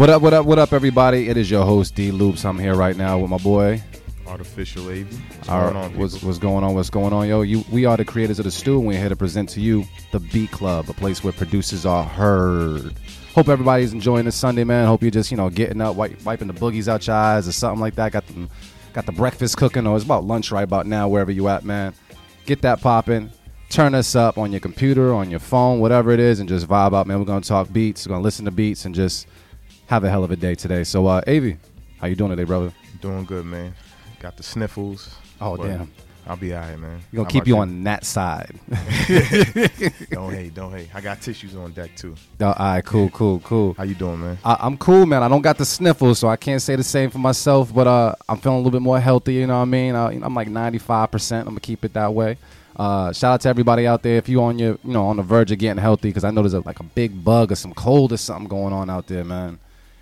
[0.00, 1.28] What up, what up, what up, everybody?
[1.28, 2.46] It is your host, D Loops.
[2.46, 3.82] I'm here right now with my boy.
[4.26, 5.12] Artificial AV.
[5.12, 6.74] What's Our- going on, what's, what's going on?
[6.74, 7.42] What's going on, yo?
[7.42, 9.84] You, we are the creators of the stew, and we're here to present to you
[10.12, 12.94] the Beat Club, a place where producers are heard.
[13.34, 14.86] Hope everybody's enjoying this Sunday, man.
[14.86, 17.52] Hope you're just, you know, getting up, wipe, wiping the boogies out your eyes or
[17.52, 18.10] something like that.
[18.10, 18.48] Got the,
[18.94, 21.92] got the breakfast cooking, or it's about lunch right about now, wherever you at, man.
[22.46, 23.30] Get that popping.
[23.68, 26.94] Turn us up on your computer, on your phone, whatever it is, and just vibe
[26.94, 27.18] out, man.
[27.18, 28.06] We're gonna talk beats.
[28.06, 29.26] We're gonna listen to beats and just
[29.90, 30.84] have a hell of a day today.
[30.84, 31.56] So, uh, Avi,
[31.98, 32.72] how you doing today, brother?
[33.00, 33.74] Doing good, man.
[34.20, 35.12] Got the sniffles.
[35.40, 35.90] Oh, damn.
[36.28, 37.00] I'll be all right, man.
[37.12, 38.54] We're gonna keep you on that side.
[40.10, 40.94] Don't hate, don't hate.
[40.94, 42.14] I got tissues on deck too.
[42.40, 43.74] Oh, all right, cool, cool, cool.
[43.74, 44.38] How you doing, man?
[44.44, 45.24] I, I'm cool, man.
[45.24, 47.74] I don't got the sniffles, so I can't say the same for myself.
[47.74, 49.34] But uh, I'm feeling a little bit more healthy.
[49.34, 49.94] You know what I mean?
[49.96, 51.10] Uh, I'm like 95.
[51.10, 52.36] percent I'm gonna keep it that way.
[52.76, 54.18] Uh, shout out to everybody out there.
[54.18, 56.42] If you on your, you know, on the verge of getting healthy, because I know
[56.42, 59.24] there's a, like a big bug or some cold or something going on out there,
[59.24, 59.58] man.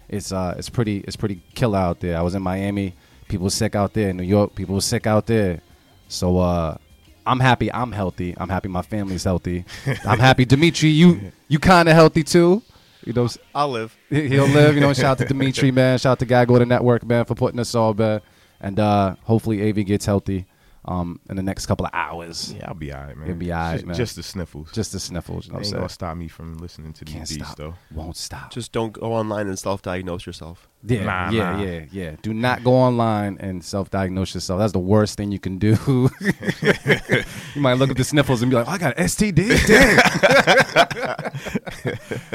[0.09, 2.17] It's uh, it's pretty, it's pretty killer out there.
[2.17, 2.95] I was in Miami.
[3.29, 4.09] People were sick out there.
[4.11, 5.61] In New York, people were sick out there.
[6.09, 6.79] So uh,
[7.27, 7.71] I'm happy.
[7.73, 8.35] I'm healthy.
[8.39, 8.69] I'm happy.
[8.69, 9.65] My family's healthy.
[10.07, 10.45] I'm happy.
[10.47, 12.63] Dimitri, you you kind of healthy too.
[13.05, 13.97] You know, I'll live.
[14.11, 14.75] he- he'll live.
[14.75, 15.99] You know, shout out to Dimitri, man.
[15.99, 18.23] Shout out to Gag Order Network, man, for putting us all back.
[18.61, 20.47] And uh, hopefully, AV gets healthy
[20.89, 22.53] um, in the next couple of hours.
[22.55, 23.29] Yeah, I'll be all right, man.
[23.29, 23.97] You'll be all right, just, man.
[23.97, 24.73] Just the sniffles.
[24.73, 25.47] Just the sniffles.
[25.47, 25.95] You know what ain't I'm gonna saying?
[25.95, 27.57] stop me from listening to these Can't beats, stop.
[27.59, 27.75] though.
[27.95, 28.51] Won't stop.
[28.51, 30.67] Just don't go online and self-diagnose yourself.
[30.85, 31.63] Yeah, Nah, yeah, nah.
[31.63, 32.17] yeah, yeah.
[32.23, 34.61] Do not go online and self-diagnose yourself.
[34.61, 35.77] That's the worst thing you can do.
[36.21, 39.99] you might look at the sniffles and be like, "I got STD." Damn.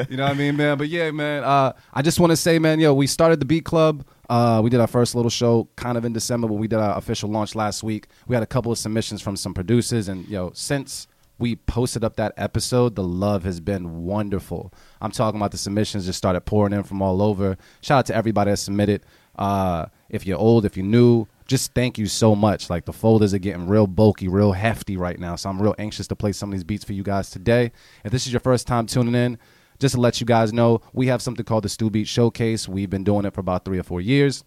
[0.10, 0.78] you know what I mean, man?
[0.78, 1.44] But yeah, man.
[1.44, 4.06] Uh, I just want to say, man, yo, we started the Beat Club.
[4.30, 6.98] Uh, we did our first little show kind of in December, but we did our
[6.98, 8.08] official launch last week.
[8.28, 11.08] We had a couple of submissions from some producers, and yo, since
[11.40, 14.74] we posted up that episode, the love has been wonderful.
[15.02, 17.58] I'm talking about the submissions just started pouring in from all over.
[17.82, 19.04] Shout out to everybody that submitted.
[19.36, 22.70] Uh, if you're old, if you're new, just thank you so much.
[22.70, 25.36] Like the folders are getting real bulky, real hefty right now.
[25.36, 27.72] So I'm real anxious to play some of these beats for you guys today.
[28.06, 29.40] If this is your first time tuning in,
[29.80, 32.70] just to let you guys know, we have something called the Stew Beat Showcase.
[32.70, 34.44] We've been doing it for about three or four years.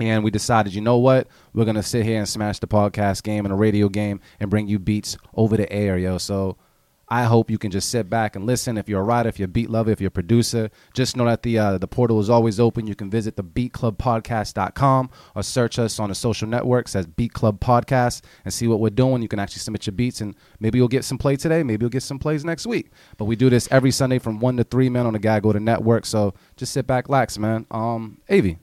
[0.00, 1.28] And we decided, you know what?
[1.52, 4.66] We're gonna sit here and smash the podcast game and a radio game and bring
[4.66, 6.18] you beats over the air, yo.
[6.18, 6.56] So
[7.12, 8.78] I hope you can just sit back and listen.
[8.78, 11.24] If you're a writer, if you're a beat lover, if you're a producer, just know
[11.24, 12.86] that the uh, the portal is always open.
[12.86, 17.58] You can visit the beatclubpodcast.com or search us on the social networks as Beat Club
[17.58, 19.22] Podcast and see what we're doing.
[19.22, 21.64] You can actually submit your beats and maybe you'll get some play today.
[21.64, 22.92] Maybe you'll get some plays next week.
[23.18, 25.60] But we do this every Sunday from 1 to 3, man, on the Gag Order
[25.60, 26.06] Network.
[26.06, 27.66] So just sit back, relax, man.
[27.72, 28.58] Um, Avi,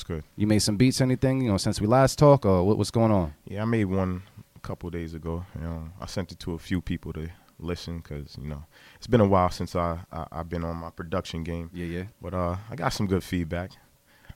[0.00, 0.24] What's good?
[0.34, 2.90] you made some beats or anything, you know, since we last talked or what, what's
[2.90, 3.34] going on?
[3.44, 4.22] Yeah, I made one
[4.56, 5.44] a couple days ago.
[5.54, 7.28] You know, I sent it to a few people to
[7.58, 8.64] listen because you know
[8.96, 11.68] it's been a while since I, I I've been on my production game.
[11.74, 12.04] Yeah, yeah.
[12.22, 13.72] But uh, I got some good feedback.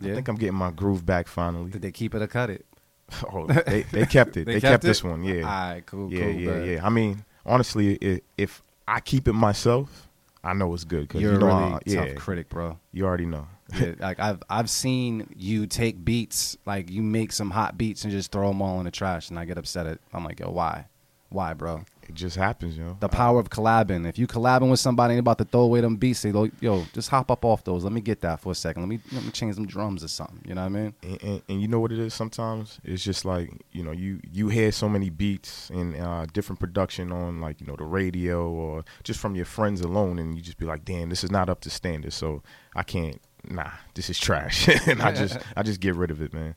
[0.00, 0.12] Yeah.
[0.12, 1.70] I think I'm getting my groove back finally.
[1.70, 2.66] Did they keep it or cut it?
[3.32, 4.44] oh, they they kept it.
[4.46, 4.88] They they, kept kept, it?
[4.88, 5.24] this one.
[5.24, 5.36] Yeah.
[5.36, 6.40] All right, cool, yeah, cool.
[6.40, 6.86] yeah, yeah.
[6.86, 10.03] I mean, honestly, i if I keep it myself,
[10.44, 11.08] I know it's good.
[11.08, 12.78] Cause You're you know, a really I- yeah, tough critic, bro.
[12.92, 13.46] you already know.
[13.80, 18.12] Yeah, like I've I've seen you take beats, like you make some hot beats and
[18.12, 19.98] just throw them all in the trash, and I get upset at.
[20.12, 20.86] I'm like, yo, why,
[21.30, 21.84] why, bro?
[22.08, 22.96] It just happens, you know.
[23.00, 24.06] The power of collabing.
[24.08, 26.84] If you collabing with somebody and about to throw away them beats, they go, yo,
[26.92, 27.82] just hop up off those.
[27.84, 28.82] Let me get that for a second.
[28.82, 30.40] Let me let me change some drums or something.
[30.46, 30.94] You know what I mean?
[31.02, 34.20] and, and, and you know what it is sometimes it's just like you know you
[34.32, 38.48] you hear so many beats and uh, different production on like you know the radio
[38.48, 41.48] or just from your friends alone and you just be like damn this is not
[41.48, 42.42] up to standard so
[42.74, 46.32] i can't nah this is trash and i just i just get rid of it
[46.32, 46.54] man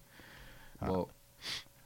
[0.81, 1.09] Well,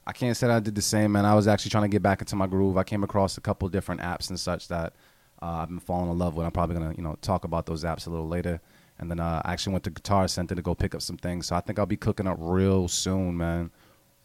[0.05, 1.25] I can't say that I did the same, man.
[1.25, 2.77] I was actually trying to get back into my groove.
[2.77, 4.93] I came across a couple different apps and such that
[5.41, 6.45] uh, I've been falling in love with.
[6.45, 8.59] I'm probably gonna, you know, talk about those apps a little later.
[8.99, 11.47] And then uh, I actually went to Guitar Center to go pick up some things.
[11.47, 13.71] So I think I'll be cooking up real soon, man.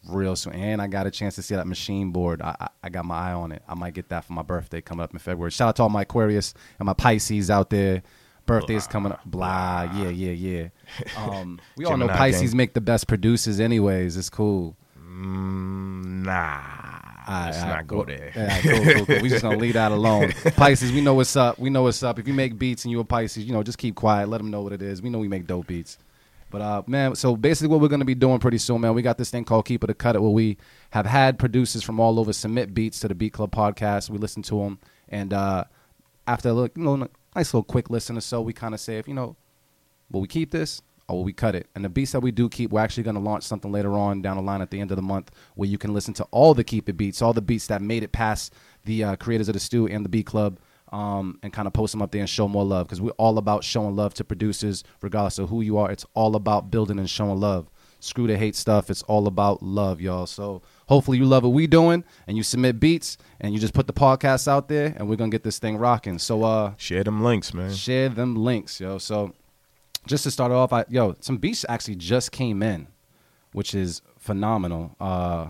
[0.07, 0.53] Real soon.
[0.53, 2.41] And I got a chance to see that machine board.
[2.41, 3.63] I, I, I got my eye on it.
[3.67, 5.51] I might get that for my birthday coming up in February.
[5.51, 8.03] Shout out to all my Aquarius and my Pisces out there.
[8.45, 9.25] Birthday is coming up.
[9.25, 9.91] Blah.
[9.95, 10.67] Yeah, yeah, yeah.
[11.17, 14.15] Um, we all know Pisces make the best producers, anyways.
[14.15, 14.77] It's cool.
[15.17, 16.87] Mm, nah
[17.27, 19.21] let's not go well, there Yeah, cool, cool, cool.
[19.21, 20.31] We just gonna leave that alone.
[20.55, 21.59] Pisces, we know what's up.
[21.59, 22.19] We know what's up.
[22.19, 24.29] If you make beats and you're a Pisces, you know, just keep quiet.
[24.29, 25.01] Let them know what it is.
[25.01, 25.97] We know we make dope beats.
[26.49, 29.17] But uh, man, so basically, what we're gonna be doing pretty soon, man, we got
[29.17, 30.57] this thing called Keep It or Cut It, where we
[30.91, 34.09] have had producers from all over submit beats to the Beat Club podcast.
[34.09, 34.79] We listen to them,
[35.09, 35.65] and uh,
[36.25, 38.97] after a little, you know, nice little quick listen or so, we kind of say,
[38.97, 39.35] if you know,
[40.09, 41.67] will we keep this or will we cut it?
[41.75, 44.21] And the beats that we do keep, we're actually going to launch something later on
[44.21, 46.53] down the line at the end of the month where you can listen to all
[46.53, 48.53] the Keep It beats, all the beats that made it past
[48.85, 50.59] the uh, creators of the Stew and the Beat Club
[50.91, 53.37] um, and kind of post them up there and show more love because we're all
[53.37, 55.91] about showing love to producers, regardless of who you are.
[55.91, 57.69] It's all about building and showing love.
[57.99, 58.89] Screw the hate stuff.
[58.91, 60.27] It's all about love, y'all.
[60.27, 63.87] So hopefully you love what we doing and you submit beats and you just put
[63.87, 66.19] the podcast out there and we're gonna get this thing rocking.
[66.19, 67.73] So uh, Share them links, man.
[67.73, 68.99] share them links, yo.
[68.99, 69.33] So
[70.07, 72.87] just to start off, I, yo, some beats actually just came in,
[73.51, 74.95] which is phenomenal.
[74.99, 75.47] Uh,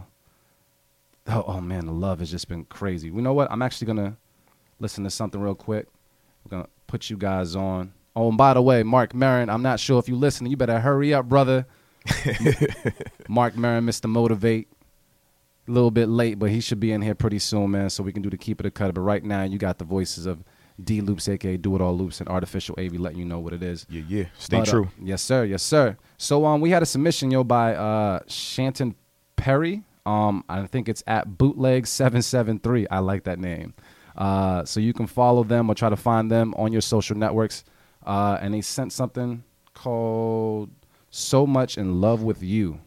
[1.28, 3.08] oh, oh man, the love has just been crazy.
[3.08, 3.52] You know what?
[3.52, 4.18] I'm actually gonna
[4.80, 5.88] listen to something real quick.
[6.44, 7.94] We're gonna put you guys on.
[8.16, 10.50] Oh, and by the way, Mark Merren, I'm not sure if you're listening.
[10.50, 11.68] You better hurry up, brother.
[13.28, 14.10] Mark Merren, Mr.
[14.10, 14.68] Motivate.
[15.68, 17.90] A little bit late, but he should be in here pretty soon, man.
[17.90, 18.94] So we can do the keep it a cut.
[18.94, 20.44] But right now, you got the voices of
[20.84, 23.64] D Loops, aka Do It All Loops, and Artificial AV, letting you know what it
[23.64, 23.86] is.
[23.90, 24.24] Yeah, yeah.
[24.38, 24.90] Stay But, uh, true.
[25.02, 25.44] yes, sir.
[25.46, 25.98] Yes, sir.
[26.18, 28.96] So um, we had a submission yo by uh Shanton
[29.36, 29.84] Perry.
[30.06, 32.88] Um, I think it's at bootleg seven seven three.
[32.90, 33.74] I like that name.
[34.16, 37.64] Uh, so you can follow them or try to find them on your social networks.
[38.06, 39.44] Uh, and they sent something
[39.74, 40.70] called
[41.10, 42.80] "So Much in Love with You."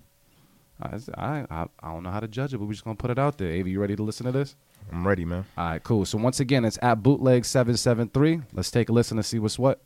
[0.82, 3.18] I, I I don't know how to judge it, but we're just gonna put it
[3.18, 3.48] out there.
[3.60, 4.56] Avi, you ready to listen to this?
[4.92, 5.44] I'm ready, man.
[5.56, 6.04] All right, cool.
[6.04, 8.42] So once again, it's at bootleg seven seven three.
[8.52, 9.80] Let's take a listen to see what's what.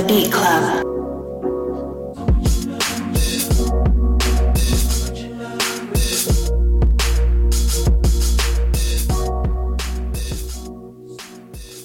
[0.00, 0.86] The Beat Club.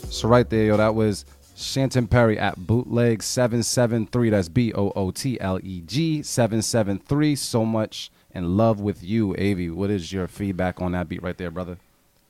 [0.09, 1.25] So right there, yo, that was
[1.57, 4.29] Shanton Perry at bootleg seven seven three.
[4.29, 7.35] That's B O O T L E G seven seven three.
[7.35, 9.69] So much in love with you, Avi.
[9.69, 11.79] What is your feedback on that beat right there, brother?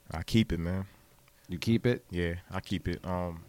[0.10, 0.88] I keep it, man.
[1.48, 2.04] You keep it.
[2.10, 3.06] Yeah, I keep it.
[3.06, 3.45] Um,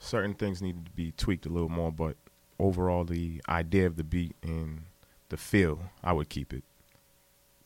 [0.00, 2.16] certain things needed to be tweaked a little more, but
[2.58, 4.82] overall, the idea of the beat and
[5.28, 6.64] the feel, I would keep it.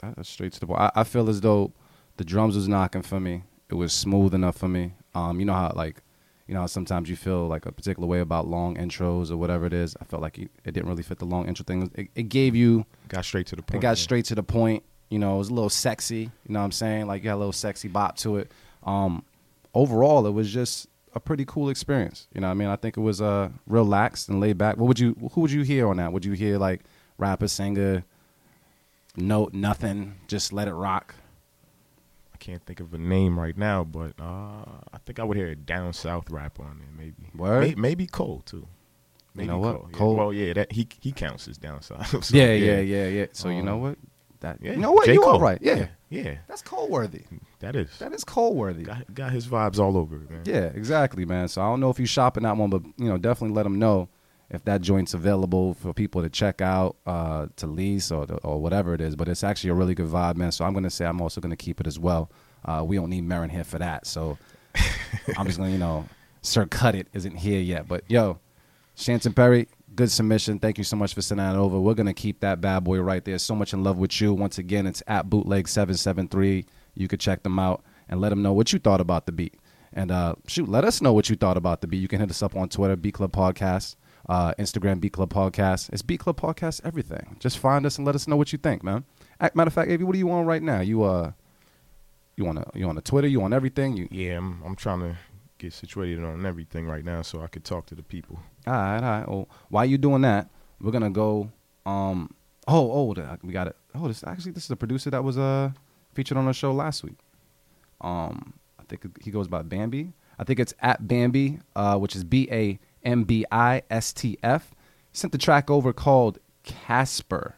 [0.02, 0.80] That's straight to the point.
[0.80, 1.72] I, I feel as though
[2.18, 3.44] the drums was knocking for me.
[3.70, 4.92] It was smooth enough for me.
[5.14, 6.02] Um, you know how like,
[6.46, 9.64] you know how sometimes you feel like a particular way about long intros or whatever
[9.64, 9.96] it is.
[10.00, 11.90] I felt like it, it didn't really fit the long intro thing.
[11.94, 13.76] It, it gave you Got straight to the point.
[13.76, 13.96] It got man.
[13.96, 14.82] straight to the point.
[15.08, 16.16] You know, it was a little sexy.
[16.16, 17.06] You know what I'm saying?
[17.06, 18.52] Like you had a little sexy bop to it.
[18.82, 19.24] Um,
[19.72, 22.26] overall, it was just a pretty cool experience.
[22.34, 22.68] You know what I mean?
[22.68, 24.76] I think it was uh relaxed and laid back.
[24.76, 26.12] What would you who would you hear on that?
[26.12, 26.80] Would you hear like
[27.18, 28.04] rapper, singer,
[29.16, 31.14] note, nothing, just let it rock?
[32.32, 35.48] I can't think of a name right now, but uh, I think I would hear
[35.48, 37.30] a down south rapper on there, maybe.
[37.34, 37.60] Word?
[37.68, 38.66] May- maybe Cole too.
[39.34, 39.80] Maybe know what?
[39.90, 39.96] Yeah.
[39.96, 42.24] Cole- Well, yeah, that he he counts as down south.
[42.24, 43.26] So, yeah, yeah, yeah, yeah.
[43.32, 43.98] So you Um, know what?
[44.44, 44.72] That yeah.
[44.72, 45.06] you know what?
[45.06, 45.14] J.
[45.14, 45.32] You Cole.
[45.32, 45.58] all right?
[45.62, 45.86] Yeah.
[46.10, 46.34] yeah, yeah.
[46.48, 47.22] That's Cole worthy.
[47.60, 47.98] That is.
[47.98, 48.82] That is Cole worthy.
[48.82, 50.42] Got, got his vibes all over it, man.
[50.44, 51.48] Yeah, exactly, man.
[51.48, 53.78] So I don't know if you shopping that one, but you know, definitely let them
[53.78, 54.10] know
[54.50, 58.92] if that joint's available for people to check out, uh, to lease or or whatever
[58.92, 59.16] it is.
[59.16, 60.52] But it's actually a really good vibe, man.
[60.52, 62.30] So I'm gonna say I'm also gonna keep it as well.
[62.66, 64.36] Uh, we don't need Merren here for that, so
[65.38, 66.04] I'm just gonna, you know,
[66.42, 67.88] Sir Cut It isn't here yet.
[67.88, 68.40] But yo,
[68.94, 70.58] Shanton Perry, good submission.
[70.58, 71.78] Thank you so much for sending that over.
[71.78, 73.38] We're gonna keep that bad boy right there.
[73.38, 74.32] So much in love with you.
[74.32, 76.66] Once again, it's at bootleg seven seven three.
[76.94, 79.54] You could check them out and let them know what you thought about the beat.
[79.92, 81.98] And uh, shoot, let us know what you thought about the beat.
[81.98, 83.96] You can hit us up on Twitter, B Club Podcast,
[84.28, 85.92] uh, Instagram, B Club Podcast.
[85.92, 87.36] It's B Club Podcast, everything.
[87.38, 89.04] Just find us and let us know what you think, man.
[89.40, 90.80] Matter of fact, Avi, what are you on right now?
[90.80, 91.32] You uh,
[92.36, 93.28] you on a, you on the Twitter?
[93.28, 93.96] You on everything?
[93.96, 95.16] You Yeah, I'm I'm trying to
[95.58, 98.40] get situated on everything right now so I could talk to the people.
[98.66, 99.28] All right, all right.
[99.28, 100.48] Well, while you doing that,
[100.80, 101.50] we're gonna go.
[101.86, 102.34] Um.
[102.66, 103.76] Oh, oh, we got it.
[103.94, 105.70] Oh, this actually this is a producer that was uh
[106.14, 107.18] featured on our show last week.
[108.00, 110.12] Um, I think he goes by Bambi.
[110.38, 114.38] I think it's at Bambi, uh, which is B A M B I S T
[114.42, 114.74] F.
[115.12, 117.54] Sent the track over called Casper.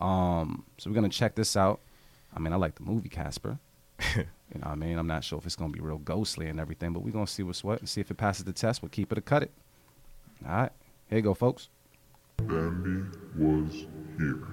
[0.00, 1.80] Um, so we're gonna check this out.
[2.34, 3.58] I mean, I like the movie Casper.
[4.16, 6.58] you know, what I mean, I'm not sure if it's gonna be real ghostly and
[6.60, 8.82] everything, but we're gonna see what's what and see if it passes the test.
[8.82, 9.50] We'll keep it or cut it.
[10.46, 10.72] All right,
[11.08, 11.68] here you go, folks.
[12.38, 13.04] Bambi
[13.36, 13.86] was
[14.18, 14.46] here.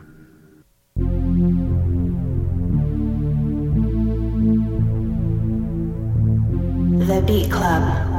[7.05, 8.16] The Beat Club.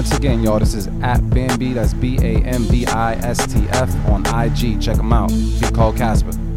[0.00, 1.74] Once again, y'all, this is at Bambi.
[1.74, 4.80] That's B A M B I S T F on IG.
[4.80, 5.28] Check them out.
[5.28, 6.49] Be called Casper.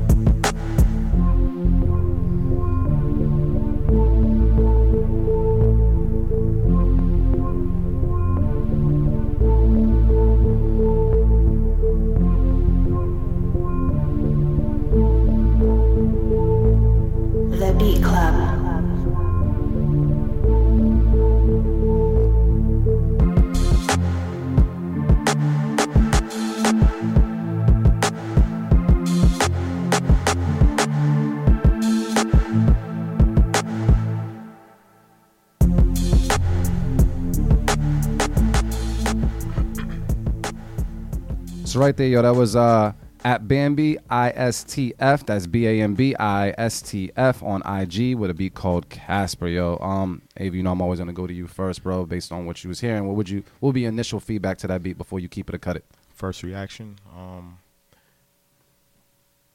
[41.84, 42.94] Right there, yo, that was uh
[43.26, 45.26] at Bambi ISTF.
[45.26, 48.90] That's B A M B I S T F on IG with a beat called
[48.90, 49.78] Casper, yo.
[49.80, 52.64] Um, Avi, you know I'm always gonna go to you first, bro, based on what
[52.64, 53.06] you was hearing.
[53.06, 55.56] What would you what would be initial feedback to that beat before you keep it
[55.56, 55.86] or cut it?
[56.14, 56.98] First reaction.
[57.16, 57.60] Um,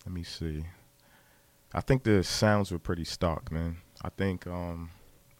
[0.05, 0.65] let me see.
[1.73, 3.79] I think the sounds were pretty stock, man.
[4.03, 4.91] I think um,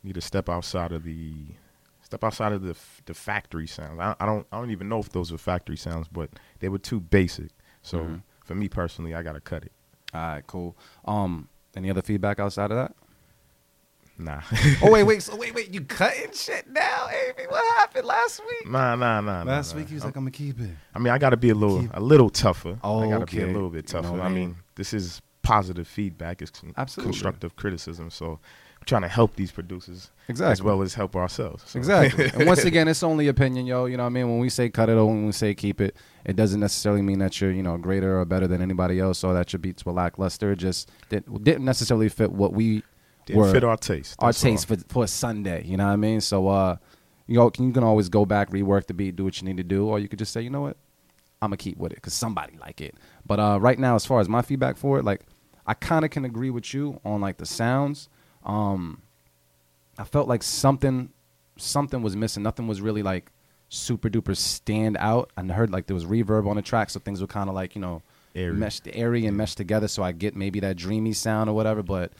[0.03, 1.33] need to step outside of the
[2.09, 2.75] step outside of the
[3.07, 4.01] the factory sounds.
[4.01, 6.79] I, I don't I don't even know if those were factory sounds, but they were
[6.79, 7.51] too basic.
[7.83, 8.23] So Mhm.
[8.45, 9.73] for me personally, I gotta cut it.
[10.15, 10.77] All right, cool.
[11.05, 12.95] Um, any other feedback outside of that?
[14.21, 14.41] Nah,
[14.83, 17.47] oh wait, wait, so wait, wait, you cutting shit now, Amy?
[17.49, 18.69] What happened last week?
[18.69, 19.45] nah, nah, nah.
[19.45, 19.79] nah, Last nah.
[19.81, 20.71] week he was I'm- like, I'm gonna keep it.
[20.93, 22.79] I mean, I got to be a little Keep- a little tougher.
[22.83, 24.21] Oh, I got to be a little bit You know tougher.
[24.21, 24.57] I I mean, mean?
[24.75, 26.43] this is positive feedback.
[26.43, 27.13] It's con- Absolutely.
[27.13, 28.11] constructive criticism.
[28.11, 28.39] So I'm
[28.87, 30.53] trying to help these producers Exactly.
[30.53, 31.63] as well as help ourselves.
[31.67, 32.31] So- Exactly.
[32.35, 33.85] and once again, it's only opinion, yo.
[33.87, 34.29] You know what I mean?
[34.31, 35.95] When we say cut it or when we say keep it,
[36.25, 39.35] it doesn't necessarily mean that you're, you know, greater or better than anybody else or
[39.35, 40.53] that your beats were lackluster.
[40.53, 42.83] It just didn't, didn't necessarily fit what we
[43.27, 44.17] Didn't were fit our taste.
[44.21, 44.33] our all.
[44.33, 45.65] taste for for Sunday.
[45.65, 46.21] You know what I mean?
[46.21, 46.77] So uh
[47.27, 49.63] you know, you can always go back, rework the beat, do what you need to
[49.63, 50.79] do, or you could just say, you know what,
[51.43, 52.95] I'm gonna keep with it because somebody like it.
[53.27, 55.23] But uh right now, as far as my feedback for it, like
[55.67, 58.09] I kind of can agree with you on like the sounds.
[58.45, 59.03] Um
[59.99, 61.11] I felt like something
[61.57, 62.43] something was missing.
[62.43, 63.31] Nothing was really like
[63.69, 65.31] super duper stand out.
[65.37, 67.75] I heard like there was reverb on the track, so things were kind of like
[67.75, 68.03] you know
[68.35, 68.53] Airy.
[68.55, 69.89] meshed airy and meshed together.
[69.89, 71.83] So I get maybe that dreamy sound or whatever.
[71.83, 72.13] But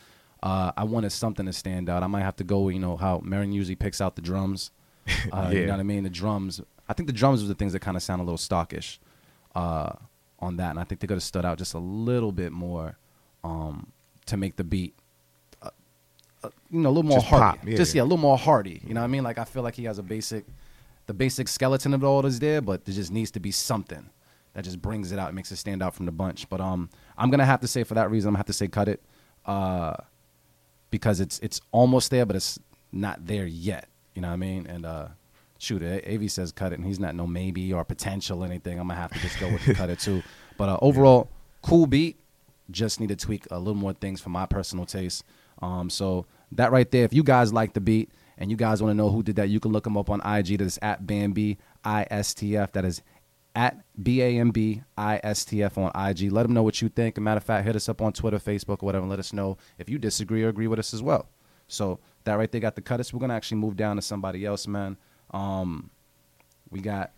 [0.43, 2.03] uh, I wanted something to stand out.
[2.03, 4.71] I might have to go, you know, how Merren usually picks out the drums.
[5.33, 6.05] Uh, You know what I mean?
[6.05, 6.61] The drums.
[6.87, 8.99] I think the drums were the things that kind of sound a little stockish
[9.55, 9.93] uh,
[10.39, 12.99] on that, and I think they could have stood out just a little bit more
[13.43, 13.93] um,
[14.27, 14.95] to make the beat.
[16.45, 17.59] Uh, You know, a little more Just hearty.
[17.59, 17.77] pop, yeah.
[17.77, 18.81] Just yeah, a little more hearty.
[18.87, 19.23] You know what I mean?
[19.25, 20.45] Like I feel like he has a basic,
[21.07, 24.09] the basic skeleton of it all is there, but there just needs to be something
[24.55, 26.49] that just brings it out, makes it stand out from the bunch.
[26.49, 28.69] But um, I'm gonna have to say for that reason, I'm gonna have to say
[28.69, 29.03] cut it,
[29.47, 29.95] uh,
[30.91, 32.59] because it's it's almost there, but it's
[32.93, 33.89] not there yet.
[34.15, 34.67] You know what I mean?
[34.67, 35.09] And uh,
[35.59, 38.79] shoot, A- Av says cut it, and he's not no maybe or potential or anything.
[38.81, 40.23] I'm gonna have to just go with the cut it too.
[40.57, 41.29] But uh, overall,
[41.63, 42.19] cool beat.
[42.71, 45.25] Just need to tweak a little more things for my personal taste.
[45.61, 48.91] Um, so that right there, if you guys like the beat and you guys want
[48.91, 50.59] to know who did that, you can look them up on IG.
[50.59, 52.73] That is at Bambi ISTF.
[52.73, 53.03] That is
[53.55, 56.31] at B A M B I S T F on IG.
[56.31, 57.17] Let them know what you think.
[57.17, 59.19] As a matter of fact, hit us up on Twitter, Facebook, or whatever, and let
[59.19, 61.29] us know if you disagree or agree with us as well.
[61.67, 63.13] So that right there got the cut us.
[63.13, 64.97] We're gonna actually move down to somebody else, man.
[65.33, 65.91] Um,
[66.71, 67.13] we got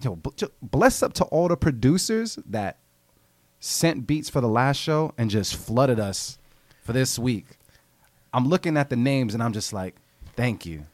[0.00, 0.18] yo,
[0.62, 2.78] bless up to all the producers that
[3.60, 6.38] sent beats for the last show and just flooded us
[6.84, 7.46] for this week.
[8.32, 9.96] I'm looking at the names and I'm just like,
[10.36, 10.84] thank you.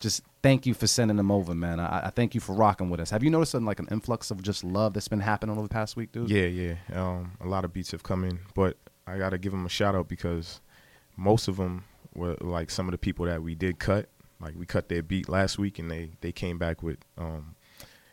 [0.00, 1.78] just thank you for sending them over, man.
[1.80, 3.10] I, I thank you for rocking with us.
[3.10, 5.96] Have you noticed like an influx of just love that's been happening over the past
[5.96, 6.30] week, dude?
[6.30, 6.74] Yeah, yeah.
[6.92, 9.94] Um, a lot of beats have come in, but I gotta give them a shout
[9.94, 10.60] out because
[11.16, 11.84] most of them
[12.14, 14.08] were like some of the people that we did cut.
[14.40, 17.54] Like we cut their beat last week, and they they came back with um,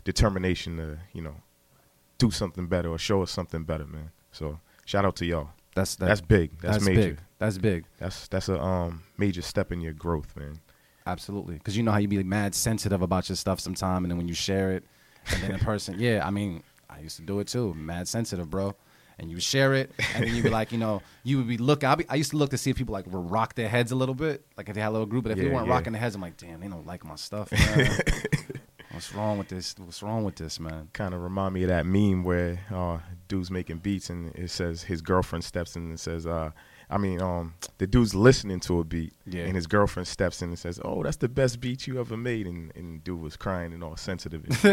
[0.03, 1.35] determination to you know
[2.17, 4.11] do something better or show us something better, man.
[4.31, 5.49] So shout out to y'all.
[5.75, 6.59] That's that, That's big.
[6.59, 7.01] That's, major.
[7.01, 7.19] big.
[7.37, 7.85] That's big.
[7.97, 10.59] That's that's a um major step in your growth, man.
[11.05, 14.17] Absolutely, because you know how you be mad sensitive about your stuff sometime, and then
[14.17, 14.83] when you share it,
[15.31, 18.49] and then the person, yeah, I mean, I used to do it too, mad sensitive,
[18.49, 18.75] bro.
[19.21, 21.89] And you share it, and then you be like, you know, you would be looking.
[21.89, 23.91] I, be, I used to look to see if people like would rock their heads
[23.91, 25.23] a little bit, like if they had a little group.
[25.23, 25.73] But if they weren't yeah.
[25.73, 27.51] rocking their heads, I'm like, damn, they don't like my stuff.
[27.75, 27.99] Man.
[28.91, 29.75] What's wrong with this?
[29.77, 30.89] What's wrong with this, man?
[30.93, 32.97] Kind of remind me of that meme where uh,
[33.29, 36.51] dude's making beats and it says his girlfriend steps in and says, uh,
[36.89, 39.43] I mean, um, the dude's listening to a beat Yeah.
[39.45, 42.47] and his girlfriend steps in and says, "Oh, that's the best beat you ever made,"
[42.47, 44.43] and and dude was crying and all sensitive.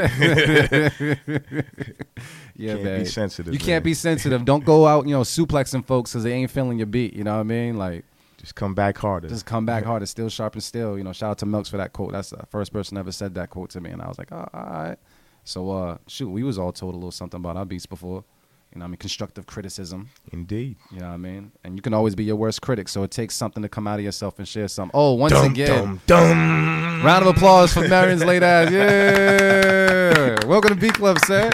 [2.58, 2.98] Yeah, Can't man.
[3.00, 4.44] be sensitive, You can't be sensitive.
[4.46, 7.12] Don't go out, you know, suplexing folks because they ain't feeling your beat.
[7.12, 7.76] You know what I mean?
[7.76, 8.04] Like,
[8.38, 9.28] Just come back harder.
[9.28, 10.06] just come back harder.
[10.06, 10.96] Still sharp and still.
[10.96, 12.12] You know, shout out to Milks for that quote.
[12.12, 14.48] That's the first person ever said that quote to me, and I was like, oh,
[14.54, 14.96] all right.
[15.44, 18.24] So, uh, shoot, we was all told a little something about our beats before.
[18.76, 20.10] You know, I mean, constructive criticism.
[20.32, 20.76] Indeed.
[20.92, 21.50] You know what I mean?
[21.64, 22.90] And you can always be your worst critic.
[22.90, 24.90] So it takes something to come out of yourself and share something.
[24.92, 27.02] Oh, once Dum, again, dum, dum.
[27.02, 28.70] round of applause for Marion's late ass.
[28.70, 31.50] Yeah, welcome to B Club, sir.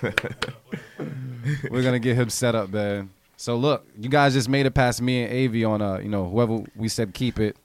[1.68, 3.10] We're gonna get him set up, man.
[3.36, 6.28] So look, you guys just made it past me and Avi on uh, you know,
[6.28, 7.56] whoever we said keep it,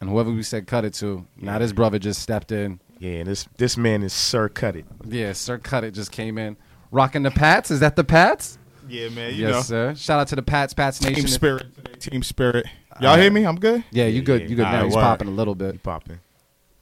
[0.00, 1.26] and whoever we said cut it to.
[1.36, 2.78] Now this brother just stepped in.
[3.00, 4.86] Yeah, this this man is Sir Cut It.
[5.04, 6.56] Yeah, Sir Cut It just came in,
[6.96, 7.70] rocking the Pats.
[7.70, 8.58] Is that the Pats?
[8.88, 9.34] Yeah, man.
[9.34, 9.94] You yes, know, sir.
[9.94, 11.16] Shout out to the Pats, Pats Nation.
[11.16, 12.00] team spirit.
[12.00, 12.66] Team spirit.
[13.00, 13.44] Y'all hear me?
[13.44, 13.84] I'm good.
[13.90, 14.48] Yeah, you good.
[14.48, 14.84] You good now.
[14.84, 15.72] He's popping a little bit.
[15.72, 16.18] He popping.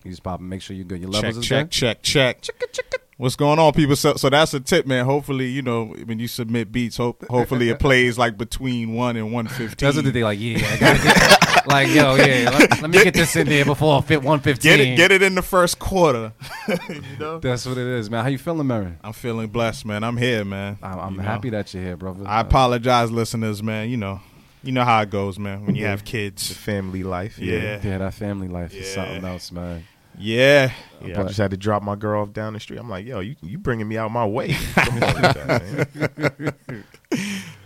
[0.05, 0.49] He's popping.
[0.49, 1.01] Make sure you're good.
[1.01, 1.71] Your Check, levels is check, good.
[2.03, 3.01] check, check.
[3.17, 3.95] What's going on, people?
[3.95, 5.05] So, so that's a tip, man.
[5.05, 9.33] Hopefully, you know, when you submit beats, hope, hopefully it plays like between one and
[9.33, 9.87] one fifteen.
[9.87, 10.39] That's what they like.
[10.41, 12.51] Yeah, I gotta get, like yo, yeah.
[12.51, 14.79] Let, let me get this in there before fit one fifteen.
[14.79, 16.33] Get it, get it in the first quarter.
[16.89, 18.25] you know, That's what it is, man.
[18.25, 18.95] How you feeling, Mary?
[19.05, 20.03] I'm feeling blessed, man.
[20.03, 20.79] I'm here, man.
[20.83, 21.23] I'm, I'm You know?
[21.23, 22.25] happy that you're here, brother.
[22.27, 23.91] I apologize, listeners, man.
[23.91, 24.21] You know,
[24.65, 25.65] you know how it goes, man.
[25.67, 26.53] When you have The kids.
[26.53, 27.39] family life.
[27.39, 27.79] Yeah.
[27.81, 29.85] yeah, that family life is something else, man.
[30.19, 30.73] Yeah,
[31.05, 32.79] Yeah, I just had to drop my girl off down the street.
[32.79, 34.53] I'm like, yo, you you bringing me out my way.
[34.75, 35.35] Come on with
[36.15, 36.55] that,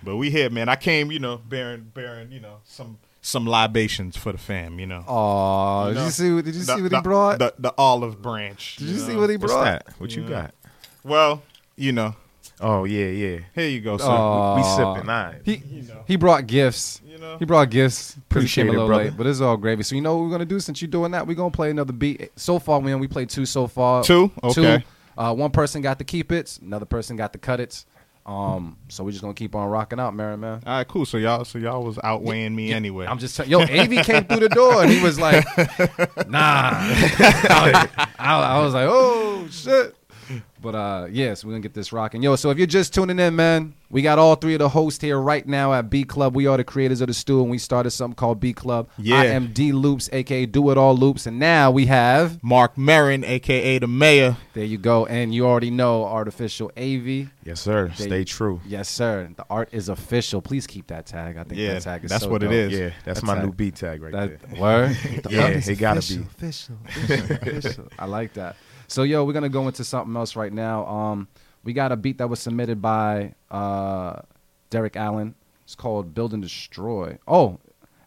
[0.02, 0.68] but we here, man.
[0.68, 4.78] I came, you know, bearing, bearing, you know, some some libations for the fam.
[4.78, 5.04] You know.
[5.06, 6.32] Oh, You did you see?
[6.32, 7.38] what- Did you the, see what the- he brought?
[7.38, 8.76] The, the olive branch.
[8.76, 9.20] did you see know?
[9.20, 9.64] what he What's brought?
[9.64, 9.86] that?
[10.00, 10.28] What you Yeah.
[10.28, 10.54] got?
[11.04, 11.42] Well,
[11.76, 12.14] you know,
[12.60, 13.38] Oh yeah, yeah.
[13.54, 13.96] here you go.
[13.98, 14.76] So we Aw.
[14.76, 15.08] sipping.
[15.08, 15.40] All right.
[15.44, 17.00] He you know, he brought gifts.
[17.06, 17.36] you know.
[17.38, 18.16] He brought gifts.
[18.16, 19.04] Appreciate Came a it, brother.
[19.04, 19.82] late, but it's all gravy.
[19.82, 21.26] So you know what we're gonna do since you're doing that?
[21.26, 22.30] We're gonna play another beat.
[22.36, 24.02] So far, man, we played two so far.
[24.02, 24.30] Two?
[24.42, 24.84] Okay.
[25.16, 26.58] Uh, one person got the keep it.
[26.62, 27.84] Another person got the cut it.
[28.24, 30.62] Um, so we're just gonna keep on rocking out, Mary, man.
[30.66, 31.06] All right, cool.
[31.06, 33.06] So y'all, so y'all was outweighing me anyway.
[33.06, 35.46] I'm just telling yo, AV came through the door and he was like,
[36.28, 36.70] nah.
[36.74, 39.96] I, I was like, oh shit.
[40.60, 42.22] But uh yes, we're gonna get this rocking.
[42.22, 45.00] Yo, so if you're just tuning in, man, we got all three of the hosts
[45.00, 46.34] here right now at B Club.
[46.34, 48.88] We are the creators of the stew, and we started something called B Club.
[48.98, 49.16] Yeah.
[49.20, 53.24] I am D Loops, aka Do It All Loops, and now we have Mark Merren,
[53.26, 54.36] aka the mayor.
[54.52, 57.28] there you go, and you already know artificial AV.
[57.44, 57.92] Yes, sir.
[57.96, 58.60] They- Stay true.
[58.66, 59.30] Yes, sir.
[59.36, 60.42] The art is official.
[60.42, 61.36] Please keep that tag.
[61.38, 62.54] I think Yeah, that tag is that's so what it dope.
[62.54, 62.72] is.
[62.72, 64.60] Yeah, that's That's my a- new B tag right That there.
[64.60, 64.96] word.
[65.30, 66.20] Yeah, It's it gotta be.
[66.22, 67.88] official, official, official.
[67.98, 68.56] I like that.
[68.88, 70.86] So yo, we're gonna go into something else right now.
[70.86, 71.28] Um,
[71.62, 74.22] we got a beat that was submitted by uh,
[74.70, 75.34] Derek Allen.
[75.64, 77.58] It's called "Build and Destroy." Oh,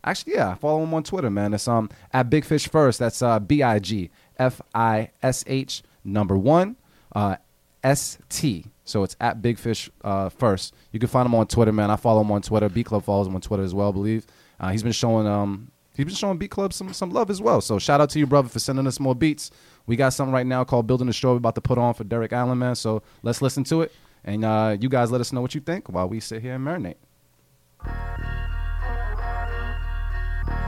[0.04, 1.54] actually, yeah, follow him on Twitter, man.
[1.54, 3.00] It's um at Big Fish First.
[3.00, 6.76] That's uh B I G F I S H number one
[7.15, 7.36] uh
[7.84, 8.65] S T.
[8.84, 10.74] So it's at Big Fish uh, First.
[10.91, 11.89] You can find him on Twitter, man.
[11.91, 12.67] I follow him on Twitter.
[12.67, 14.26] B Club follows him on Twitter as well, I believe.
[14.60, 17.62] Uh, he's been showing um he's been showing B Club some some love as well.
[17.62, 19.52] So shout out to you, brother, for sending us more beats.
[19.91, 22.06] We got something right now called Building the Show we're about to put on for
[22.06, 22.75] Derek Allen, man.
[22.75, 23.91] So let's listen to it.
[24.23, 26.65] And uh, you guys let us know what you think while we sit here and
[26.65, 26.95] marinate.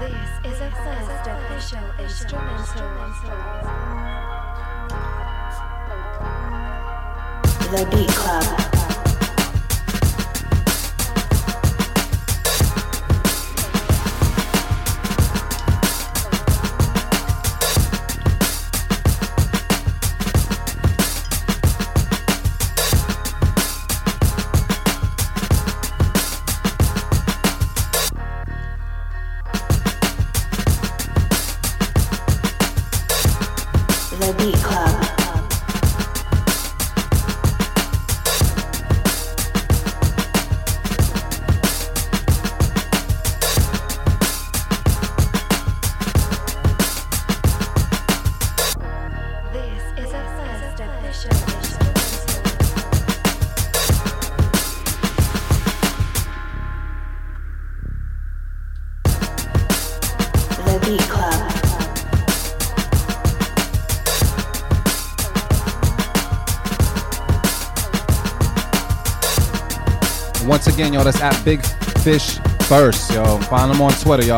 [0.01, 0.11] This
[0.43, 2.89] is a first official instrumental.
[7.71, 8.82] The Beat Club.
[34.43, 34.92] Beat Club.
[70.93, 71.65] Yo, that's at Big
[72.03, 73.39] Fish First, yo.
[73.39, 74.37] Find them on Twitter, y'all.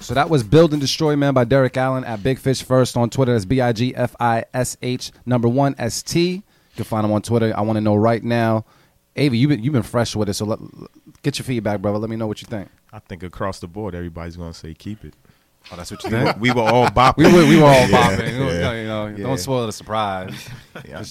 [0.00, 3.10] So that was Build and Destroy Man by Derek Allen at Big Fish First on
[3.10, 3.32] Twitter.
[3.32, 6.30] That's B I G F I S H number one S T.
[6.30, 6.42] You
[6.76, 7.52] can find him on Twitter.
[7.56, 8.64] I want to know right now,
[9.16, 10.60] Avi, you've been you've been fresh with it, so let,
[11.22, 11.98] get your feedback, brother.
[11.98, 12.68] Let me know what you think.
[12.92, 15.14] I think across the board, everybody's gonna say keep it.
[15.70, 16.40] Oh, that's what you We were, think.
[16.40, 17.16] we were all bopping.
[17.18, 18.32] we were we were all Yeah, bopping.
[18.32, 19.16] You know, yeah, you know, yeah.
[19.26, 20.48] don't spoil the surprise.
[20.88, 21.02] Yeah,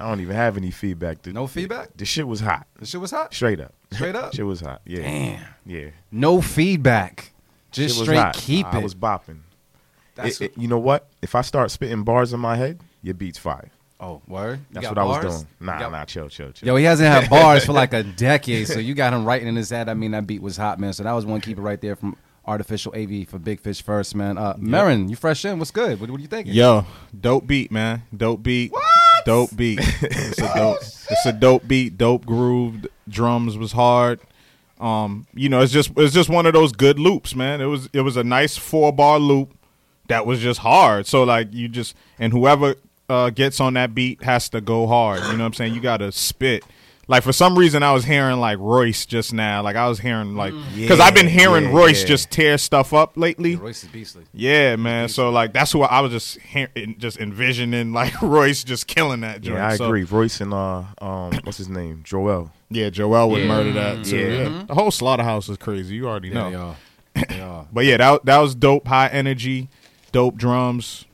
[0.00, 1.22] I don't even have any feedback.
[1.22, 1.96] The, No feedback.
[1.96, 2.68] the shit was hot.
[2.78, 3.34] The shit was hot.
[3.34, 3.74] Straight up.
[3.90, 4.32] Straight up?
[4.32, 4.80] shit was hot.
[4.86, 5.00] Yeah.
[5.00, 5.44] Damn.
[5.66, 5.88] Yeah.
[6.12, 7.32] No feedback.
[7.72, 8.34] Just Shit straight hot.
[8.36, 8.80] keep I it.
[8.80, 9.40] I was bopping.
[10.14, 11.08] That's It- it- you know what?
[11.20, 13.70] If I start spitting bars in my head, your beat's fire.
[14.00, 14.60] Oh, word.
[14.60, 15.48] You That's got what I was doing.
[15.60, 16.68] Nah, You got- nah, chill, chill, chill.
[16.68, 19.56] Yo, he hasn't had bars for like a decade, so you got him writing in
[19.56, 19.88] his head.
[19.88, 20.92] I mean, that beat was hot, man.
[20.92, 24.38] So that was one keeper right there from Artificial AV for Big Fish First, man.
[24.38, 25.58] Uh, Merren, you fresh in?
[25.58, 26.00] What's good?
[26.00, 26.54] What, what are you thinking?
[26.54, 26.86] Yo,
[27.20, 28.02] dope beat, man.
[28.16, 28.72] Dope beat.
[28.72, 28.84] What?
[29.26, 29.80] Dope beat.
[30.02, 30.78] It's a dope.
[30.80, 31.98] It's a dope beat.
[31.98, 32.86] Dope groove.
[33.08, 34.20] Drums was hard.
[34.80, 37.60] Um, you know, it's just it's just one of those good loops, man.
[37.60, 39.54] It was it was a nice four bar loop
[40.06, 41.06] that was just hard.
[41.06, 42.76] So like you just and whoever
[43.08, 45.20] uh, gets on that beat has to go hard.
[45.20, 45.74] You know what I'm saying?
[45.74, 46.64] You got to spit.
[47.10, 49.62] Like for some reason, I was hearing like Royce just now.
[49.62, 52.06] Like I was hearing like because I've been hearing yeah, Royce yeah.
[52.08, 53.56] just tear stuff up lately.
[53.56, 54.24] Royce is beastly.
[54.34, 55.08] Yeah, man.
[55.08, 56.68] So like that's what I was just hear,
[56.98, 59.56] just envisioning like Royce just killing that joint.
[59.56, 60.04] Yeah, I So, agree.
[60.04, 62.02] Royce and uh, um, what's his name?
[62.06, 62.50] Joell.
[62.68, 63.48] Yeah, Joell would Yeah.
[63.48, 64.18] murder that too.
[64.18, 64.48] Yeah.
[64.50, 64.64] Yeah.
[64.68, 65.94] The whole slaughterhouse is crazy.
[65.94, 66.50] You already know.
[66.50, 66.76] Yeah, y'all.
[67.30, 67.64] Yeah.
[67.72, 68.86] But yeah, that that was dope.
[68.86, 69.70] High energy,
[70.12, 71.06] dope drums.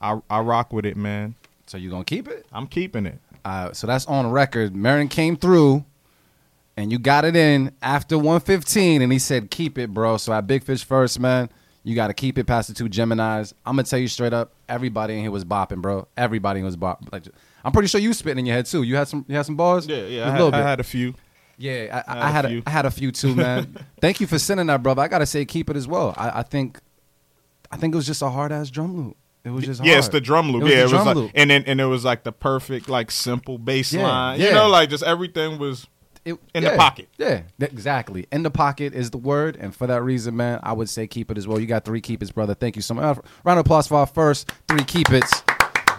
[0.00, 1.34] I I rock with it, man.
[1.66, 2.46] So you gonna keep it?
[2.52, 3.18] I'm keeping it.
[3.44, 4.74] Uh, so that's on record.
[4.74, 5.84] Merren came through,
[6.76, 10.46] and you got it in after 115, and he said, "Keep it, bro." So at
[10.46, 11.48] Big Fish First, man,
[11.84, 13.54] you got to keep it past the two Gemini's.
[13.64, 16.08] I'm gonna tell you straight up, everybody in here was bopping, bro.
[16.16, 17.12] Everybody was bopping.
[17.12, 17.24] Like,
[17.64, 18.82] I'm pretty sure you spitting in your head too.
[18.82, 19.86] You had some, you had some bars.
[19.86, 20.28] Yeah, yeah.
[20.28, 21.14] I had, I had a few.
[21.58, 22.62] Yeah, I, I, I had had a a few.
[22.66, 23.76] I had a few too, man.
[24.00, 25.02] Thank you for sending that, brother.
[25.02, 26.14] I gotta say, keep it as well.
[26.16, 26.80] I, I think,
[27.70, 29.16] I think it was just a hard ass drum loop.
[29.46, 29.98] It was just Yeah, hard.
[30.00, 30.62] it's the drum loop.
[30.62, 31.30] It was yeah, the it was drum like, loop.
[31.34, 34.40] and then and it was like the perfect like simple bass Yeah, line.
[34.40, 34.48] yeah.
[34.48, 35.86] You know, like just everything was
[36.24, 37.08] It- in the pocket.
[37.16, 38.26] Yeah, exactly.
[38.32, 41.30] In the pocket is the word, and for that reason, man, I would say keep
[41.30, 41.60] it as well.
[41.60, 42.54] You got three keep it's, brother.
[42.54, 43.18] Thank you so much.
[43.44, 45.42] Round of applause for our first three keep it's.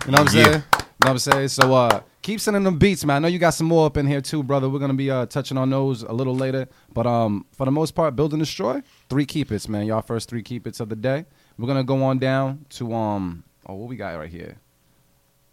[0.06, 0.44] You know what I'm Yeah.
[0.44, 0.64] saying?
[0.74, 1.48] You know what I'm saying?
[1.50, 3.18] So uh, keep sending them beats, man.
[3.18, 4.68] I know you got some more up in here too, brother.
[4.68, 7.92] We're gonna be uh, touching on those a little later, but um, for the most
[7.92, 8.82] part, build and destroy.
[9.10, 9.86] Three keep it's, man.
[9.86, 11.26] Y'all first three keep it's of the day.
[11.58, 14.58] We're gonna go on down to um, oh, what we got right here?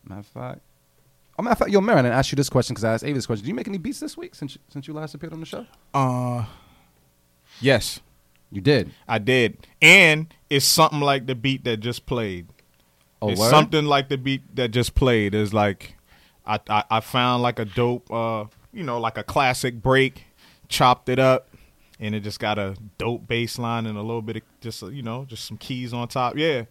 [0.07, 0.61] Matter of fact.
[1.39, 3.13] Oh, matter of fact, yo, Merren, I asked you this question because I asked Avi
[3.13, 3.45] this question.
[3.45, 5.47] Did you make any beats this week since you, since you last appeared on the
[5.47, 5.67] show?
[5.93, 6.45] uh
[7.61, 8.01] yes.
[8.51, 8.93] You did.
[9.09, 9.67] I did.
[9.83, 12.47] And it's something like the beat that just played.
[13.21, 13.51] Oh, it's word?
[13.51, 15.35] something like the beat that just played.
[15.35, 15.97] Is like
[16.47, 20.25] I, I I found like a dope uh you know like a classic break,
[20.69, 21.49] chopped it up,
[22.01, 25.03] and it just got a dope bass line and a little bit of just you
[25.03, 26.37] know just some keys on top.
[26.37, 26.65] Yeah.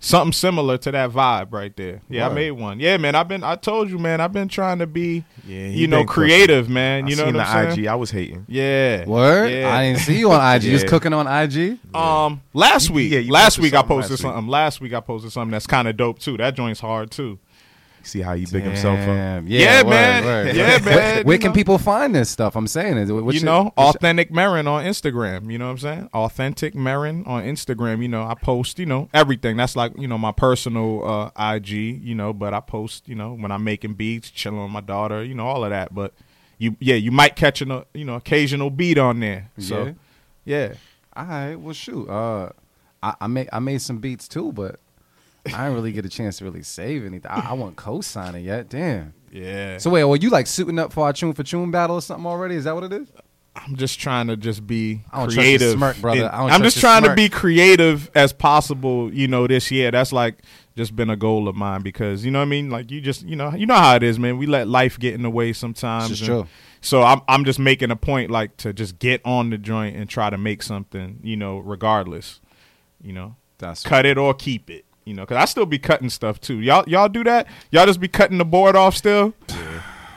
[0.00, 2.02] Something similar to that vibe right there.
[2.10, 2.32] Yeah, Word.
[2.32, 2.78] I made one.
[2.78, 3.14] Yeah, man.
[3.14, 3.42] I've been.
[3.42, 4.20] I told you, man.
[4.20, 6.24] I've been trying to be, Yeah, you know, been cooking.
[6.24, 7.06] creative, man.
[7.06, 7.78] I You know seen what the I'm saying?
[7.84, 7.86] IG.
[7.86, 8.44] I was hating.
[8.46, 9.06] Yeah.
[9.06, 9.46] Word?
[9.50, 9.74] Yeah.
[9.74, 10.64] I didn't see you on IG.
[10.64, 10.88] You was Yeah.
[10.90, 11.78] cooking on IG?
[11.94, 14.18] Um, last week, yeah, last week I posted last week.
[14.18, 14.46] something.
[14.48, 16.36] Last week I posted something that's kind of dope too.
[16.36, 17.38] That joint's hard too.
[18.04, 19.06] See how he big himself up.
[19.06, 19.46] Damn.
[19.46, 20.24] Yeah, word, man.
[20.24, 20.56] word.
[20.56, 21.24] Yeah, Where, man.
[21.24, 21.54] where You can know.
[21.54, 22.56] people find this stuff?
[22.56, 23.10] I'm saying it.
[23.10, 25.50] What's you your- know, what's your- authentic Merren on Instagram.
[25.50, 26.10] You know what I'm saying?
[26.14, 28.02] Authentic Merren on Instagram.
[28.02, 28.78] You know, I post.
[28.78, 29.56] You know everything.
[29.56, 31.04] That's like you know my personal
[31.36, 31.68] uh, IG.
[31.70, 33.08] You know, but I post.
[33.08, 35.24] You know when I'm making beats, chilling with my daughter.
[35.24, 35.94] You know all of that.
[35.94, 36.12] But
[36.58, 39.50] you, yeah, you might catch an uh, you know occasional beat on there.
[39.58, 39.94] So
[40.44, 40.74] yeah.
[41.16, 41.54] All right.
[41.54, 42.08] Well, shoot.
[42.08, 42.50] Uh,
[43.02, 44.80] I, I made I made some beats too, but
[45.46, 47.30] I didn't really get a chance to really save anything.
[47.30, 48.68] I, I wasn't co-signing yet.
[48.68, 49.14] Damn.
[49.30, 49.78] Yeah.
[49.78, 52.26] So wait, were you like suiting up for our tune for tune battle or something
[52.26, 52.54] already?
[52.54, 53.08] Is that what it is?
[53.56, 55.72] I'm just trying to just be I don't trust creative.
[55.72, 56.28] smirk, brother.
[56.32, 59.90] I'm just trying to be creative as possible, you know, this year.
[59.90, 60.42] That's like
[60.76, 62.70] just been a goal of mine because you know what I mean?
[62.70, 64.38] Like you just you know you know how it is, man.
[64.38, 66.20] We let life get in the way sometimes.
[66.20, 66.46] True.
[66.80, 70.08] So I'm I'm just making a point like to just get on the joint and
[70.08, 72.40] try to make something, you know, regardless.
[73.02, 73.36] You know.
[73.58, 74.83] That's Cut it or keep it.
[75.04, 76.60] You know, cause I still be cutting stuff too.
[76.60, 77.46] Y'all, y'all do that?
[77.70, 79.34] Y'all just be cutting the board off still,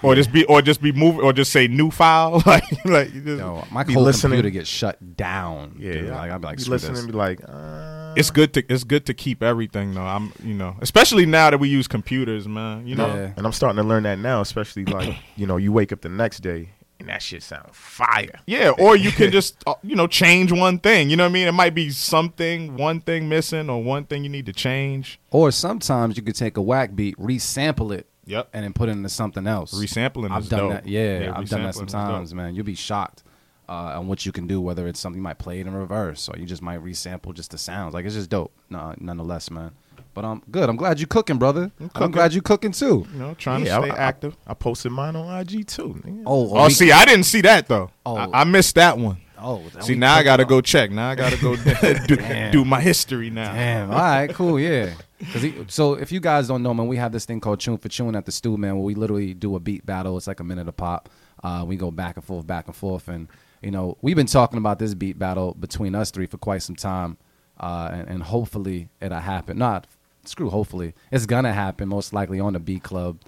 [0.01, 3.21] or just be, or just be moving, or just say new file, like, like you
[3.21, 4.31] just, Yo, my Be whole listening.
[4.37, 5.75] computer gets shut down.
[5.77, 6.09] Yeah, dude.
[6.11, 7.03] like I'd be like, you screw listen this.
[7.03, 10.01] and be like, uh, it's good to it's good to keep everything though.
[10.05, 12.87] I'm you know, especially now that we use computers, man.
[12.87, 13.33] You know, Yeah.
[13.35, 16.09] and I'm starting to learn that now, especially like you know, you wake up the
[16.09, 18.39] next day and that shit sound fire.
[18.45, 21.09] Yeah, or you can just uh, you know change one thing.
[21.09, 21.47] You know what I mean?
[21.47, 25.19] It might be something, one thing missing, or one thing you need to change.
[25.31, 28.49] Or sometimes you could take a whack beat, resample it, Yep.
[28.53, 29.73] and then put it into something else.
[29.73, 30.71] Resampling I've is done dope.
[30.71, 30.87] that.
[30.87, 32.55] Yeah, Yeah, I've done that sometimes, man.
[32.55, 33.23] You'll be shocked
[33.69, 34.59] uh, on what you can do.
[34.59, 37.51] Whether it's something you might play it in reverse, or you just might resample just
[37.51, 37.93] the sounds.
[37.93, 38.51] Like it's just dope.
[38.69, 39.71] No, nonetheless, man.
[40.17, 40.67] But um, good.
[40.67, 41.71] I'm glad you cooking, brother.
[41.79, 42.09] I'm, cooking.
[42.09, 43.05] glad you cooking too.
[43.13, 44.35] You know, trying Yeah, to stay I- I- active.
[44.47, 46.01] I posted mine on IG too.
[46.03, 46.23] nigga.
[46.25, 47.91] Oh, Oh, we- see, I didn't see that though.
[48.03, 48.15] Oh.
[48.15, 49.17] I, I missed that one.
[49.39, 50.49] Oh, See, now I got to up.
[50.49, 50.89] go check.
[50.89, 51.55] Now I got to go
[52.07, 53.53] do, do my history now.
[53.53, 53.91] Damn.
[53.91, 54.33] All right.
[54.33, 54.59] Cool.
[54.59, 54.95] Yeah.
[55.19, 57.87] he, so if you guys don't know, man, we have this thing called Tune for
[57.87, 60.17] Tune at the Stew, man, where we literally do a beat battle.
[60.17, 61.09] It's like a minute a pop.
[61.43, 63.27] Uh, we go back and forth, back and forth, and
[63.61, 66.75] you know we've been talking about this beat battle between us three for quite some
[66.75, 67.17] time,
[67.59, 69.59] uh, and, and hopefully it'll happen.
[69.59, 69.85] Not
[70.27, 70.49] screw.
[70.49, 71.89] Hopefully it's gonna happen.
[71.89, 73.19] Most likely on the B Club.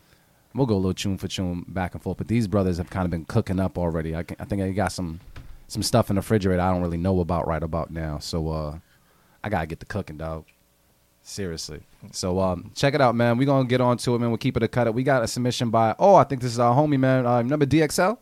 [0.54, 2.18] We'll go a little tune for tune back and forth.
[2.18, 4.16] But these brothers have kind of been cooking up already.
[4.16, 5.20] I, can, I think they got some
[5.68, 8.18] some stuff in the refrigerator I don't really know about right about now.
[8.20, 8.80] So uh,
[9.44, 10.46] I gotta get the cooking, dog.
[11.22, 11.82] Seriously.
[12.12, 13.38] So um, check it out, man.
[13.38, 14.30] We're gonna get on to it, man.
[14.30, 14.88] We'll keep it a cut.
[14.88, 14.94] It.
[14.94, 17.26] We got a submission by oh, I think this is our homie, man.
[17.26, 18.18] Uh, remember DXL?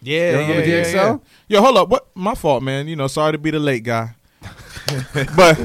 [0.00, 1.20] Yeah, You remember yeah, DXL?
[1.48, 1.58] yeah.
[1.58, 1.88] Yo, hold up.
[1.88, 2.08] What?
[2.14, 2.88] My fault, man.
[2.88, 4.14] You know, sorry to be the late guy.
[5.36, 5.58] but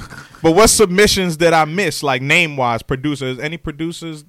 [0.44, 2.04] but what submissions did I miss?
[2.04, 3.40] Like name wise, producers.
[3.40, 4.26] Any producers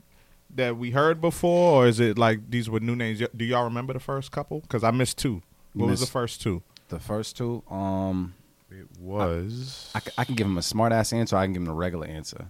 [0.54, 3.20] that we heard before, or is it like these were new names?
[3.36, 4.60] Do y'all remember the first couple?
[4.60, 5.42] Because I missed two.
[5.74, 6.62] What was the first two?
[6.88, 7.64] The first two.
[7.68, 8.34] Um,
[8.80, 11.36] It was I can give him a smart ass answer.
[11.36, 12.46] I can give him a regular answer.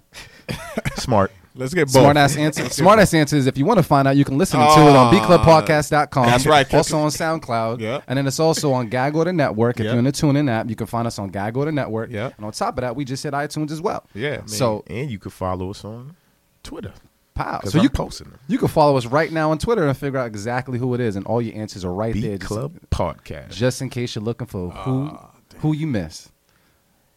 [0.97, 1.31] smart.
[1.57, 2.03] Let's get both.
[2.03, 2.69] Smart ass answer.
[2.69, 4.69] Smart ass answer is if you want to find out, you can listen to it
[4.71, 6.27] on Ah, beatclubpodcast.com.
[6.27, 6.73] that's right.
[6.75, 7.81] Also on SoundCloud.
[7.81, 8.01] Yeah.
[8.09, 9.79] And then it's also on Gag Order Network.
[9.79, 9.91] If Yeah.
[9.93, 12.11] you're in the TuneIn app, you can find us on Gag Order Network.
[12.11, 12.31] Yeah.
[12.37, 14.05] And on top of that, we just hit iTunes as well.
[14.15, 14.43] Yeah.
[14.47, 16.17] So and you could follow us on
[16.65, 16.93] Twitter.
[17.35, 17.61] pow.
[17.65, 18.39] So I'm you posting them.
[18.49, 21.15] you can follow us right now on Twitter and figure out exactly who it is,
[21.17, 22.23] and all your answers are right there.
[22.33, 23.51] Beat just- Club Podcast.
[23.51, 25.17] just in case you're looking for who
[25.65, 26.31] who you miss.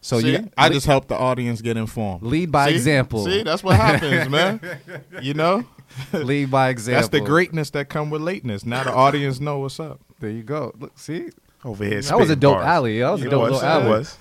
[0.00, 2.22] So See, you I just helped the audience get informed.
[2.22, 2.74] lead by See?
[2.76, 3.24] example.
[3.24, 4.60] See, that's what happens, man.
[5.20, 5.64] You know,
[6.12, 7.00] lead by example.
[7.02, 8.64] that's the greatness that come with lateness.
[8.64, 10.00] Now the audience know what's up.
[10.20, 10.72] There you go.
[10.78, 11.28] Look, see,
[11.64, 12.00] Over here.
[12.00, 12.66] that was a dope bars.
[12.66, 13.00] alley.
[13.00, 13.88] That was a dope was, little alley.
[13.90, 14.16] was.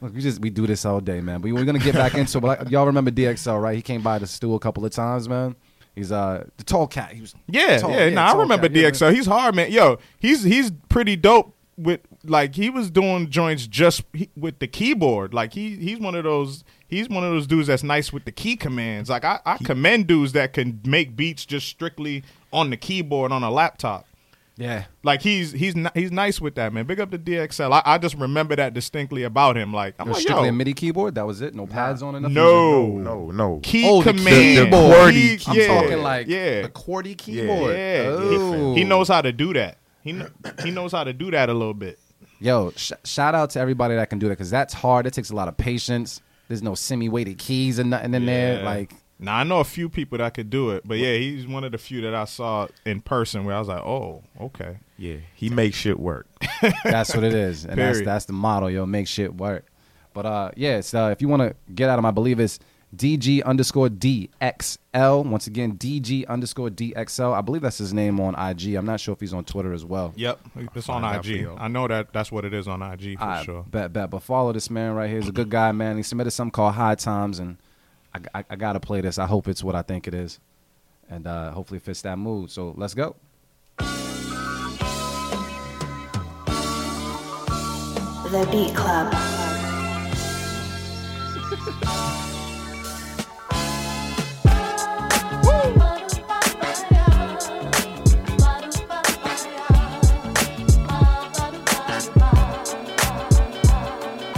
[0.00, 1.40] Look, we just we do this all day, man.
[1.40, 2.40] But we're gonna get back into it.
[2.40, 3.74] But like, y'all remember DXL, right?
[3.74, 5.56] He came by the stew a couple of times, man.
[5.94, 7.12] He's uh the tall cat.
[7.12, 8.10] He was Yeah, tall, yeah.
[8.10, 9.12] Nah, I remember cat, yeah, DXL.
[9.14, 9.72] he's hard, man.
[9.72, 14.66] Yo, he's he's pretty dope with like he was doing joints just he, with the
[14.66, 15.34] keyboard.
[15.34, 18.32] Like he he's one of those he's one of those dudes that's nice with the
[18.32, 19.10] key commands.
[19.10, 23.42] Like I, I commend dudes that can make beats just strictly on the keyboard on
[23.42, 24.06] a laptop.
[24.58, 26.84] Yeah, Like he's he's he's nice with that, man.
[26.84, 27.72] Big up to DXL.
[27.72, 29.72] I, I just remember that distinctly about him.
[29.72, 31.14] Like I'm it was like, strictly yo, a MIDI keyboard.
[31.14, 31.54] That was it.
[31.54, 32.20] No pads on it.
[32.20, 32.34] nothing?
[32.34, 33.60] no, No, no.
[33.62, 34.66] key Oh, the command.
[34.66, 35.14] keyboard.
[35.14, 37.74] Key- I'm yeah, talking like yeah, the QWERTY keyboard.
[37.74, 38.74] Yeah, Oh.
[38.74, 39.78] he knows how to do that.
[40.02, 40.30] He kn-
[40.64, 41.98] he knows how to do that a little bit.
[42.40, 45.06] Yo, sh- shout out to everybody that can do that because that's hard.
[45.06, 46.20] It takes a lot of patience.
[46.48, 48.62] There's no semi-weighted keys and nothing in there.
[48.64, 51.62] Like, Now I know a few people that could do it, but yeah, he's one
[51.64, 54.78] of the few that I saw in person where I was like, oh, okay.
[54.98, 56.26] Yeah, he makes shit work.
[56.84, 58.06] that's what it is, and that's Period.
[58.08, 59.66] that's the model, Yo, make shit work.
[60.12, 62.58] But uh, yeah, so if you want to get out of my believe it's
[62.94, 65.24] DG underscore DXL.
[65.24, 67.32] Once again, DG underscore DXL.
[67.32, 68.74] I believe that's his name on IG.
[68.74, 70.12] I'm not sure if he's on Twitter as well.
[70.16, 70.40] Yep,
[70.74, 71.48] it's on Find out for IG.
[71.56, 73.64] I know that that's what it is on IG for I sure.
[73.68, 74.10] bet, bet.
[74.10, 75.20] But follow this man right here.
[75.20, 75.96] He's a good guy, man.
[75.96, 77.56] He submitted something called High Times, and
[78.14, 79.18] I, I, I got to play this.
[79.18, 80.38] I hope it's what I think it is.
[81.08, 82.50] And uh, hopefully it fits that mood.
[82.50, 83.16] So let's go.
[88.30, 89.12] The Beat Club.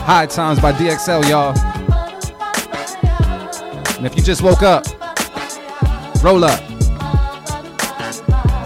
[0.05, 1.59] High Times by DXL, y'all.
[3.97, 4.85] And if you just woke up,
[6.23, 6.61] roll up,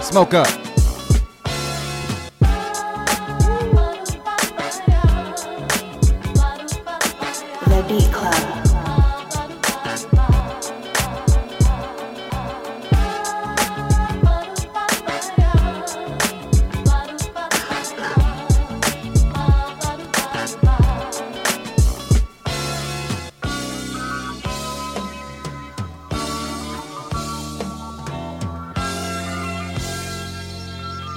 [0.03, 0.58] smoke up.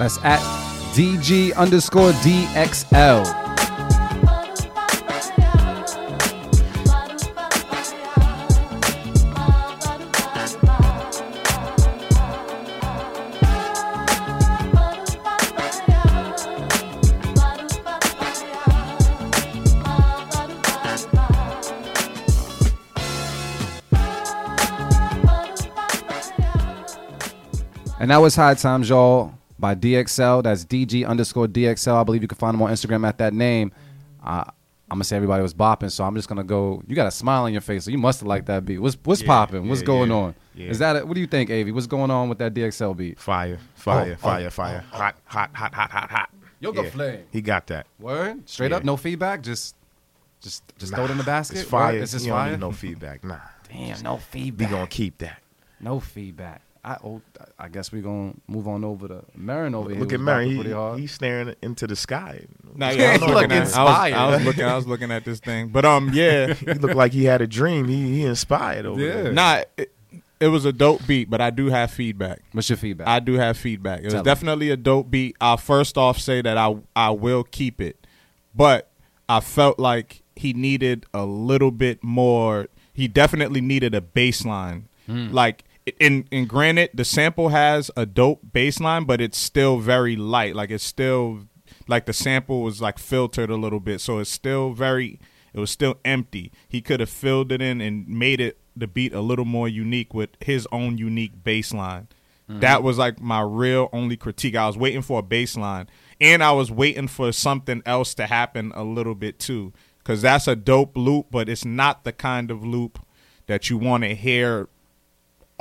[0.01, 0.39] That's at
[0.95, 3.21] DG underscore DXL.
[27.99, 30.43] And that was High Times, y'all by DXL.
[30.43, 31.95] That's DG underscore DXL.
[31.95, 33.71] I believe you can find him on Instagram at that name.
[34.21, 34.43] Uh,
[34.89, 36.83] I'm gonna say everybody was bopping, so I'm just gonna go.
[36.85, 38.79] You got a smile on your face, so you must have liked that beat.
[38.79, 39.69] What's what's Yeah, popping?
[39.69, 40.35] What's yeah, going yeah, on?
[40.57, 41.07] Is that it?
[41.07, 41.71] What do you think, Avi?
[41.71, 43.17] What's going on with that DXL beat?
[43.17, 44.83] Fire, fire, Oh, fire, oh, fire.
[44.91, 46.29] Hot, hot, hot, hot, hot, hot.
[46.59, 47.19] Yoga Yeah, flame.
[47.31, 47.87] He got that.
[47.99, 48.49] Word?
[48.49, 49.41] Straight up, no feedback.
[49.43, 49.75] Just,
[50.41, 51.59] just, just throw it in the basket.
[51.59, 51.93] It's fire.
[51.93, 52.01] Word?
[52.01, 52.57] It's just fire.
[52.57, 53.23] no feedback.
[53.23, 53.37] Nah.
[53.71, 54.69] Damn, no feedback.
[54.69, 55.41] We gonna keep that.
[55.79, 56.61] No feedback.
[56.83, 57.21] I oh,
[57.59, 59.99] I guess we're gonna move on over to Merren over here.
[59.99, 60.49] Look at Mary.
[60.49, 62.45] bopping He, he's staring into the sky.
[62.75, 64.13] Nah, yeah, I was looking at, I was.
[64.13, 67.11] I was looking, I was looking at this thing, but um, yeah, he looked like
[67.11, 67.87] he had a dream.
[67.87, 69.21] He he inspired over Yeah.
[69.23, 69.31] there.
[69.33, 69.93] nah, it,
[70.39, 72.41] it was a dope beat, but I do have feedback.
[72.51, 73.07] What's your feedback?
[73.07, 73.99] I do have feedback.
[73.99, 74.25] It was Tell 'em.
[74.25, 75.35] definitely a dope beat.
[75.39, 78.07] I'll first off say that I I will keep it,
[78.55, 78.89] but
[79.29, 82.67] I felt like he needed a little bit more.
[82.91, 84.87] He definitely needed a bass line.
[85.07, 85.63] Like
[85.99, 90.55] in in granted, the sample has a dope bass line, but it's still very light.
[90.55, 91.47] Like it's still
[91.87, 95.19] like the sample was like filtered a little bit, so it's still very.
[95.53, 96.51] It was still empty.
[96.69, 100.13] He could have filled it in and made it the beat a little more unique
[100.13, 102.07] with his own unique bass line.
[102.49, 102.61] Mm-hmm.
[102.61, 104.55] That was like my real only critique.
[104.55, 105.89] I was waiting for a bass line,
[106.21, 110.47] and I was waiting for something else to happen a little bit too, because that's
[110.47, 112.99] a dope loop, but it's not the kind of loop
[113.47, 114.69] that you want to hear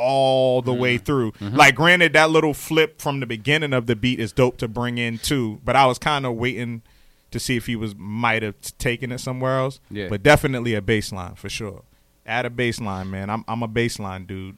[0.00, 1.04] all the way mm-hmm.
[1.04, 1.32] through.
[1.32, 1.56] Mm-hmm.
[1.56, 4.96] Like, granted, that little flip from the beginning of the beat is dope to bring
[4.98, 6.82] in too, but I was kind of waiting
[7.30, 9.80] to see if he was might have taken it somewhere else.
[9.90, 10.08] Yeah.
[10.08, 11.82] But definitely a baseline for sure.
[12.26, 13.30] Add a baseline, man.
[13.30, 14.56] I'm I'm a baseline dude.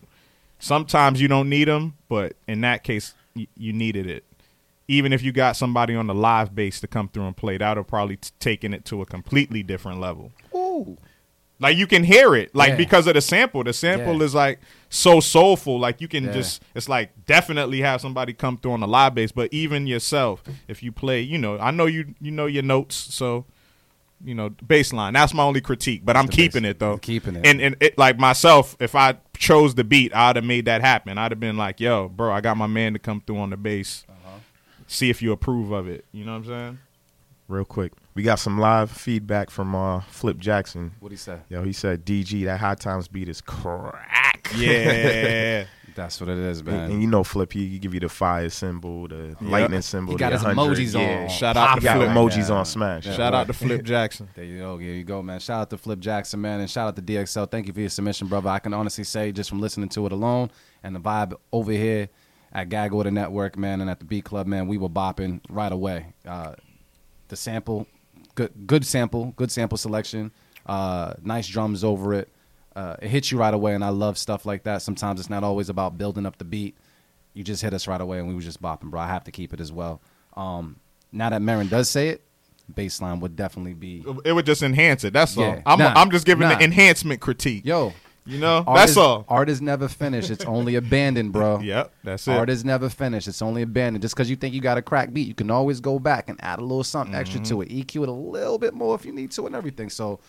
[0.58, 4.24] Sometimes you don't need them, but in that case, y- you needed it.
[4.88, 7.68] Even if you got somebody on the live bass to come through and play, that
[7.68, 10.32] would have probably t- taken it to a completely different level.
[10.54, 10.96] Ooh.
[11.58, 12.76] Like you can hear it, like Yeah.
[12.76, 13.64] because of the sample.
[13.64, 14.24] The sample Yeah.
[14.24, 14.60] is like
[14.94, 15.78] so soulful.
[15.80, 16.32] Like you can Yeah.
[16.32, 19.32] just, it's like definitely have somebody come through on the live bass.
[19.32, 22.94] But even yourself, if you play, you know, I know you, you know your notes,
[22.94, 23.46] so
[24.24, 25.14] you know baseline.
[25.14, 26.02] That's my only critique.
[26.04, 26.90] But I'm the keeping bass- it though.
[26.90, 27.46] you're keeping it.
[27.46, 31.18] And and it, like myself, if I chose the beat, I'd have made that happen.
[31.18, 33.56] I'd have been like, yo, bro, I got my man to come through on the
[33.56, 34.04] bass.
[34.08, 34.38] Uh-huh.
[34.86, 36.04] See if you approve of it.
[36.12, 36.78] You know what I'm saying?
[37.48, 40.92] Real quick, we got some live feedback from uh, Flip Jackson.
[41.00, 41.38] What do you say?
[41.48, 45.64] Yo, he said, "DG, that High Times beat is crack." Yeah.
[45.94, 46.90] That's what it is, And, man.
[46.90, 50.14] and you know, Flip, he, he give you the fire symbol, the lightning symbol.
[50.14, 50.74] He got his 100.
[50.74, 51.24] emojis yeah.
[51.24, 51.28] on.
[51.28, 52.08] Shout out He to got Flip.
[52.08, 52.54] emojis Yeah.
[52.54, 53.06] on Smash.
[53.06, 53.12] Yeah.
[53.14, 54.26] Shout out to Flip Jackson.
[54.34, 54.78] There you go.
[54.78, 55.38] There you go, man.
[55.38, 57.50] Shout out to Flip Jackson, man, and shout out to DXL.
[57.50, 58.48] Thank you for your submission, brother.
[58.48, 60.50] I can honestly say, just from listening to it alone
[60.82, 62.08] and the vibe over here
[62.54, 65.72] at Gag Order Network, man, and at the B Club, man, we were bopping right
[65.72, 66.14] away.
[66.26, 66.54] Uh,
[67.28, 67.86] the sample,
[68.34, 70.30] good, good sample, good sample selection.
[70.66, 72.28] Uh, nice drums over it.
[72.74, 74.80] Uh, it hits you right away, and I love stuff like that.
[74.82, 76.76] Sometimes it's not always about building up the beat.
[77.34, 79.00] You just hit us right away, and we were just bopping, bro.
[79.00, 80.00] I have to keep it as well.
[80.36, 80.76] Um,
[81.12, 82.22] now that Merren does say it,
[82.72, 85.12] baseline would definitely be It would just enhance it.
[85.12, 85.60] That's all.
[85.66, 85.92] I'm, Nah.
[85.96, 86.56] I'm just giving Nah.
[86.56, 87.66] the enhancement critique.
[87.66, 87.92] Yo,
[88.24, 89.24] You know, art that's is, all.
[89.28, 90.30] Art is never finished.
[90.30, 91.58] It's only abandoned, bro.
[91.62, 92.30] Yep, that's it.
[92.38, 93.26] Art is never finished.
[93.26, 94.02] It's only abandoned.
[94.02, 96.38] Just because you think you got a crack beat, you can always go back and
[96.42, 97.76] add a little something extra to Mm-hmm.
[97.78, 97.86] it.
[97.88, 99.90] EQ it a little bit more if you need to and everything.
[99.90, 100.20] So,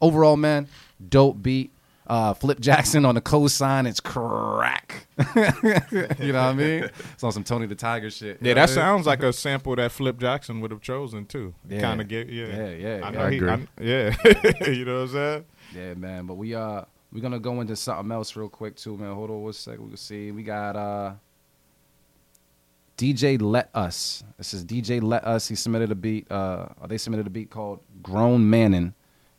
[0.00, 0.68] overall, man,
[1.08, 1.70] dope beat.
[2.06, 5.06] Uh, Flip Jackson on the cosign, it's crack.
[5.36, 6.88] you know what I mean?
[7.12, 8.38] It's on some Tony the Tiger shit.
[8.40, 8.74] yeah, that I mean?
[8.74, 11.52] sounds like a sample that Flip Jackson would have chosen too.
[11.68, 11.82] Yeah.
[11.82, 12.46] Kind of get yeah.
[12.46, 13.10] Yeah, yeah, I yeah.
[13.10, 13.50] know I he, agree.
[13.50, 14.16] I- yeah.
[14.70, 15.44] you know what I'm saying?
[15.76, 16.24] Yeah, man.
[16.24, 19.14] But we uh we're gonna go into something else real quick too, man.
[19.14, 19.84] Hold on one second.
[19.84, 20.30] We can see.
[20.30, 21.12] We got uh
[22.98, 24.24] DJ Let Us.
[24.36, 25.46] This is DJ Let Us.
[25.48, 26.30] He submitted a beat.
[26.30, 28.92] Uh, they submitted a beat called Grown Mannin',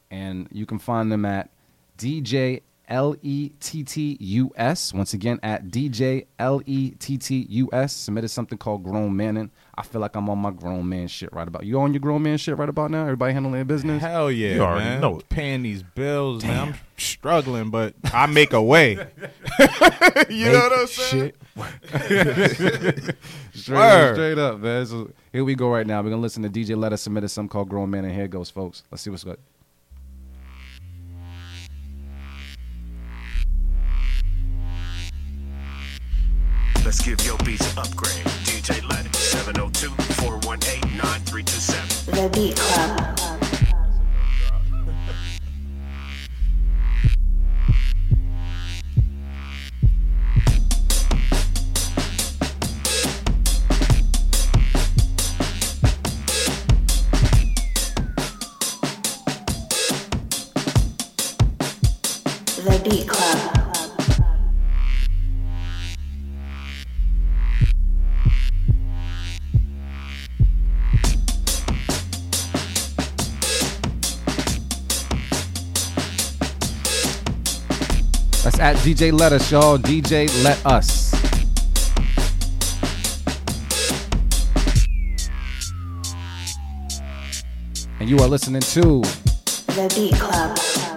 [0.10, 1.50] and you can find them at
[1.98, 4.94] DJ L E T T U S.
[4.94, 7.94] Once again, at DJ L E T T U S.
[7.94, 9.52] Submitted something called Grown Mannin'.
[9.80, 11.66] I feel like I'm on my grown man shit right about.
[11.66, 13.04] You on your grown man shit right about now?
[13.04, 14.02] Everybody handling their business?
[14.02, 15.00] Hell yeah, You already man.
[15.00, 15.30] know it.
[15.30, 16.68] Paying these bills, man.
[16.68, 18.96] I'm struggling, but I make a way.
[20.30, 21.32] you know what I'm saying?
[23.54, 24.16] Straight, Word.
[24.16, 24.86] straight up, man.
[24.86, 26.02] So here we go right now.
[26.02, 28.26] We're gonna listen to DJ Let Us submit us something called Grown Man, and here
[28.26, 28.84] it goes, folks.
[28.92, 29.40] Let's see what's good.
[36.84, 38.26] Let's give your beats an upgrade.
[39.40, 39.70] DJ Let It.
[39.80, 42.14] 702 418 9327.
[42.14, 43.16] The Beat Club.
[62.84, 63.08] Beat
[78.60, 79.78] At DJ Let Us, y'all.
[79.78, 81.14] DJ Let Us.
[88.02, 89.02] And you are listening to
[89.72, 90.89] The Beat Club.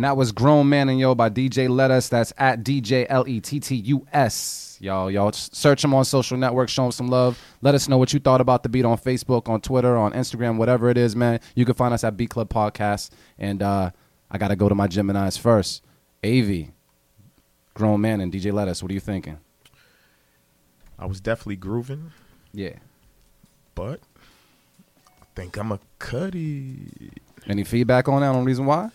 [0.00, 2.08] And that was Grown Man and Yo by DJ Let Us.
[2.08, 4.78] That's at DJ L E T T U S.
[4.80, 7.38] Y'all, y'all search him on social networks, show him some love.
[7.60, 10.56] Let us know what you thought about the beat on Facebook, on Twitter, on Instagram,
[10.56, 11.38] whatever it is, man.
[11.54, 13.10] You can find us at Beat Club Podcast.
[13.38, 13.90] And uh,
[14.30, 15.82] I got to go to my Geminis first.
[16.24, 16.68] AV,
[17.74, 18.82] Grown Man, and DJ Let Us.
[18.82, 19.36] What are you thinking?
[20.98, 22.12] I was definitely grooving,
[22.54, 22.76] Yeah.
[23.74, 24.00] but
[25.20, 27.10] I think I'm a cutty.
[27.46, 28.28] Any feedback on that?
[28.28, 28.88] On reason why?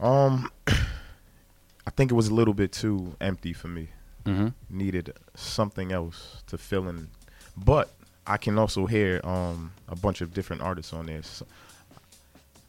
[0.00, 3.88] Um, I think it was a little bit too empty for me.
[4.24, 4.48] Mm-hmm.
[4.70, 7.08] Needed something else to fill in,
[7.56, 7.90] but
[8.26, 11.22] I can also hear um a bunch of different artists on there.
[11.22, 11.46] So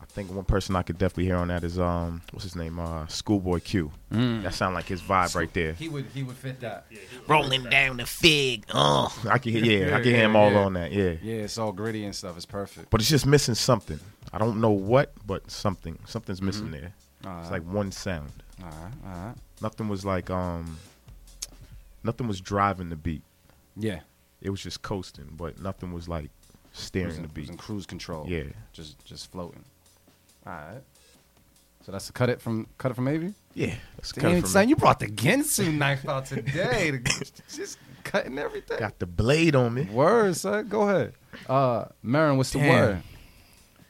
[0.01, 2.77] I think one person I could definitely hear on that is um what's his name
[2.77, 3.91] uh Schoolboy Q.
[4.11, 5.73] That sound like his vibe right there.
[5.73, 6.87] He would he would fit that.
[7.27, 8.65] Rolling down the fig.
[8.73, 9.17] Oh.
[9.29, 10.59] I can hear yeah I can hear him all yeah.
[10.59, 11.13] on that yeah.
[11.21, 12.35] Yeah, it's all gritty and stuff.
[12.35, 12.89] It's perfect.
[12.89, 13.99] But it's just missing something.
[14.33, 16.93] I don't know what, but something something's missing there.
[17.25, 18.31] All It's like one sound.
[18.63, 19.35] all right, all right.
[19.61, 20.77] Nothing was like um
[22.03, 23.23] nothing was driving the beat.
[23.75, 23.99] Yeah.
[24.41, 26.31] It was just coasting, but nothing was like It
[26.73, 27.49] was steering in, the it was beat.
[27.49, 28.25] in cruise control.
[28.27, 28.43] Yeah.
[28.73, 29.63] Just just floating.
[30.45, 30.81] All right.
[31.85, 33.33] So that's a cut it from cut it from Avy.
[33.53, 36.91] Yeah, let's cut it from son, you brought the Ginsu knife out today.
[36.91, 36.99] to-
[37.55, 38.79] just cutting everything.
[38.79, 39.83] got the blade on me.
[39.83, 40.67] Word, son.
[40.67, 41.13] Go ahead.
[41.47, 43.01] Uh, Merren, what's the word?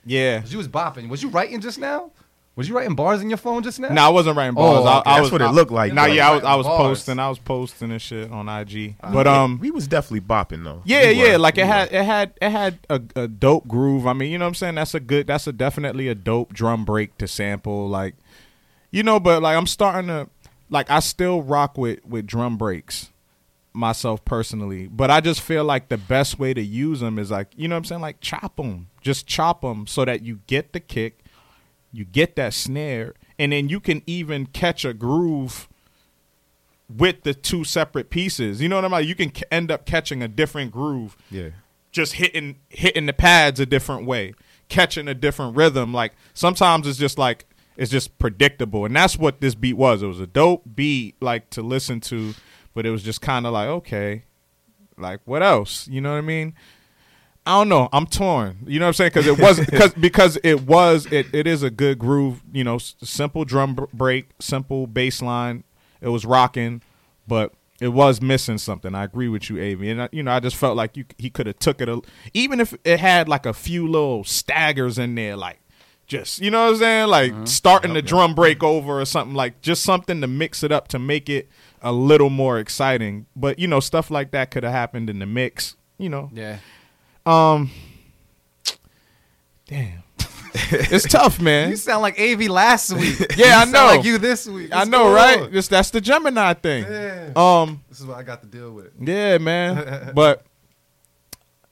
[0.06, 1.10] Yeah, You was bopping.
[1.10, 2.12] Was you writing just now?
[2.56, 3.90] Was you writing bars in your phone just now?
[3.90, 4.86] No, I wasn't writing Oh, bars.
[4.86, 5.10] I, okay.
[5.10, 6.14] I That's was, what it looked like, Nah, though.
[6.14, 6.78] yeah, I was, I was Bars.
[6.88, 7.20] posting.
[7.20, 8.96] I was posting and shit on IG.
[9.12, 10.82] but um, we was definitely bopping though.
[10.86, 11.38] yeah, We yeah, were.
[11.40, 14.08] like it We had, it had, it had a, a dope groove.
[14.08, 14.76] I mean, you know what I'm saying?
[14.76, 15.28] That's a good.
[15.28, 17.90] That's a definitely a dope drum break to sample.
[17.90, 18.16] Like,
[18.90, 20.30] you know, but like I'm starting to,
[20.70, 23.12] like, I still rock with with drum breaks
[23.74, 27.50] myself personally, but I just feel like the best way to use them is like,
[27.58, 28.02] you know what I'm saying?
[28.02, 31.20] Like chop them, just chop them so that you get the kick,
[31.96, 35.68] you get that snare, and then you can even catch a groove
[36.96, 38.62] with the two separate pieces.
[38.62, 39.08] You know what I'm like?
[39.08, 41.50] You can end up catching a different groove Yeah.
[41.92, 44.34] just hitting hitting the pads a different way,
[44.70, 45.94] catching a different rhythm.
[45.94, 47.46] Like sometimes it's just like
[47.78, 50.04] it's just predictable, and that's what this beat was.
[50.04, 52.34] It was a dope beat, like to listen to,
[52.74, 54.24] but it was just kind of like okay,
[54.98, 55.88] like what else?
[55.88, 56.54] You know what I mean?
[57.46, 57.90] I don't know.
[57.94, 58.58] I'm torn.
[58.66, 59.12] You know what I'm saying?
[59.14, 62.42] Because it wasn't because because it was it, it is a good groove.
[62.52, 65.64] You know, s- simple drum br- break, simple bass line.
[66.02, 66.82] It was rocking,
[67.28, 68.96] but it was missing something.
[68.96, 69.90] I agree with you, Avi.
[69.90, 72.02] And I, you know, I just felt like you he could have took it, a,
[72.34, 75.60] even if it had like a few little staggers in there, like
[76.08, 77.46] just you know what I'm saying, like mm-hmm.
[77.46, 78.68] starting the drum break mm-hmm.
[78.68, 81.50] over or something like just something to mix it up to make it
[81.82, 83.28] a little more exciting.
[83.36, 85.76] But you know, stuff like that could have happened in the mix.
[85.98, 86.58] You know, Yeah.
[87.26, 87.70] Um,
[89.68, 90.04] damn,
[90.72, 91.70] it's tough, man.
[91.70, 93.20] You sound like AV last week.
[93.38, 93.86] Yeah, You I sound know.
[93.88, 94.70] Like you this week.
[94.74, 95.42] I know, right?
[95.42, 95.52] on?
[95.52, 96.84] Just that's the Gemini thing.
[96.86, 97.32] Yeah.
[97.36, 98.92] Um, This is what I got to deal with.
[99.00, 100.12] yeah, man.
[100.16, 100.46] but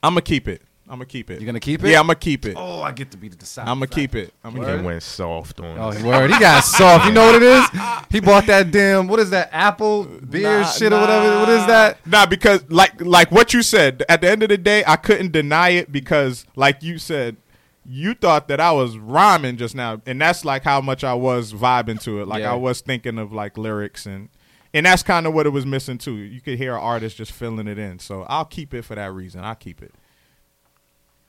[0.02, 0.62] I'm gonna keep it.
[0.94, 1.42] I'm gonna keep it.
[1.42, 1.90] You're gonna keep it?
[1.90, 2.56] Yeah, I'm gonna keep it.
[2.56, 3.68] Oh, I get to be the decider.
[3.68, 4.32] I'm gonna keep it.
[4.44, 4.86] I'm He gonna keep it.
[4.86, 5.96] went soft on oh, it.
[5.96, 6.30] Oh, he word.
[6.32, 7.08] He got soft.
[7.08, 7.66] You know what it is?
[8.12, 9.08] He bought that damn.
[9.08, 9.50] What is that?
[9.52, 11.40] Apple beer Nah, shit or whatever.
[11.40, 12.06] What is that?
[12.06, 14.04] Nah, because like like what you said.
[14.08, 17.38] At the end of the day, I couldn't deny it because, like you said,
[17.84, 21.54] you thought that I was rhyming just now, and that's like how much I was
[21.54, 22.28] vibing to it.
[22.28, 22.52] Like Yeah.
[22.52, 24.30] I was thinking of like lyrics and.
[24.76, 26.16] And that's kind of what it was missing too.
[26.16, 28.00] You could hear an artist just filling it in.
[28.00, 29.44] So I'll keep it for that reason.
[29.44, 29.94] I'll keep it.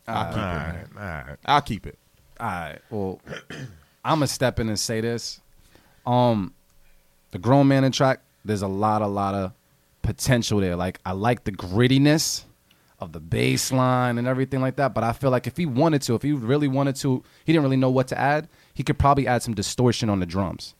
[0.06, 1.20] I'll keep All it, right, man.
[1.22, 1.36] all right.
[1.46, 1.98] I'll keep it.
[2.40, 2.78] All right.
[2.90, 3.20] Well,
[4.04, 5.40] I'm gonna step in and say this.
[6.06, 6.52] Um,
[7.30, 8.20] the grown man in track.
[8.44, 9.52] There's a lot, a lot of
[10.02, 10.76] potential there.
[10.76, 12.44] Like I like the grittiness
[13.00, 14.92] of the bass line and everything like that.
[14.94, 17.64] But I feel like if he wanted to, if he really wanted to, he didn't
[17.64, 18.48] really know what to add.
[18.74, 20.74] He could probably add some distortion on the drums.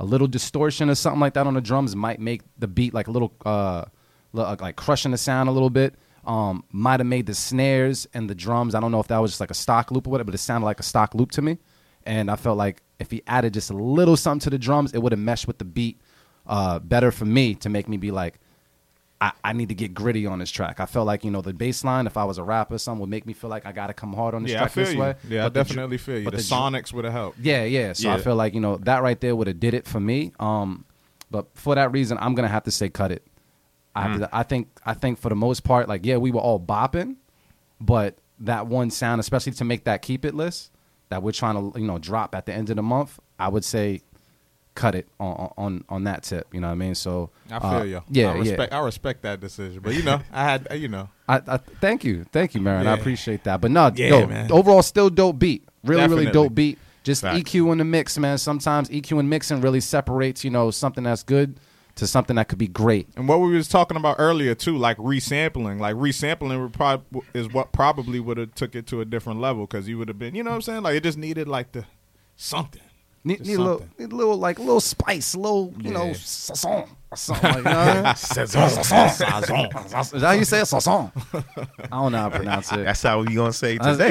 [0.00, 3.06] A little distortion or something like that on the drums might make the beat like
[3.06, 3.84] a little, uh,
[4.32, 5.94] li- like crushing the sound a little bit.
[6.24, 8.74] Um, might have made the snares and the drums.
[8.74, 10.38] I don't know if that was just like a stock loop or whatever, but it
[10.38, 11.58] sounded like a stock loop to me.
[12.04, 14.98] And I felt like if he added just a little something to the drums, it
[14.98, 16.00] would have meshed with the beat
[16.46, 18.38] uh, better for me to make me be like,
[19.22, 20.80] I, I need to get gritty on this track.
[20.80, 22.06] I felt like you know the bass line.
[22.06, 24.12] If I was a rapper, something would make me feel like I got to come
[24.14, 25.00] hard on this Yeah, I track this you.
[25.00, 25.14] way.
[25.28, 26.24] Yeah, I But dr- definitely feel you.
[26.24, 27.38] but The, the dr- Sonics would have helped.
[27.38, 27.92] Yeah, yeah.
[27.92, 30.32] So I feel like you know that right there would have did it for me.
[30.40, 30.84] Um,
[31.30, 33.26] but for that reason, I'm gonna have to say cut it.
[33.94, 36.60] I to, I think I think for the most part, like yeah, we were all
[36.60, 37.16] bopping,
[37.80, 40.70] but that one sound, especially to make that keep it list
[41.08, 43.64] that we're trying to you know drop at the end of the month, I would
[43.64, 44.02] say
[44.74, 46.46] cut it on on on that tip.
[46.52, 46.94] You know what I mean?
[46.94, 48.02] So I uh, feel you.
[48.08, 48.72] Yeah, I respect.
[48.72, 48.78] yeah.
[48.78, 49.80] I respect that decision.
[49.82, 51.08] But you know, I had you know.
[51.28, 52.86] I, I thank you, thank you, Merren.
[52.86, 53.60] I appreciate that.
[53.60, 54.50] But no, Yeah, yo, man.
[54.50, 55.68] overall, still dope beat.
[55.84, 56.78] Really, really dope beat.
[57.02, 57.38] Just Facts.
[57.38, 58.36] EQ in the mix, man.
[58.36, 61.58] Sometimes EQ and mixing really separates, you know, something that's good
[62.00, 63.08] to something that could be great.
[63.16, 67.48] And what we was talking about earlier too, like resampling, like resampling would prob- is
[67.52, 70.34] what probably would have took it to a different level because you would have been,
[70.34, 70.82] you know what I'm saying?
[70.82, 71.84] Like it just needed like the
[72.36, 72.82] something.
[73.22, 76.06] Need, need a little, need a little, like a little spice, a little, you know,
[76.06, 76.12] Yeah.
[76.14, 77.64] sazon or something.
[77.64, 78.10] Like, you I.
[78.12, 80.72] Is that how you say it?
[80.74, 82.84] I don't know how to pronounce it.
[82.84, 84.10] That's how we gonna say it today.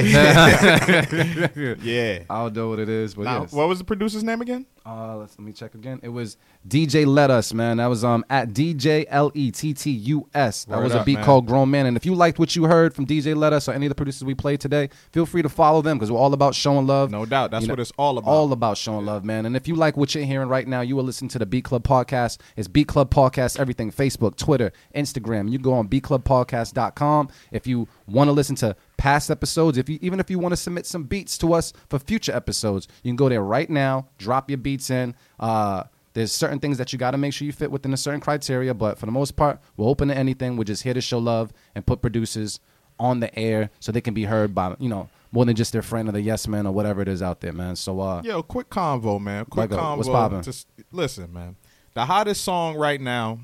[1.82, 2.24] Yeah.
[2.30, 3.52] I don't know what it is, but Now, yes.
[3.54, 4.66] what was the producer's name again?
[4.86, 6.00] Uh, let's, let me check again.
[6.02, 6.38] It was
[6.68, 7.78] DJ Let Us, man.
[7.78, 10.66] That was um at DJ L E T T U S.
[10.66, 11.26] That Word was a up, beat man.
[11.26, 11.86] called Grown Man.
[11.86, 13.96] And if you liked what you heard from DJ Let Us or any of the
[13.96, 17.12] producers we played today, feel free to follow them because we're all about showing love.
[17.12, 17.52] No doubt.
[17.52, 18.30] That's You know, what it's all about.
[18.30, 19.46] All about showing love, man.
[19.46, 21.66] And if you like what you're hearing right now, you are listening to the Beat
[21.66, 22.40] Club Podcast.
[22.56, 25.50] It's Beat Club Podcast, everything Facebook, Twitter, Instagram.
[25.50, 27.30] You go on beatclubpodcast.com.
[27.52, 30.58] If you want to listen to past episodes, if you even if you want to
[30.58, 34.50] submit some beats to us for future episodes, you can go there right now, drop
[34.50, 35.16] your beats in.
[35.40, 35.84] Uh,
[36.14, 38.74] there's certain things that you got to make sure you fit within a certain criteria,
[38.74, 40.58] but for the most part, we're open to anything.
[40.58, 42.60] We're just here to show love and put producers
[43.00, 45.84] on the air so they can be heard by you know more than just their
[45.84, 47.76] friend or the yes man or whatever it is out there, man.
[47.76, 49.46] So uh, Yo, quick convo, man.
[49.46, 49.98] Quick Like, uh, convo.
[49.98, 50.42] what's poppin'?
[50.42, 51.56] Just listen, man.
[51.94, 53.40] The hottest song right now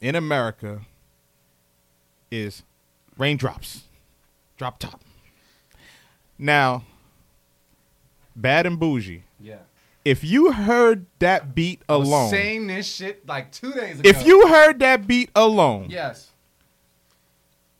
[0.00, 0.82] in America
[2.30, 2.62] is
[3.18, 3.84] Raindrops.
[4.56, 5.02] Drop top.
[6.38, 6.84] Now,
[8.34, 9.22] Bad and Boujee.
[9.40, 9.58] yeah.
[10.04, 14.08] If you heard that beat alone, saying this shit like two days ago.
[14.08, 16.30] if you heard that beat alone, yes,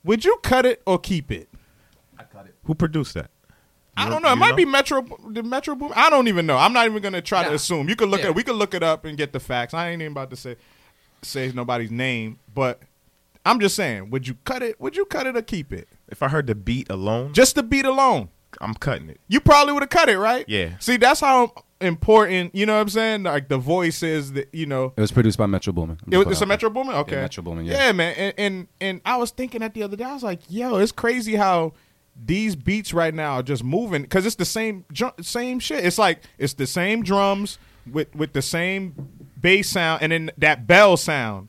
[0.02, 1.48] would you cut it or keep it?
[2.18, 2.56] I cut it.
[2.64, 3.30] Who produced that?
[3.96, 4.28] I don't know- know.
[4.28, 4.56] It you might know?
[4.56, 5.92] be Metro, the Metro Boom.
[5.96, 6.56] I don't even know.
[6.56, 7.88] I'm not even gonna try to assume.
[7.88, 8.28] You could look Yeah.
[8.28, 8.34] at.
[8.34, 9.74] We could look it up and get the facts.
[9.74, 10.56] I ain't even about to say
[11.22, 12.82] say nobody's name, but
[13.44, 14.10] I'm just saying.
[14.10, 14.80] Would you cut it?
[14.80, 15.88] Would you cut it or keep it?
[16.08, 18.28] If I heard the beat alone, Just the beat alone,
[18.60, 19.20] I'm cutting it.
[19.28, 20.44] you probably would have cut it, right?
[20.48, 20.78] Yeah.
[20.78, 22.54] See, that's how important.
[22.54, 23.22] You know what I'm saying?
[23.24, 24.92] Like the voice is that you know.
[24.96, 25.98] It was produced by Metro Boomin.
[26.10, 26.94] It was, it's a Metro Boomin.
[26.96, 27.86] Okay, Metro Boomin, yeah.
[27.86, 28.14] Yeah, man.
[28.16, 30.04] And, and and I was thinking that the other day.
[30.04, 31.72] I was like, yo, it's crazy how
[32.24, 34.84] these beats right now are just moving because it's the same
[35.20, 35.84] same shit.
[35.84, 37.58] It's like it's the same drums
[37.90, 38.94] with with the same
[39.40, 41.48] bass sound and then that bell sound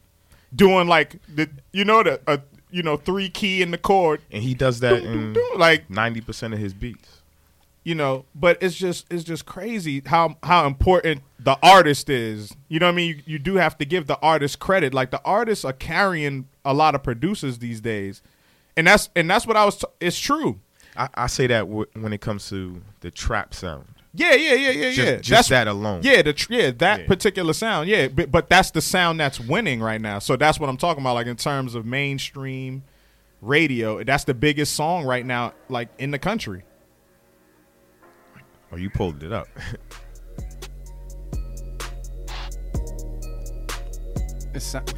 [0.55, 2.38] doing like the you know the uh,
[2.70, 4.22] you know three key in the chord.
[4.32, 7.22] And he does that in like ninety percent of his beats.
[7.84, 12.53] you know but it's just it's just crazy how how important the artist is.
[12.68, 13.07] You know what i mean?
[13.15, 14.93] You, you do have to give the artist credit.
[14.93, 18.22] Like the artists are carrying a lot of producers these days
[18.78, 20.59] and that's and that's what i was t- it's true
[20.95, 23.86] I, I say that w- when it comes to the trap sound.
[24.13, 26.01] yeah yeah yeah yeah Just, yeah just that's that alone.
[26.03, 27.07] yeah the tr- yeah that Yeah.
[27.07, 30.69] particular sound yeah but, but that's the sound that's winning right now so that's what
[30.69, 32.84] i'm talking about like in terms of mainstream
[33.41, 36.63] radio that's the biggest song right now like in the country
[38.69, 39.47] Oh, you pulled it up.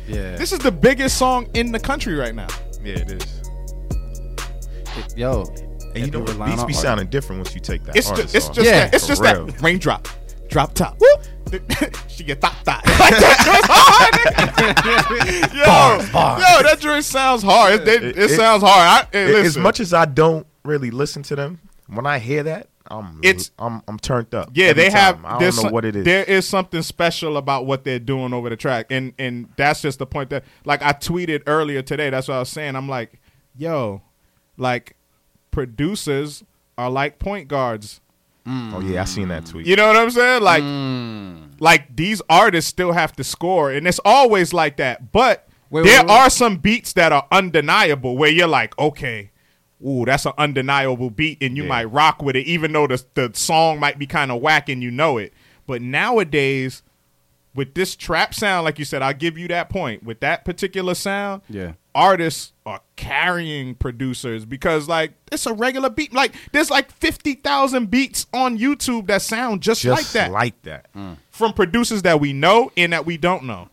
[0.07, 0.35] Yeah.
[0.37, 2.47] this is the biggest song in the country right now
[2.81, 3.38] yeah, it is.
[5.15, 5.45] Yo.
[5.95, 7.95] And you know, relying beats on be art- sounding different once you take that.
[7.95, 8.93] It's artist just, it's just Yeah, that.
[8.93, 9.45] It's for just real.
[9.47, 10.07] that raindrop,
[10.49, 10.99] drop top.
[10.99, 11.23] Whoop.
[12.07, 12.85] she get thought thought.
[12.85, 14.79] Like that joint's hard.
[15.53, 17.81] yo, yo, that joint sounds hard.
[17.81, 19.07] It, it, It- it it- sounds hard.
[19.13, 22.43] I, hey, A- As much as I don't really listen to them, when I hear
[22.43, 24.51] that, I'm It's- I'm I'm turned up.
[24.53, 25.15] yeah, every they have.
[25.21, 25.25] time.
[25.25, 26.05] I don't know what it is.
[26.05, 29.97] There is something special about what they're doing over the track, and and that's just
[29.99, 32.09] the point that, like, I tweeted earlier today.
[32.11, 32.75] That's what I was saying.
[32.75, 33.19] I'm like,
[33.57, 34.01] yo,
[34.59, 34.95] like,
[35.51, 36.43] producers
[36.77, 38.01] are like point guards.
[38.47, 39.67] oh yeah, I seen that tweet.
[39.67, 40.41] You know what I'm saying?
[40.41, 41.51] Like, Mm.
[41.59, 45.11] like these artists still have to score, and it's always like that.
[45.11, 46.13] But Wait, there wait, wait.
[46.17, 49.29] are some beats that are undeniable, where you're like, okay,
[49.85, 51.69] ooh, that's an undeniable beat, and you Yeah.
[51.69, 54.81] might rock with it, even though the the song might be kind of whack and
[54.81, 55.31] you know it.
[55.67, 56.81] But nowadays,
[57.53, 60.03] with this trap sound, like you said, I'll give you that point.
[60.03, 61.73] With that particular sound, Yeah.
[61.99, 66.13] Artists are carrying producers because like it's a regular beat.
[66.13, 70.61] Like there's like fifty thousand beats on YouTube that sound just, Just like that like
[70.63, 70.85] that.
[71.29, 73.69] from producers that we know and that we don't know.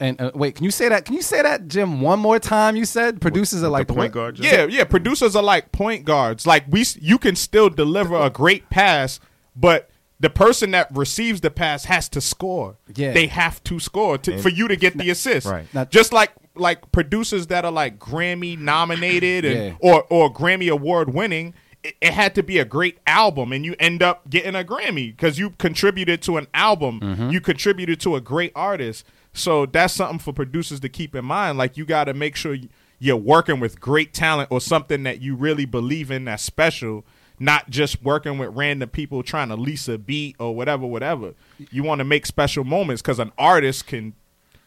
[0.00, 1.04] And uh, wait, can you say that?
[1.04, 2.76] Can you say that, Jim, one more time?
[2.76, 4.38] You said producers are like the point guards.
[4.40, 4.84] Yeah, yeah.
[4.84, 6.46] Producers are like point guards.
[6.46, 9.18] Like we, you can still deliver a great pass,
[9.56, 9.90] but
[10.20, 12.76] the person that receives the pass has to score.
[12.94, 13.12] Yeah.
[13.12, 15.46] they have to score to, for you to get the assist.
[15.46, 15.66] Right.
[15.72, 19.74] Now- Just like like producers that are like Grammy nominated and Yeah.
[19.80, 21.54] or or Grammy award winning.
[21.84, 25.14] It, it had to be a great album, and you end up getting a Grammy
[25.16, 26.98] because you contributed to an album.
[27.00, 27.30] Mm-hmm.
[27.30, 29.04] You contributed to a great artist.
[29.32, 31.56] So that's something for producers to keep in mind.
[31.58, 32.56] Like you got to make sure
[32.98, 37.04] you're working with great talent or something that you really believe in that's special,
[37.38, 41.34] not just working with random people trying to lease a beat or whatever, whatever.
[41.70, 44.14] You want to make special moments because an artist can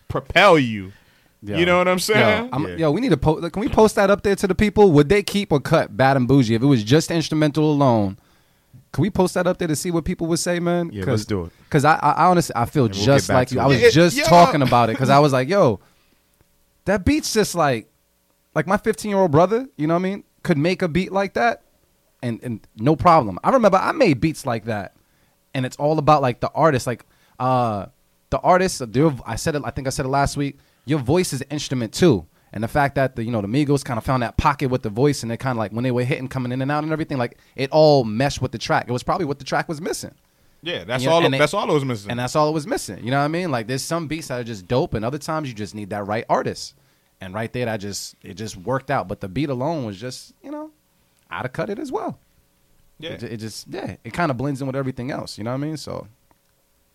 [0.08, 0.94] propel you.
[1.44, 1.58] Yo.
[1.58, 2.46] You know what I'm saying?
[2.46, 2.76] Yo, I'm- Yeah.
[2.76, 3.52] yo, we need to post.
[3.52, 4.92] Can we post that up there to the people?
[4.92, 8.18] Would they keep or cut Bad and Boujee if it was just instrumental alone?
[8.92, 10.90] Can we post that up there to see what people would say, man?
[10.94, 11.52] Yeah, let's do it.
[11.64, 13.60] Because I, I, I honestly, I feel we'll just get back like you.
[13.60, 13.64] it.
[13.64, 14.24] I was Yeah, just yeah.
[14.26, 15.80] talking about it because I was like, yo,
[16.86, 17.90] that beat's just like,
[18.54, 19.68] like my 15 year old brother.
[19.78, 20.24] You know what I mean?
[20.44, 21.62] Could make a beat like that,
[22.22, 23.40] and and no problem.
[23.44, 24.96] I remember I made beats like that,
[25.54, 27.06] and it's all about like the artist, like
[27.40, 27.88] uh,
[28.30, 28.92] the artist.
[28.94, 29.62] their- I said it.
[29.66, 30.58] I think I said it last week.
[30.86, 32.26] Your voice is an instrument too.
[32.54, 34.82] And the fact that the you know the Migos kind of found that pocket with
[34.84, 36.84] the voice, and they kind of like when they were hitting, coming in and out,
[36.84, 38.86] and everything, like it all meshed with the track.
[38.90, 40.14] It was probably what the track was missing.
[40.62, 41.22] yeah, that's all.
[41.32, 42.12] they- that's all it was missing.
[42.12, 43.04] And that's all it was missing.
[43.04, 43.52] You know what I mean?
[43.52, 46.06] Like there's some beats that are just dope, and other times you just need that
[46.06, 46.76] right artist.
[47.22, 49.08] And right there, that just it just worked out.
[49.08, 50.72] But the beat alone was just you know,
[51.32, 52.20] I'd have cut it as well.
[53.00, 53.12] yeah.
[53.12, 55.38] It, it just yeah, it kind of blends in with everything else.
[55.38, 55.78] You know what I mean?
[55.78, 56.08] So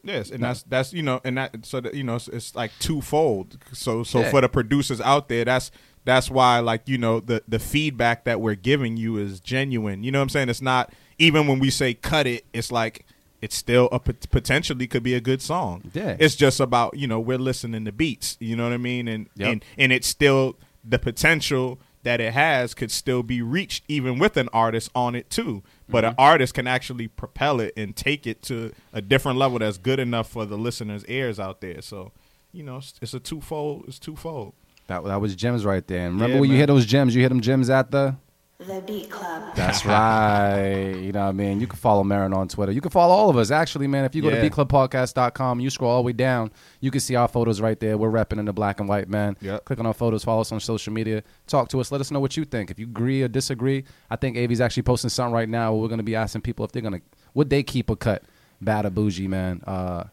[0.02, 2.70] Yes, and that's that's you know, and that so that you know, it's, it's like
[2.78, 3.58] twofold.
[3.72, 4.30] So so Yeah.
[4.30, 5.72] for the producers out there, that's
[6.04, 10.04] that's why like you know the the feedback that we're giving you is genuine.
[10.04, 10.48] You know what I'm saying?
[10.48, 13.04] It's not even when we say cut it, it's like
[13.42, 15.90] it's still a pot- potentially could be a good song.
[15.92, 16.16] Yeah.
[16.20, 18.36] it's just about you know we're listening to beats.
[18.38, 19.08] You know what I mean?
[19.08, 19.48] And Yep.
[19.52, 24.36] and and it's still the potential that it has could still be reached even with
[24.36, 25.62] an artist on it too.
[25.88, 26.08] But Mm-hmm.
[26.10, 29.98] an artist can actually propel it and take it to a different level that's good
[29.98, 31.82] enough for the listeners' ears out there.
[31.82, 32.12] So,
[32.52, 33.84] you know, it's, it's a twofold.
[33.88, 34.54] It's twofold.
[34.86, 36.06] that that was gems right there.
[36.06, 38.16] And remember Yeah, when you hit those gems, you hit them gems at the.
[38.58, 39.54] The Beat Club.
[39.54, 40.92] That's right.
[40.98, 41.60] You know what I mean?
[41.60, 42.72] You can follow Merren on Twitter.
[42.72, 44.06] You can follow all of us, actually, man.
[44.06, 44.40] If you go Yeah.
[44.40, 46.50] to beatclubpodcast.com, you scroll all the way down,
[46.80, 47.98] you can see our photos right there.
[47.98, 49.36] We're repping in the black and white, man.
[49.42, 49.66] Yep.
[49.66, 52.18] Click on our photos, follow us on social media, talk to us, let us know
[52.18, 52.70] what you think.
[52.70, 55.88] If you agree or disagree, I think Avi's actually posting something right now where we're
[55.88, 57.02] going to be asking people if they're going to,
[57.34, 58.22] would they keep a cut,
[58.62, 59.60] bad or Boujee, man?
[59.66, 60.04] Uh,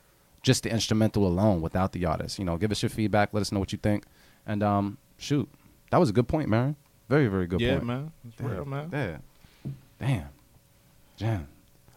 [0.41, 2.39] just the instrumental alone without the artist.
[2.39, 4.03] You know, give us your feedback, let us know what you think.
[4.45, 5.47] And um, shoot,
[5.91, 6.75] that was a good point, Merren.
[7.13, 7.85] Very, very good yeah, point.
[7.85, 8.11] man.
[8.27, 8.89] It's real, man.
[8.91, 9.17] Yeah.
[9.99, 10.29] Damn.
[11.15, 11.47] Damn.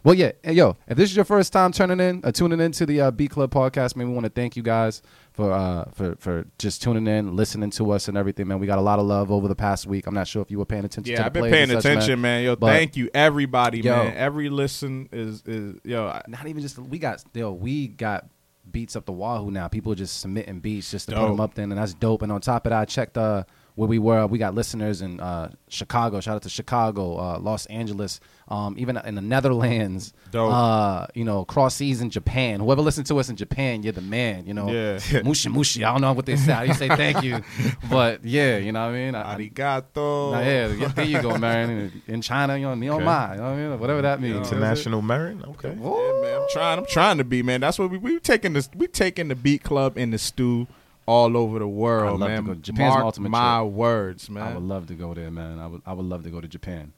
[0.05, 0.33] Well, yeah.
[0.45, 3.27] Yo, if this is your first time turning in, uh, tuning into the uh, B
[3.27, 5.01] Club podcast, man, we want to thank you guys
[5.33, 8.59] for uh, for for just tuning in, listening to us, and everything, man.
[8.59, 10.07] We got a lot of love over the past week.
[10.07, 11.05] I'm not sure if you were paying attention.
[11.05, 12.45] to Yeah, I've been paying such, attention, man.
[12.45, 13.97] Yo, But- thank you, everybody, Yo.
[13.97, 14.15] man.
[14.19, 16.09] Every listen is is yo.
[16.09, 18.27] I, Not even just we got yo, we got
[18.71, 19.67] beats up the wahoo now.
[19.67, 22.21] People are just submitting beats just to put them up there, and that's dope.
[22.21, 23.45] And on top of that, I checked uh,
[23.77, 24.27] where we were.
[24.27, 26.21] We got listeners in uh, Chicago.
[26.21, 30.13] Shout out to Chicago, uh, Los Angeles, um, even in the Netherlands.
[30.31, 30.53] Dope.
[30.53, 32.61] Uh, you know, cross seas in Japan.
[32.61, 34.47] Whoever listened to us in Japan, you're the man.
[34.47, 34.97] You know, Yeah.
[35.23, 35.85] mushi mushi.
[35.85, 36.53] I don't know what they say.
[36.53, 37.41] How do you say thank you?
[37.91, 39.15] But yeah, you know what I mean.
[39.15, 40.33] I, I, Arigato.
[40.33, 41.93] Nah, yeah, yeah, there you go, man.
[42.09, 43.05] In China, you know, me Okay.
[43.05, 43.79] my, you know what I mean?
[43.81, 44.37] Whatever that means.
[44.51, 45.47] International Merren.
[45.51, 45.69] Okay.
[45.69, 46.41] Yeah, man.
[46.43, 46.79] I'm trying.
[46.79, 47.61] I'm trying to be, man.
[47.61, 48.69] That's what we we taking this.
[48.75, 50.67] We taking the beat club in the stew
[51.07, 52.45] all over the world, I'd love to man.
[52.45, 52.55] go.
[52.55, 53.73] Japan's my Mark ultimate my trip.
[53.73, 54.43] words, man.
[54.43, 55.59] I would love to go there, man.
[55.59, 55.83] I would.
[55.87, 56.93] I would love to go to Japan.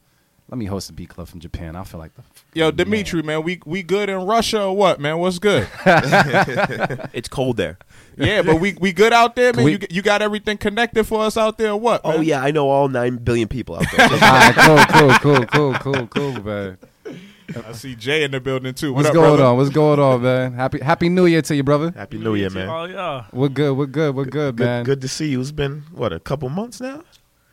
[0.51, 1.75] Let me host a beat club from Japan.
[1.75, 2.23] I feel like the
[2.55, 2.71] Yo.
[2.71, 5.19] Dimitri, man, we we good in Russia or what, man?
[5.19, 5.67] What's good?
[7.13, 7.77] It's cold there.
[8.17, 9.63] yeah, but we we good out there, man.
[9.65, 12.01] We- you you got everything connected for us out there, or what?
[12.03, 14.07] Oh yeah, I know all nine billion people out there.
[14.11, 16.77] All right, cool, cool, cool, cool, cool, cool, man.
[17.67, 18.91] I see Jay in the building too.
[18.93, 19.43] What What's up, going brother?
[19.45, 19.57] on?
[19.57, 20.53] What's going on, man?
[20.53, 21.91] Happy Happy New Year to you, brother.
[21.95, 22.69] Happy New Year, man.
[22.69, 23.73] Oh yeah, We're good.
[23.77, 24.15] We're good.
[24.15, 24.83] We're good, Good, man.
[24.85, 25.41] good to see you.
[25.41, 27.03] It's been what a couple months now.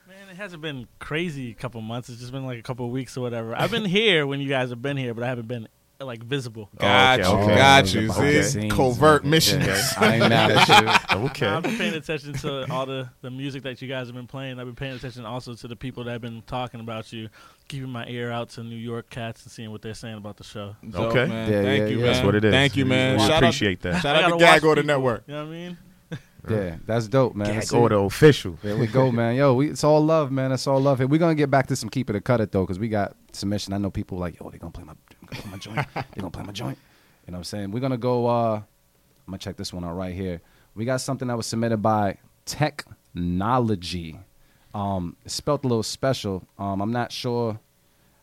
[0.08, 2.08] man, it hasn't been crazy a couple months.
[2.08, 3.54] It's just been like a couple weeks or whatever.
[3.54, 5.68] I've been here when you guys have been here, but I haven't been
[6.00, 6.68] like visible.
[6.74, 7.54] Oh, got okay, you, okay.
[7.56, 8.06] got you.
[8.08, 9.30] Behind See, scenes, covert man.
[9.30, 9.60] mission.
[9.62, 11.16] Yeah, I ain't mad at you.
[11.26, 11.46] Okay.
[11.46, 14.60] I've been paying attention to all the, the music that you guys have been playing.
[14.60, 17.30] I've been paying attention also to the people that have been talking about you,
[17.68, 20.44] keeping my ear out to New York cats and seeing what they're saying about the
[20.44, 20.76] show.
[20.90, 21.26] Dope, Okay.
[21.26, 21.50] man.
[21.50, 22.02] Yeah, Thank yeah, you, yeah.
[22.04, 22.12] man.
[22.12, 22.52] That's what it is.
[22.52, 23.14] Thank you, man.
[23.18, 24.02] We Shout appreciate out, that.
[24.02, 25.24] Shout out to gotta watch Gag Order Network.
[25.26, 25.78] You know what I mean?
[26.48, 27.48] Yeah, that's dope, man.
[27.54, 27.76] Gag See?
[27.76, 28.56] order official.
[28.62, 29.34] There we go, man.
[29.34, 30.52] Yo, we, it's all love, man.
[30.52, 30.98] It's all love.
[30.98, 32.88] Hey, we're gonna get back to some keep it or cut it though, because we
[32.88, 33.72] got submission.
[33.72, 35.86] I know people like, yo, they gonna play my, they gonna play my joint.
[35.94, 36.78] they gonna play my joint.
[37.26, 37.70] You know what I'm saying?
[37.70, 38.26] We're gonna go.
[38.26, 40.40] uh I'm gonna check this one out right here.
[40.74, 44.18] we got something that was submitted by Tecknowledgy.
[44.74, 46.46] Um, it's spelled a little special.
[46.58, 47.58] Um, I'm not sure.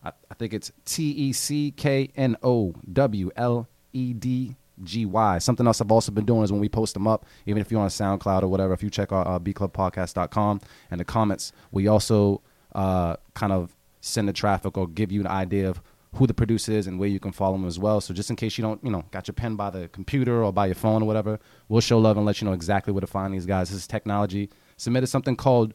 [0.03, 5.05] I, I think it's T E C K N O W L E D G
[5.05, 5.37] Y.
[5.39, 7.81] Something else I've also been doing is when we post them up, even if you're
[7.81, 12.41] on SoundCloud or whatever, if you check our uh, bclubpodcast.com and the comments, we also
[12.75, 15.81] uh, kind of send the traffic or give you an idea of
[16.15, 17.99] who the producer is and where you can follow them as well.
[18.01, 20.53] So just in case you don't, you know, got your pen by the computer or
[20.53, 21.39] by your phone or whatever,
[21.69, 23.69] we'll show love and let you know exactly where to find these guys.
[23.69, 24.49] This is Tecknowledgy.
[24.77, 25.73] Submitted something called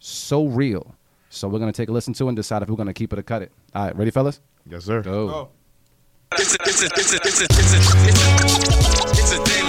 [0.00, 0.94] So Real.
[1.30, 3.18] So we're gonna take a listen to it and decide if we're gonna keep it
[3.18, 3.52] or cut it.
[3.74, 4.40] All right, ready, fellas?
[4.66, 5.02] Yes, sir.
[5.02, 5.50] Go.
[6.32, 9.58] It's a, it's a, it's a, it's a, it's a, it's a, it's a daily
[9.58, 9.66] operation.
[9.66, 9.67] You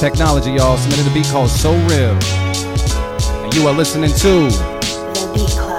[0.00, 0.78] Tecknowledgy, y'all.
[0.78, 2.16] Submitted a beat called So Real.
[3.44, 5.69] And you are listening to The Beat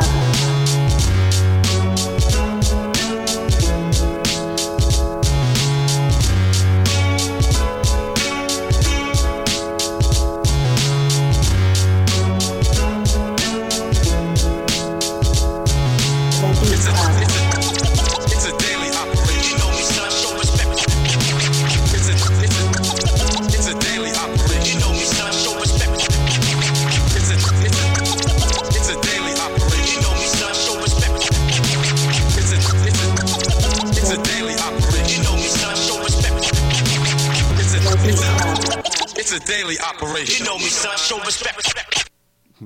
[40.01, 40.45] operation.
[40.45, 42.09] You know me, son, show respect.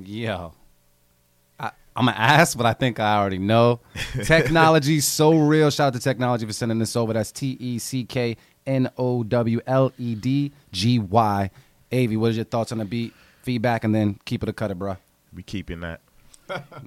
[0.03, 0.53] Yo.
[1.59, 3.79] I, I'm an ass, but I think I already know.
[3.95, 5.69] Tecknowledgy so real.
[5.69, 7.13] Shout out to Tecknowledgy for sending this over.
[7.13, 11.49] That's T E C K N O W L E D G Y.
[11.93, 13.13] Avi, what is your thoughts on the beat?
[13.43, 14.97] Feedback, and then keep it a cutter, bro.
[15.33, 16.01] We keeping that.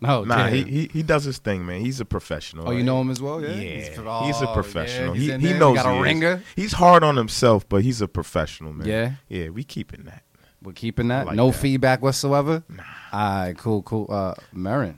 [0.01, 1.81] No, oh, Nah, he, he he does his thing, man.
[1.81, 2.69] He's a professional.
[2.69, 3.49] Oh, you know him as well, yeah.
[3.51, 3.97] Yeah, He's, he's,
[4.43, 5.17] oh, a professional.
[5.17, 5.59] yeah, he's he he there.
[5.59, 6.03] knows Got a he is.
[6.03, 6.43] ringer.
[6.57, 8.87] He's hard on himself, but he's a professional, man.
[8.87, 9.13] Yeah?
[9.29, 9.49] yeah.
[9.51, 10.23] We keeping that.
[10.63, 11.27] We're keeping that.
[11.27, 11.59] like no that.
[11.59, 12.63] feedback whatsoever.
[12.69, 12.83] Nah.
[13.13, 14.07] All right, cool, cool.
[14.11, 14.95] Uh, Merren,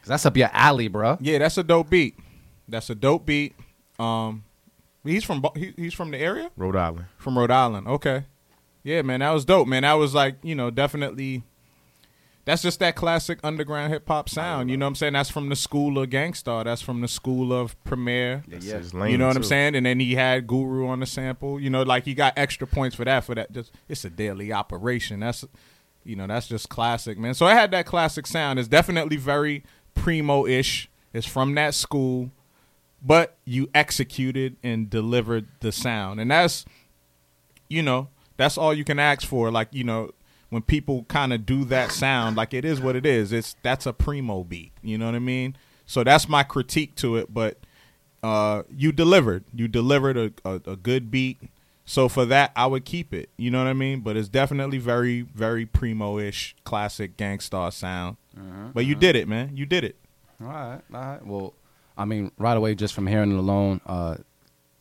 [0.00, 1.16] 'Cause that's up your alley, bro.
[1.20, 2.16] Yeah, that's a dope beat.
[2.68, 3.54] That's a dope beat.
[3.98, 4.42] Um,
[5.04, 7.06] he's from he, he's from the area, Rhode Island.
[7.18, 7.86] from Rhode Island.
[7.86, 8.24] Okay,
[8.82, 9.82] yeah, man, that was dope, man.
[9.82, 11.44] That was like you know definitely.
[12.44, 14.68] That's just that classic underground hip hop sound.
[14.68, 15.12] You know what I'm saying?
[15.12, 16.64] That's from the school of Gang Starr.
[16.64, 18.42] That's from the school of Premier.
[18.48, 18.78] That's Yeah.
[18.78, 19.76] his You know what I'm saying?
[19.76, 21.60] And then he had Guru on the sample.
[21.60, 23.24] You know, like he got extra points for that.
[23.24, 25.20] For that, just it's a daily operation.
[25.20, 25.44] That's,
[26.04, 27.34] you know, that's just classic, man.
[27.34, 28.58] So I had that classic sound.
[28.58, 29.62] It's definitely very
[29.94, 30.88] primo-ish.
[31.12, 32.32] It's from that school,
[33.00, 36.64] but you executed and delivered the sound, and that's,
[37.68, 39.50] you know, that's all you can ask for.
[39.50, 40.10] Like you know,
[40.52, 43.32] when people kind of do that sound, like it is what it is.
[43.32, 44.72] It's that's a primo beat.
[44.82, 45.56] You know what I mean?
[45.86, 47.56] So that's my critique to it, but
[48.22, 49.44] uh, you delivered.
[49.54, 51.38] You delivered a, a, a good beat.
[51.86, 53.30] So for that, I would keep it.
[53.38, 54.00] You know what I mean?
[54.00, 58.18] But it's definitely very, very primo-ish, classic Gang Starr sound.
[58.74, 59.56] But you did it, man.
[59.56, 59.96] You did it.
[60.38, 61.26] All right, all right.
[61.26, 61.54] Well,
[61.96, 64.16] I mean, right away, just from hearing it alone, uh,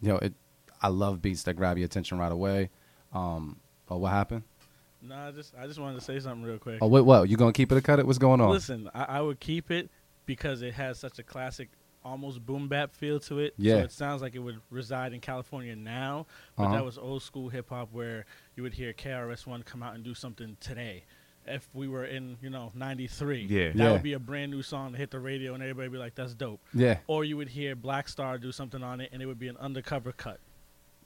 [0.01, 0.33] you know, it.
[0.81, 2.71] I love beats that grab your attention right away.
[3.13, 4.43] Um, oh, what happened?
[5.01, 6.79] No, I just I just wanted to say something real quick.
[6.81, 7.27] Oh, wait, what?
[7.29, 8.05] You gonna keep it or cut it?
[8.05, 8.49] What's going on?
[8.51, 9.89] Listen, I, I would keep it
[10.25, 11.69] because it has such a classic,
[12.05, 13.53] almost boom bap feel to it.
[13.57, 13.75] Yeah.
[13.77, 16.73] So it sounds like it would reside in California now, but Uh-huh.
[16.75, 18.25] that was old school hip hop where
[18.55, 21.03] you would hear KRS One come out and do something today.
[21.47, 23.67] If we were in, you know, '93, Yeah.
[23.69, 23.91] that Yeah.
[23.93, 26.13] would be a brand new song to hit the radio and everybody would be like,
[26.13, 26.99] "That's dope." Yeah.
[27.07, 29.57] Or you would hear Black Star do something on it and it would be an
[29.57, 30.39] undercover cut.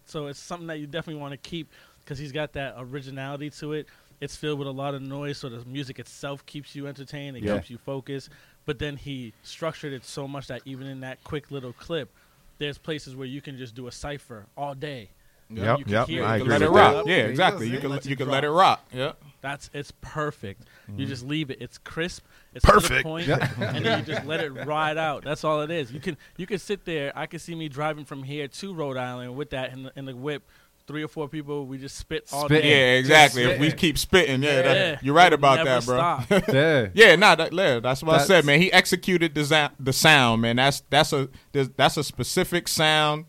[0.03, 1.71] So it's something that you definitely want to keep
[2.05, 3.87] because he's got that originality to it.
[4.21, 7.35] It's filled with a lot of noise, so the music itself keeps you entertained.
[7.35, 7.55] It Yeah.
[7.57, 8.29] keeps you focused.
[8.65, 12.13] But then he structured it so much that even in that quick little clip,
[12.57, 15.09] there's places where you can just do a cipher all day.
[15.49, 16.41] Yep, you can yep, hear I it.
[16.41, 16.93] agree let it rock.
[17.05, 17.07] that.
[17.07, 17.69] Yeah, Yeah, exactly.
[17.69, 18.83] You can Lets you can let it rock.
[18.91, 19.11] Yeah.
[19.41, 20.63] That's it's perfect.
[20.89, 21.01] Mm-hmm.
[21.01, 21.61] You just leave it.
[21.61, 22.25] It's crisp.
[22.55, 23.03] It's to the Perfect.
[23.03, 25.23] point, and then you just let it ride out.
[25.23, 25.91] That's all it is.
[25.91, 27.11] You can you can sit there.
[27.15, 30.05] I can see me driving from here to Rhode Island with that in the, in
[30.05, 30.41] the whip,
[30.88, 32.61] three or four people, we just spit all Spit.
[32.63, 32.69] day.
[32.69, 33.43] Yeah, exactly.
[33.43, 34.99] Just If we keep spitting, yeah, that- Yeah.
[35.01, 35.97] you're right about Never that, bro.
[35.97, 36.47] stop.
[36.53, 36.88] Yeah.
[36.93, 38.61] Yeah, nah, that, yeah, that's what I That's- said, man.
[38.61, 40.57] He executed the za- the sound, man.
[40.57, 43.25] That's that's a there's- that's a specific sound,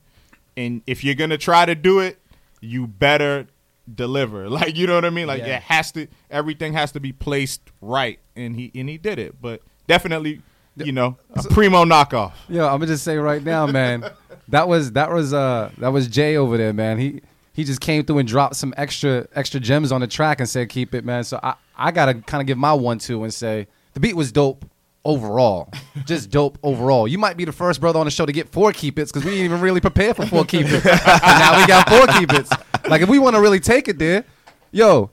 [0.57, 2.18] and if you're gonna try to do it,
[2.61, 3.46] you better
[3.92, 4.48] deliver.
[4.50, 5.26] Like you know what I mean?
[5.26, 5.57] Like Yeah.
[5.57, 9.40] it has to, everything has to be placed right, and he and he did it.
[9.40, 10.42] But definitely,
[10.76, 12.32] you know, a primo knockoff.
[12.48, 14.04] Yo, I'm gonna just say right now, man.
[14.48, 16.98] that was that was uh that was Jay over there, man.
[16.98, 17.20] He
[17.57, 20.68] he just came through and dropped some extra extra gems on the track and said
[20.68, 21.24] keep it, man.
[21.24, 24.30] So I I gotta kind of give my one two and say the beat was
[24.30, 24.66] dope
[25.07, 25.72] overall,
[26.04, 27.09] just dope overall.
[27.09, 29.24] You might be the first brother on the show to get four keep its because
[29.24, 30.84] we didn't even really prepare for four keep its.
[30.84, 32.50] now we got four keep its.
[32.90, 34.26] Like if we want to really take it there,
[34.70, 35.11] yo,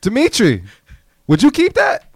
[0.00, 0.64] Dimitri,
[1.26, 2.06] would you keep that?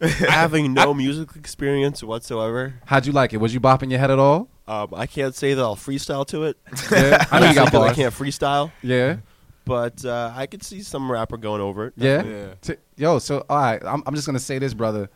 [0.00, 3.36] Having no music experience whatsoever, How'd you like it?
[3.36, 4.48] Was you bopping your head at all?
[4.66, 6.56] Um, I can't say that I'll freestyle to it.
[6.92, 9.16] Yeah, I know you got Because I can't freestyle, Yeah.
[9.64, 11.94] but uh, I could see some rapper going over it.
[11.96, 12.22] Yeah.
[12.24, 12.54] Yeah.
[12.60, 15.10] T- Yo, so all right, I'm, I'm just gonna say this, brother.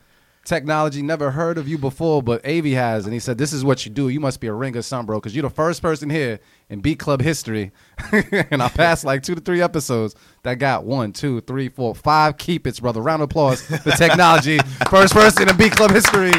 [0.44, 3.84] Tecknowledgy never heard of you before, but Avi has, and he said this is what
[3.84, 4.08] you do.
[4.08, 6.38] You must be a ring or something, bro, because you're the first person here
[6.68, 7.72] in Beat Club history,
[8.12, 12.36] and I passed like two to three episodes that got one, two, three, four, five
[12.38, 13.00] keep its, brother.
[13.00, 14.60] Round of applause The Tecknowledgy.
[14.88, 16.30] first person in Beat Club history.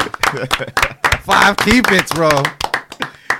[1.20, 2.30] five keep its, bro.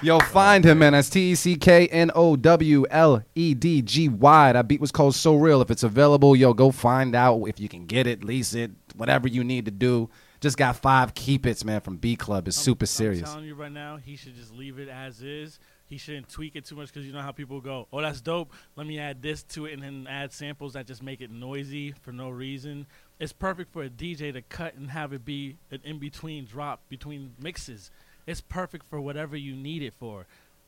[0.01, 0.93] Yo, find him, man.
[0.93, 4.53] That's T E C K N O W L E D G Y.
[4.53, 5.61] That beat was called So Real.
[5.61, 9.27] If it's available, yo, go find out if you can get it, lease it, whatever
[9.27, 10.09] you need to do.
[10.41, 12.47] Just got five keep its, man, from B Club.
[12.47, 13.23] It's super serious.
[13.23, 15.59] I'm telling you right now, he should just leave it as is.
[15.87, 18.53] He shouldn't tweak it too much because you know how people go, "Oh, that's dope.
[18.77, 21.91] Let me add this to it," and then add samples that just make it noisy
[21.91, 22.87] for no reason.
[23.19, 26.83] It's perfect for a DJ to cut and have it be an in between drop
[26.89, 27.91] between mixes.
[28.29, 30.27] It's perfect for whatever you need it for.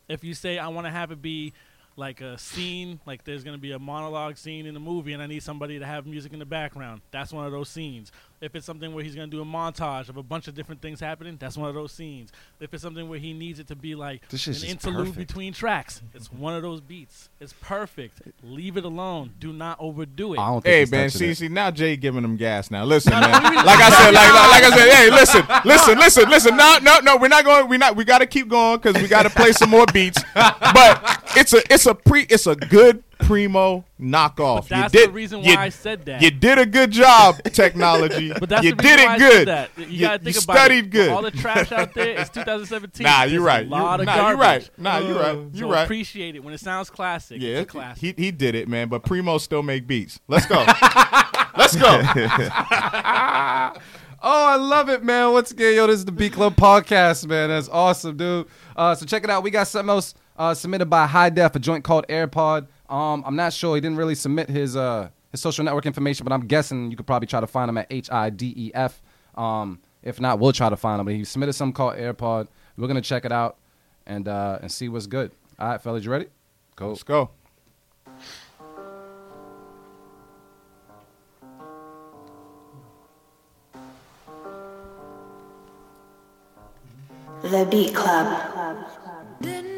[0.09, 1.53] If you say I want to have it be
[1.97, 5.27] like a scene, like there's gonna be a monologue scene in the movie, and I
[5.27, 7.01] need somebody to have music in the background.
[7.11, 8.11] That's one of those scenes.
[8.39, 10.99] If it's something where he's gonna do a montage of a bunch of different things
[10.99, 12.31] happening, that's one of those scenes.
[12.59, 15.27] If it's something where he needs it to be like This an interlude perfect.
[15.27, 17.29] between tracks, it's one of those beats.
[17.39, 18.21] It's perfect.
[18.41, 19.33] Leave it alone.
[19.39, 20.39] Do not overdo it.
[20.39, 21.37] I don't think Hey he's man, see, it.
[21.37, 22.83] see now Jay giving them gas now.
[22.83, 23.21] Listen, man.
[23.21, 23.65] no, what do you mean?
[23.65, 26.57] Like I said, like, like I said, hey, listen, listen, listen, listen.
[26.57, 27.17] No, no, no.
[27.17, 27.67] We're not going.
[27.67, 27.95] We not.
[27.95, 30.23] We got to keep going because we got to play some more beats.
[30.73, 34.67] But it's a, it's a pre, it's a good primo knockoff.
[34.67, 36.21] But that's you did, the reason you- why I said that.
[36.21, 38.33] You did a good job, Tecknowledgy.
[38.39, 39.33] But that's you the reason did why it I good.
[39.33, 39.69] said that.
[39.77, 40.89] You, You- gotta you about studied it.
[40.89, 41.09] good.
[41.11, 42.17] All the trash out there.
[42.19, 43.03] It's 2017.
[43.05, 43.65] Nah, you're right.
[43.65, 44.69] A lot You- of nah, you're right.
[44.77, 45.37] Nah, you're right.
[45.53, 45.83] You're so right.
[45.83, 47.41] Appreciate it when it sounds classic.
[47.41, 48.17] Yeah, it's a classic.
[48.17, 48.89] he he did it, man.
[48.89, 50.19] But Primo still make beats.
[50.27, 50.65] Let's go.
[51.57, 52.01] Let's go.
[54.23, 55.31] Oh, I love it, man.
[55.33, 57.49] Once again, yo, this is the B Club podcast, man.
[57.49, 58.45] That's awesome, dude.
[58.75, 59.41] Uh, so check it out.
[59.41, 62.67] We got something else uh, submitted by High Def, a joint called AirPod.
[62.89, 63.75] Um, I'm not sure.
[63.75, 67.07] He didn't really submit his uh, his social network information, but I'm guessing you could
[67.07, 69.01] probably try to find him at H I D E F.
[69.35, 71.05] Um, if not, we'll try to find him.
[71.05, 72.47] But he submitted something called AirPod.
[72.77, 73.57] We're gonna check it out
[74.05, 75.31] and uh, and see what's good.
[75.59, 76.27] All right, fellas, you ready?
[76.75, 76.89] Go.
[76.89, 77.29] Let's go.
[87.43, 88.27] The Beat Club.
[89.41, 89.70] Didn't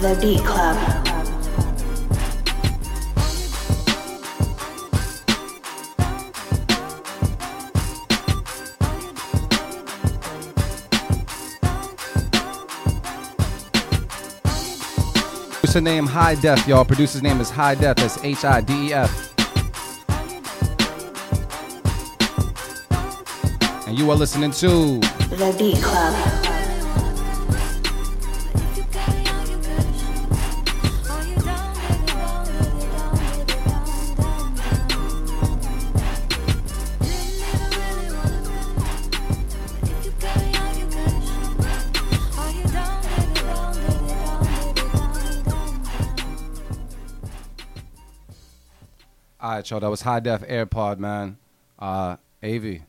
[0.00, 0.76] The Beat Club.
[15.50, 16.84] Producer name High Def, y'all.
[16.84, 17.96] Producer's name is High Def.
[17.96, 19.34] That's H I D E F.
[23.88, 25.00] And you are listening to
[25.34, 26.47] The Beat Club.
[49.58, 49.80] Right, y'all.
[49.80, 51.38] That was High Def AirPod, man.
[51.78, 52.84] Uh, Avi,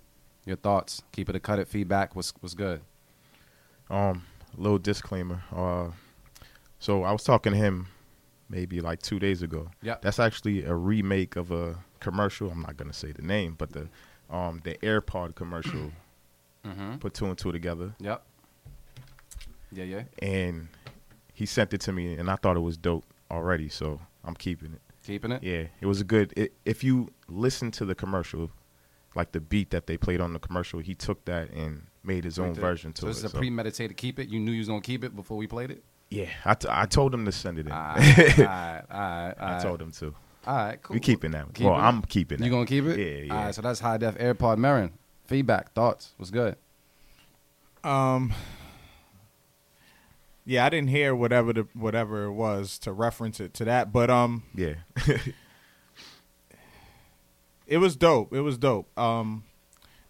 [0.46, 1.02] your thoughts?
[1.12, 1.68] Keep it a cut it.
[1.68, 2.82] Feedback was was good.
[3.90, 4.24] Um,
[4.56, 5.44] little disclaimer.
[5.52, 5.90] Uh,
[6.80, 7.88] so I was talking to him
[8.50, 9.70] maybe like two days ago.
[9.82, 12.50] Yeah, That's actually a remake of a commercial.
[12.52, 13.90] I'm not gonna say the name, but the
[14.30, 15.92] um the AirPod commercial.
[16.66, 16.98] Mm-hmm.
[16.98, 18.22] Put two and two together, Yep.
[19.72, 20.04] Yeah, yeah.
[20.22, 20.68] and
[21.34, 23.70] he sent it to me, and I thought it was dope already.
[23.70, 24.82] So I'm keeping it.
[25.06, 25.44] Keeping it.
[25.44, 26.34] Yeah, it was a good.
[26.36, 28.52] It, if you listen to the commercial,
[29.16, 32.38] like the beat that they played on the commercial, he took that and made his
[32.40, 33.10] own version to so it.
[33.10, 34.30] this is a so- premeditated keep it.
[34.30, 35.84] You knew you was gonna keep it before we played it.
[36.10, 37.72] yeah, I, t- I told him to send it in.
[37.72, 39.34] All right, all right, all right.
[39.40, 40.14] All I told him to.
[40.48, 40.94] All right, cool.
[40.94, 41.48] We keeping that.
[41.54, 41.84] Keeping well, it?
[41.84, 42.46] I'm keeping it.
[42.46, 43.00] You gonna keep it?
[43.00, 43.34] Yeah, yeah.
[43.36, 44.92] All right, so that's high def AirPod Merren.
[45.28, 46.14] Feedback, thoughts.
[46.18, 46.56] What's good?
[47.84, 48.34] Um.
[50.46, 54.10] Yeah, I didn't hear whatever the whatever it was to reference it to that, but
[54.10, 54.76] um, yeah.
[57.68, 58.34] it was dope.
[58.34, 58.98] It was dope.
[58.98, 59.44] Um,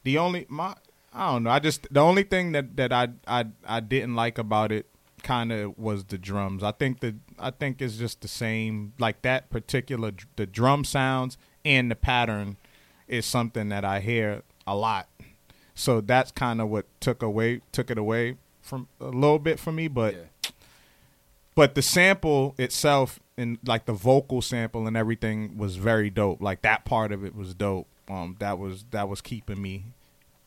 [0.04, 0.76] the only my
[1.14, 1.50] I don't know.
[1.50, 4.88] I just the only thing that that I I I didn't like about it
[5.24, 6.64] kind of was the drums.
[6.64, 11.38] I think the I think it's just the same like that particular the drum sounds
[11.66, 12.58] and the pattern
[13.08, 15.10] is something that I hear a lot.
[15.76, 18.38] So that's kind of what took away took it away
[18.70, 20.16] from a little bit for me, but
[21.56, 26.42] but the sample itself and like the vocal sample and everything was very dope.
[26.42, 27.88] Like that part of it was dope.
[28.08, 29.86] Um, that was that was keeping me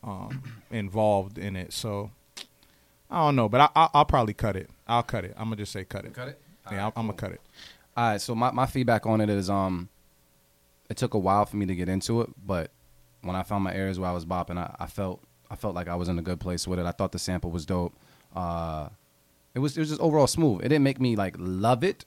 [0.03, 1.73] um involved in it.
[1.73, 2.11] So
[3.11, 4.69] I don't know, but I, I I'll probably cut it.
[4.87, 5.33] I'll cut it.
[5.37, 6.13] I'm gonna just say cut it.
[6.13, 6.41] Cut it?
[6.71, 7.41] Yeah, I'm, I'm gonna cut it.
[7.95, 9.89] All right, so my, my feedback on it is um,
[10.89, 12.71] it took a while for me to get into it, but
[13.21, 15.21] when I found my areas where I was bopping, I, I felt
[15.51, 16.85] I felt like I was in a good place with it.
[16.87, 17.93] I thought the sample was dope.
[18.33, 18.89] Uh,
[19.53, 20.61] it was it was just overall smooth.
[20.61, 22.05] It didn't make me like love it,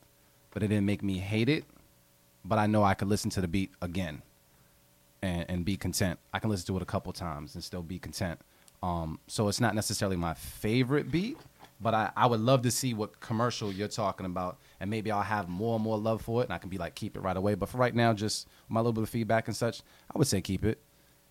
[0.53, 1.64] but it didn't make me hate it.
[2.45, 4.22] But I know I could listen to the beat again,
[5.22, 6.18] and and be content.
[6.33, 8.41] I can listen to it a couple times and still be content.
[8.83, 11.39] Um, so it's not necessarily my favorite beat,
[11.81, 15.22] but I, I would love to see what commercial you're talking about, and maybe I'll
[15.22, 17.37] have more and more love for it, and I can be like keep it right
[17.37, 17.55] away.
[17.55, 19.83] But for right now, just my little bit of feedback and such,
[20.14, 20.79] I would say keep it.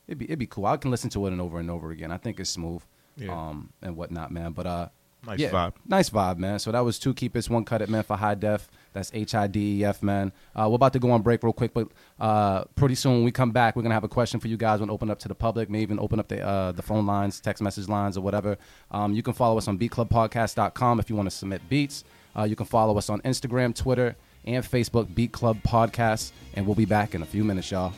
[0.07, 0.65] It'd be it'd be cool.
[0.65, 2.11] I can listen to it and over and over again.
[2.11, 2.81] I think it's smooth,
[3.17, 3.31] Yeah.
[3.31, 4.51] um, and whatnot, man.
[4.51, 4.89] But uh,
[5.25, 5.73] Nice yeah, vibe.
[5.87, 6.59] nice vibe, man.
[6.59, 8.69] So that was two keep it, one cut it, man, for high def.
[8.93, 10.31] That's H I D E F, man.
[10.55, 11.87] Uh, we're about to go on break real quick, but
[12.19, 14.79] uh, pretty soon when we come back, we're gonna have a question for you guys.
[14.79, 17.07] We're gonna open up to the public, maybe even open up the uh, the phone
[17.07, 18.55] lines, text message lines, or whatever.
[18.91, 22.03] Um, you can follow us on beatclubpodcast.com if you want to submit beats.
[22.37, 26.75] Uh, you can follow us on Instagram, Twitter, and Facebook, Beat Club Podcast, and we'll
[26.75, 27.93] be back in a few minutes, y'all.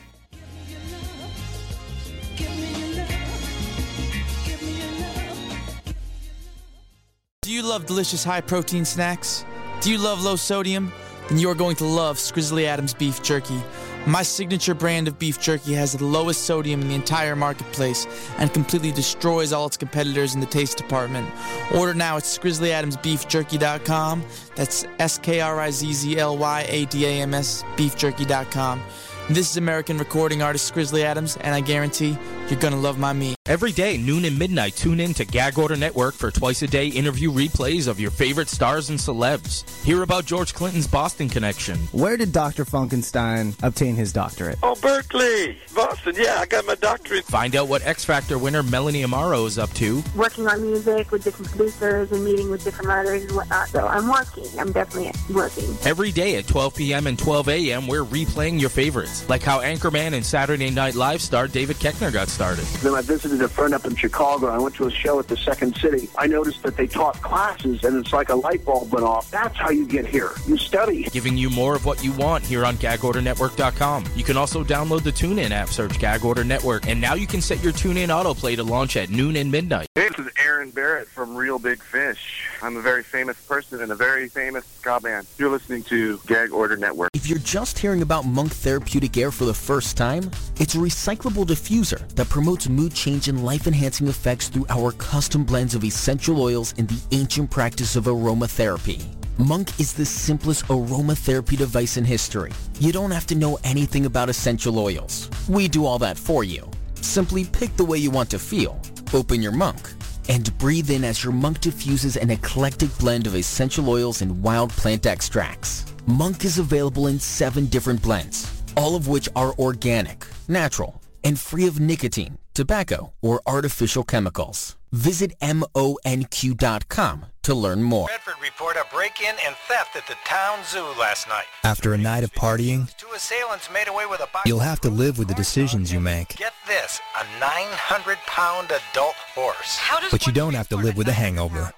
[7.48, 9.46] Do you love delicious high protein snacks?
[9.80, 10.92] Do you love low sodium?
[11.30, 13.58] Then you are going to love Skrizzly Adams beef jerky.
[14.06, 18.52] My signature brand of beef jerky has the lowest sodium in the entire marketplace and
[18.52, 21.26] completely destroys all its competitors in the taste department.
[21.74, 24.24] Order now at SkrizzlyAdamsBeefJerky.com.
[24.54, 28.82] That's S K R I Z Z L Y A D A M S beefjerky.com.
[29.30, 32.16] This is American recording artist Skrizzly Adams, and I guarantee
[32.48, 33.36] you're gonna love my meat.
[33.44, 36.86] Every day, noon and midnight, tune in to Gag Order Network for twice a day
[36.88, 39.64] interview replays of your favorite stars and celebs.
[39.84, 41.76] Hear about George Clinton's Boston connection.
[41.92, 42.64] Where did Dr.
[42.64, 44.58] Funkenstein obtain his doctorate?
[44.62, 46.14] Oh, Berkeley, Boston.
[46.16, 47.24] Yeah, I got my doctorate.
[47.24, 50.02] Find out what X Factor winner Melanie Amaro is up to.
[50.16, 53.68] working on music with different producers and meeting with different writers and whatnot.
[53.68, 54.46] So I'm working.
[54.58, 55.76] I'm definitely working.
[55.84, 57.06] Every day at 12 p.m.
[57.06, 61.48] and 12 a.m., we're replaying your favorites, like how Anchorman and Saturday Night Live star
[61.48, 62.64] David Koechner got started.
[62.82, 64.48] Then I visited a friend up in Chicago.
[64.48, 66.08] I went to a show at the Second City.
[66.18, 69.30] I noticed that they taught classes, and it's like a light bulb went off.
[69.30, 70.32] That's how you get here.
[70.46, 71.04] You study.
[71.04, 74.04] Giving you more of what you want here on GagOrderNetwork.com.
[74.14, 77.40] You can also download the TuneIn app, search Gag Order Network, and now you can
[77.40, 79.86] set your TuneIn autoplay to launch at noon and midnight.
[79.94, 82.48] Hey, this is Aaron Barrett from Reel Big Fish.
[82.62, 85.26] I'm a very famous person in a very famous ska band.
[85.38, 87.10] You're listening to Gag Order Network.
[87.14, 91.46] If you're just hearing about Monq Therapeutic Air for the first time, it's a recyclable
[91.46, 96.74] diffuser that promotes mood change and life-enhancing effects through our custom blends of essential oils
[96.78, 99.02] and the ancient practice of aromatherapy.
[99.38, 102.52] Monq is the simplest aromatherapy device in history.
[102.80, 105.30] You don't have to know anything about essential oils.
[105.48, 106.68] We do all that for you.
[106.96, 108.80] Simply pick the way you want to feel,
[109.14, 109.94] open your Monq,
[110.28, 114.70] and breathe in as your Monq diffuses an eclectic blend of essential oils and wild
[114.70, 115.84] plant extracts.
[116.08, 121.66] Monq is available in seven different blends, all of which are organic, natural, and free
[121.66, 124.76] of nicotine, tobacco, or artificial chemicals.
[124.92, 128.06] Visit monq.com to learn more.
[128.08, 131.44] Bedford report a break-in and theft at the town zoo last night.
[131.64, 134.46] After a night of partying, Two assailants made away with a box.
[134.48, 136.36] you'll have to live with the decisions you make.
[136.36, 139.78] Get this, a 900-pound adult horse.
[140.10, 141.72] But you don't have to live with a hangover.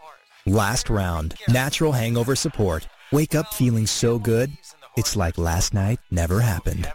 [0.47, 2.87] Last round, natural hangover support.
[3.13, 4.53] Wake up feeling so good,
[5.01, 6.87] It's like last night never happened.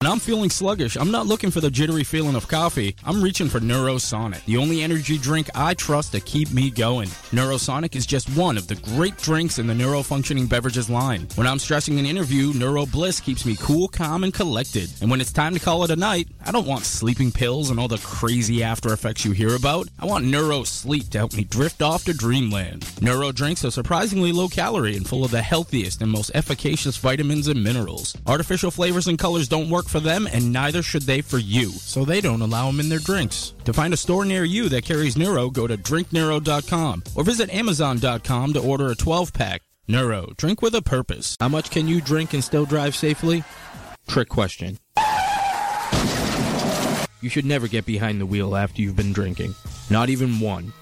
[0.00, 2.94] When I'm feeling sluggish, I'm not looking for the jittery feeling of coffee.
[3.04, 7.08] I'm reaching for Neurosonic, the only energy drink I trust to keep me going.
[7.32, 11.26] Neurosonic is just one of the great drinks in the neurofunctioning beverages line.
[11.36, 14.90] When I'm stressing an interview, Neuro Bliss keeps me cool, calm, and collected.
[15.00, 17.80] And when it's time to call it a night, I don't want sleeping pills and
[17.80, 19.88] all the crazy after effects you hear about.
[19.98, 22.84] I want Neuro Sleep to help me drift off to dreamland.
[23.00, 27.48] Neuro drinks are surprisingly low calorie and full of the healthiest and most efficacious vitamins
[27.48, 28.16] and minerals.
[28.26, 32.04] Artificial flavors and colors don't work for them, and neither should they for you, so
[32.04, 33.54] they don't allow them in their drinks.
[33.64, 38.52] To find a store near you that carries Neuro, go to drinkneuro.com or visit amazon.com
[38.52, 39.62] to order a 12 pack.
[39.86, 41.36] Neuro, drink with a purpose.
[41.38, 43.44] How much can you drink and still drive safely?
[44.08, 44.78] Trick question.
[47.20, 49.54] You should never get behind the wheel after you've been drinking.
[49.88, 50.72] Not even one.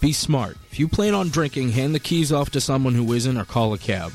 [0.00, 0.56] Be smart.
[0.70, 3.72] If you plan on drinking, hand the keys off to someone who isn't or call
[3.72, 4.12] a cab.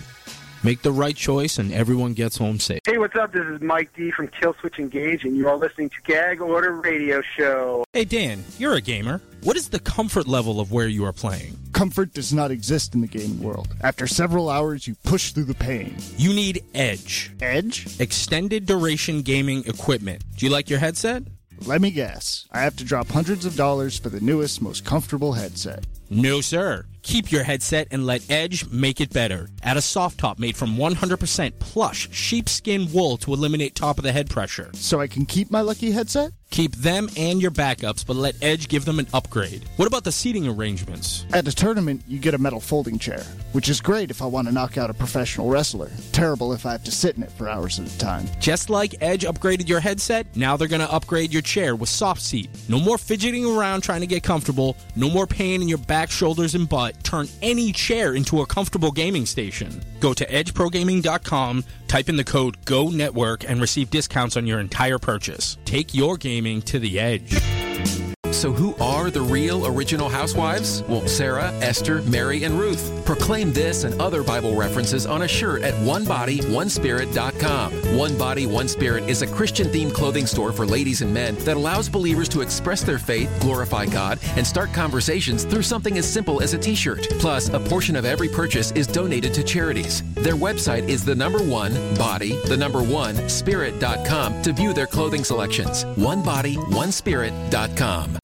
[0.64, 2.82] Make the right choice and everyone gets home safe.
[2.86, 3.34] Hey, what's up?
[3.34, 7.24] This is Mike D from Killswitch Engage, and you are listening to Gag Order Radio
[7.36, 7.84] Show.
[7.94, 9.22] Hey Dan, you're a gamer.
[9.42, 11.58] What is the comfort level of where you are playing?
[11.74, 13.70] Comfort does not exist in the gaming world.
[13.82, 15.96] After several hours, you push through the pain.
[16.16, 17.32] You need Edge.
[17.42, 18.00] Edge?
[18.00, 20.24] Extended duration gaming equipment.
[20.38, 21.24] Do you like your headset?
[21.66, 22.48] Let me guess.
[22.52, 25.86] I have to drop hundreds of dollars for the newest, most comfortable headset.
[26.14, 26.86] No, sir.
[27.04, 29.48] Keep your headset and let Edge make it better.
[29.64, 34.12] Add a soft top made from 100% plush sheepskin wool to eliminate top of the
[34.12, 34.70] head pressure.
[34.74, 36.34] So I can keep my lucky headset?
[36.52, 39.64] Keep them and your backups, but let Edge give them an upgrade.
[39.78, 41.26] What about the seating arrangements?
[41.32, 44.50] At a tournament, you get a metal folding chair, which is great if I want
[44.50, 45.90] to knock out a professional wrestler.
[46.12, 48.26] Terrible if I have to sit in it for hours at a time.
[48.42, 52.22] Just like Edge upgraded your headset, now they're going to upgrade your chair with soft
[52.22, 52.50] seat.
[52.68, 56.56] No more fidgeting around trying to get comfortable, no more pain in your back, shoulders,
[56.56, 57.04] and butt.
[57.04, 59.82] Turn any chair into a comfortable gaming station.
[60.00, 64.98] Go to edgeprogaming.com, type in the code GO NETWORK, and receive discounts on your entire
[64.98, 65.58] purchase.
[65.66, 68.11] Take your gaming to the edge.
[68.32, 70.82] So, who are the real original housewives?
[70.84, 73.06] Well, Sarah, Esther, Mary, and Ruth.
[73.06, 77.98] Proclaim this and other Bible references on a shirt at onebodyonespirit.com.
[77.98, 81.58] One Body, One Spirit is a Christian themed clothing store for ladies and men that
[81.58, 86.42] allows believers to express their faith, glorify God, and start conversations through something as simple
[86.42, 87.08] as a t shirt.
[87.20, 90.04] Plus, a portion of every purchase is donated to charities.
[90.16, 95.24] Their website is the number one body, the number one spirit.com to view their clothing
[95.24, 95.84] selections.
[95.84, 98.21] Onebodyonespirit.com.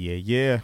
[0.00, 0.60] Yeah, yeah.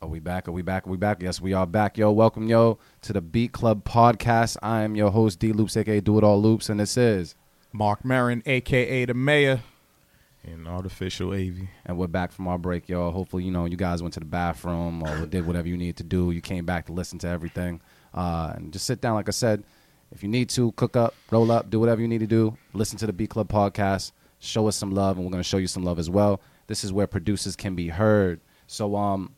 [0.00, 0.48] Are we back?
[0.48, 0.86] Are we back?
[0.86, 1.20] Are we back?
[1.20, 2.10] Yes, we are back, yo.
[2.10, 4.56] Welcome, yo, to the Beat Club podcast.
[4.62, 7.34] I am your host, D Loops, aka Do It All Loops, and this is
[7.70, 9.60] Mark Merren, aka the Mayor.
[10.42, 11.68] And artificial AV.
[11.84, 13.10] And we're back from our break, y'all.
[13.10, 16.04] Hopefully, you know, you guys went to the bathroom or did whatever you needed to
[16.04, 16.30] do.
[16.30, 17.82] You came back to listen to everything.
[18.14, 19.64] Uh, and just sit down, like I said.
[20.12, 22.56] If you need to, cook up, roll up, do whatever you need to do.
[22.72, 24.12] Listen to the Beat Club podcast.
[24.38, 26.40] Show us some love, and we're going to show you some love as well.
[26.70, 28.40] This is where producers can be heard.
[28.68, 29.34] So, um,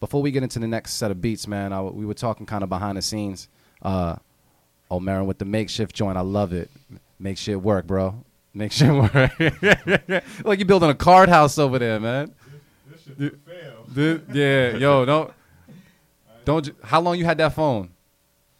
[0.00, 2.62] before we get into the next set of beats, man, I, we were talking kind
[2.62, 3.50] of behind the scenes.
[3.82, 4.16] Uh,
[4.90, 6.70] oh, Merren with the makeshift joint, I love it.
[7.18, 8.24] Make shit work, bro.
[8.54, 9.14] Make shit work.
[10.42, 12.34] like you're building a card house over there, man.
[13.18, 13.32] This,
[13.86, 15.34] this yeah, yo, don't,
[16.46, 16.70] don't.
[16.82, 17.90] How long you had that phone?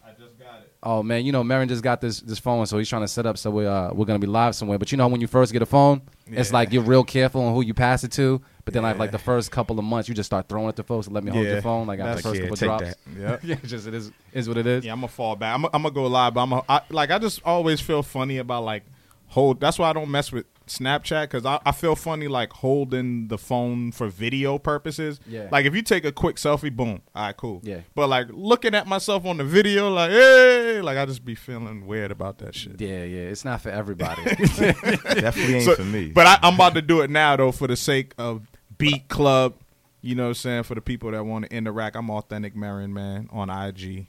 [0.05, 0.70] I just got it.
[0.83, 3.27] Oh man, you know Merren just got this this phone, so he's trying to set
[3.27, 4.79] up so we uh we're gonna be live somewhere.
[4.79, 7.55] But you know when you first get a phone, it's like you're real careful on
[7.55, 8.41] who you pass it to.
[8.65, 10.83] But then like like the first couple of months, you just start throwing it to
[10.83, 11.07] folks.
[11.07, 11.53] And let me hold Yeah.
[11.53, 11.87] your phone.
[11.87, 12.95] Like after the first yeah, couple drops.
[13.19, 13.45] that.
[13.45, 14.85] Yeah, just it is is what it is.
[14.85, 15.55] Yeah, I'm gonna fall back.
[15.55, 18.39] I'm, I'm gonna go live, but I'm a, I, like I just always feel funny
[18.39, 18.85] about like
[19.27, 19.61] hold.
[19.61, 23.37] That's why I don't mess with Snapchat because I, I feel funny like holding the
[23.39, 25.21] phone for video purposes.
[25.27, 25.49] Yeah.
[25.51, 27.61] Like if you take a quick selfie, boom, all right, cool.
[27.65, 27.81] Yeah.
[27.95, 31.87] But like looking at myself on the video, like hey, like I just be feeling
[31.87, 32.81] weird about that shit.
[32.81, 34.23] Yeah, yeah, it's not for everybody.
[34.37, 36.11] Definitely ain't So- for me.
[36.11, 38.47] But I, I'm about to do it now though for the sake of
[38.79, 39.55] Beat Club.
[40.03, 40.63] You know what I'm saying?
[40.63, 44.07] For the people that want to interact, I'm authentic Merren man on IG.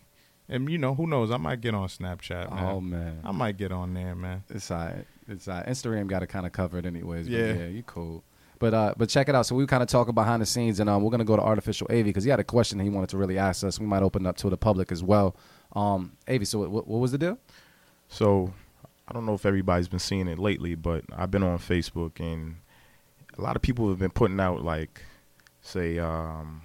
[0.51, 1.31] And you know, who knows?
[1.31, 2.65] I might get on Snapchat, man.
[2.65, 3.21] Oh, man.
[3.23, 4.43] I might get on there, man.
[4.49, 5.05] It's all right.
[5.27, 5.65] It's all right.
[5.65, 7.27] Instagram got to kind of cover it anyways.
[7.27, 7.53] But Yeah.
[7.53, 8.23] yeah, you cool.
[8.59, 9.47] But uh, but check it out.
[9.47, 11.41] So we were kind of talking behind the scenes, and um, we're gonna go to
[11.41, 13.79] artificial Avi because he had a question he wanted to really ask us.
[13.79, 15.35] We might open up to the public as well.
[15.75, 17.39] Um, Avi, so what, what was the deal?
[18.07, 18.53] So
[19.07, 22.57] I don't know if everybody's been seeing it lately, but I've been on Facebook and
[23.35, 25.01] a lot of people have been putting out like,
[25.61, 26.61] say, um,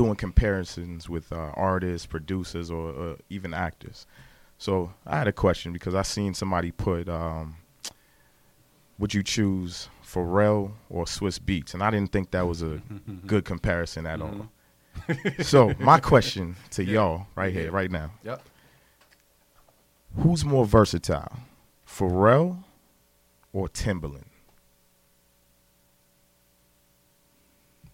[0.00, 4.06] doing comparisons with uh, artists, producers, or uh, even actors.
[4.56, 7.56] So I had a question because I seen somebody put, um,
[8.98, 12.80] "Would you choose Pharrell or Swizz Beatz?" And I didn't think that was a
[13.26, 14.48] good comparison at all.
[15.42, 16.92] so my question to Yeah.
[16.94, 18.42] y'all, right here, right now, Yep.
[20.22, 21.32] Who's more versatile,
[21.86, 22.64] Pharrell
[23.52, 24.29] or Timberland?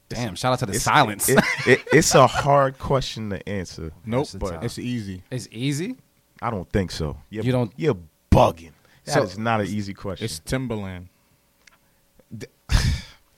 [0.09, 0.35] Damn!
[0.37, 1.29] Shout out to the It's- silence.
[1.29, 3.93] it- it- it's a hard question to answer.
[4.07, 4.51] Nope, Versatile.
[4.51, 5.23] but it's easy.
[5.31, 5.97] It's easy.
[6.41, 7.17] I don't think so.
[7.31, 7.97] You're, You don't- You're
[8.31, 8.73] bugging.
[9.05, 10.25] That is So- not an easy question.
[10.25, 11.09] It's Timberland.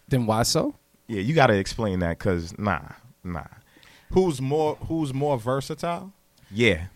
[0.08, 0.74] Then why so?
[1.06, 2.80] yeah, you got to explain that because nah,
[3.22, 3.44] nah.
[4.12, 6.12] Who's more Who's more versatile?
[6.50, 6.86] Yeah.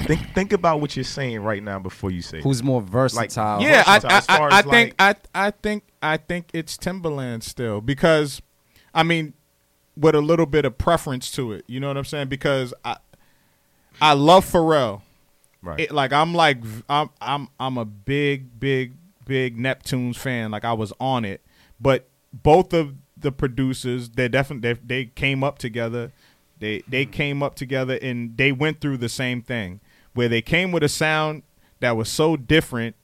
[0.00, 2.38] Think think about what you're saying right now before you say.
[2.38, 2.42] it.
[2.44, 3.60] Who's more versatile?
[3.62, 6.76] yeah, I, versatile as I, I, I as, think I, I think I think it's
[6.76, 8.40] Timberland still because,
[8.94, 9.34] I mean,
[9.96, 11.64] with a little bit of preference to it.
[11.66, 12.28] You know what I'm saying?
[12.28, 12.96] Because I
[14.00, 15.02] I love Pharrell.
[15.62, 15.80] Right.
[15.80, 16.58] It, like I'm like
[16.88, 18.94] I'm I'm I'm a big big
[19.26, 20.50] big Neptunes fan.
[20.50, 21.42] Like I was on it,
[21.80, 26.12] but both of the producers they definitely they, they came up together.
[26.58, 27.12] They they mm-hmm.
[27.12, 29.80] came up together and they went through the same thing
[30.14, 31.42] where they came with a sound
[31.80, 32.96] that was so different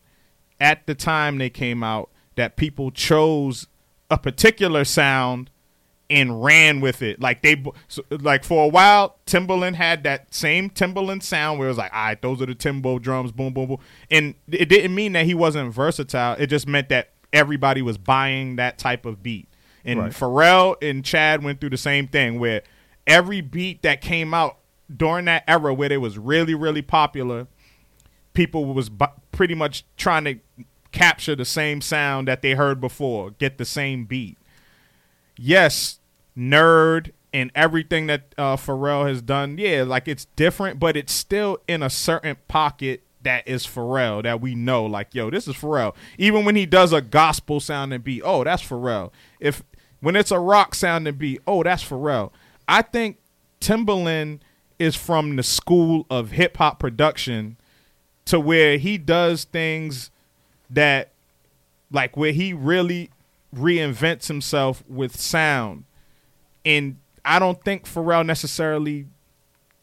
[0.60, 3.66] at the time they came out that people chose
[4.10, 5.50] a particular sound
[6.08, 7.20] and ran with it.
[7.20, 11.70] Like they, so, like for a while, Timberland had that same Timberland sound where it
[11.70, 13.78] was like, all right, those are the Timbo drums, boom, boom, boom.
[14.10, 16.36] And it didn't mean that he wasn't versatile.
[16.38, 19.48] It just meant that everybody was buying that type of beat.
[19.84, 20.12] And Right.
[20.12, 22.62] Pharrell and Chad went through the same thing where
[23.06, 24.58] every beat that came out
[24.94, 27.46] during that era where it was really, really popular,
[28.32, 30.38] people was bu- pretty much trying to
[30.92, 34.38] capture the same sound that they heard before, get the same beat.
[35.38, 36.00] Yes,
[36.36, 41.58] nerd and everything that uh, Pharrell has done, yeah, like it's different, but it's still
[41.68, 44.86] in a certain pocket that is Pharrell that we know.
[44.86, 45.94] Like, yo, this is Pharrell.
[46.16, 49.10] Even when he does a gospel sounding beat, oh, that's Pharrell.
[49.40, 49.62] If
[50.00, 52.30] when it's a rock sounding beat, oh, that's Pharrell.
[52.68, 53.18] I think
[53.60, 54.40] Timbaland
[54.78, 57.56] is from the school of hip hop production
[58.26, 60.10] to where he does things
[60.70, 61.10] that
[61.90, 63.10] like where he really
[63.54, 65.84] reinvents himself with sound.
[66.64, 69.06] And I don't think Pharrell necessarily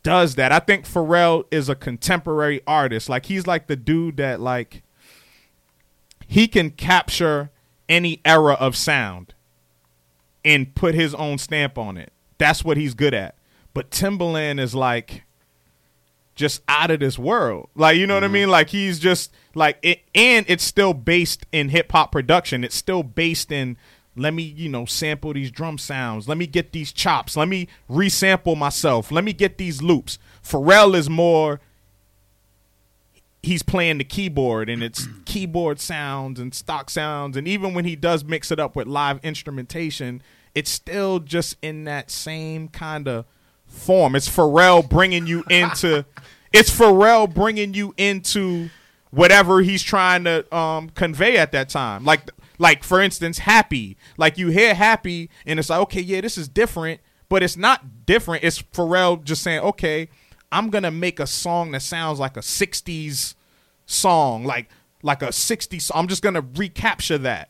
[0.04, 0.52] does that.
[0.52, 3.10] I think Pharrell is a contemporary artist.
[3.10, 4.84] Like he's like the dude that like
[6.28, 7.52] he can capture
[7.90, 9.34] any era of sound
[10.46, 12.12] and put his own stamp on it.
[12.38, 13.38] That's what he's good at.
[13.74, 15.24] But Timbaland is like
[16.36, 17.70] just out of this world.
[17.76, 18.34] Like you know what I mm-hmm.
[18.34, 18.50] mean?
[18.50, 22.64] Like he's just like it and it's still based in hip hop production.
[22.64, 23.78] It's still based in
[24.16, 26.28] let me, you know, sample these drum sounds.
[26.28, 27.36] Let me get these chops.
[27.36, 29.12] Let me resample myself.
[29.12, 30.20] Let me get these loops.
[30.44, 31.60] Pharrell is more
[33.42, 37.96] he's playing the keyboard and it's keyboard sounds and stock sounds and even when he
[37.96, 40.24] does mix it up with live instrumentation
[40.56, 43.26] it's still just in that same kind of
[43.74, 46.06] form it's Pharrell bringing you into
[46.52, 48.70] it's Pharrell bringing you into
[49.12, 52.30] whatever he's trying to um, convey at that time like
[52.60, 56.48] like for instance happy like you hear happy and it's like okay yeah this is
[56.48, 60.08] different but it's not different it's Pharrell just saying okay
[60.54, 63.34] I'm gonna make a song that sounds like a '60s
[63.88, 64.70] song, like
[65.02, 65.92] like a '60s.
[65.94, 67.50] I'm just gonna recapture that.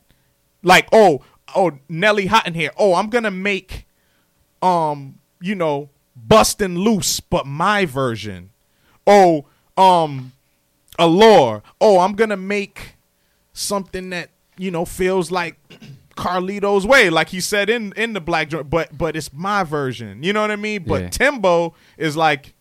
[0.62, 1.22] Like oh
[1.54, 2.70] oh Nelly Hot in here.
[2.78, 3.86] Oh I'm gonna make
[4.62, 8.50] um you know bustin' loose, but my version.
[9.06, 9.44] Oh
[9.76, 10.32] um
[10.98, 11.62] Allure.
[11.80, 12.94] Oh I'm gonna make
[13.52, 15.56] something that you know feels like
[16.16, 20.22] Carlito's way, like he said in in the Black joint, but but it's my version.
[20.22, 20.84] You know what I mean?
[20.86, 21.08] But Yeah.
[21.08, 22.54] Timbo is like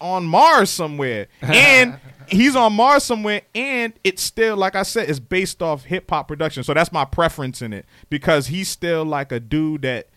[0.00, 1.96] on Mars somewhere, and
[2.26, 6.26] he's on Mars somewhere, and it's still like I said, it's based off hip hop
[6.26, 6.64] production.
[6.64, 10.08] So that's my preference in it because he's still like a dude that,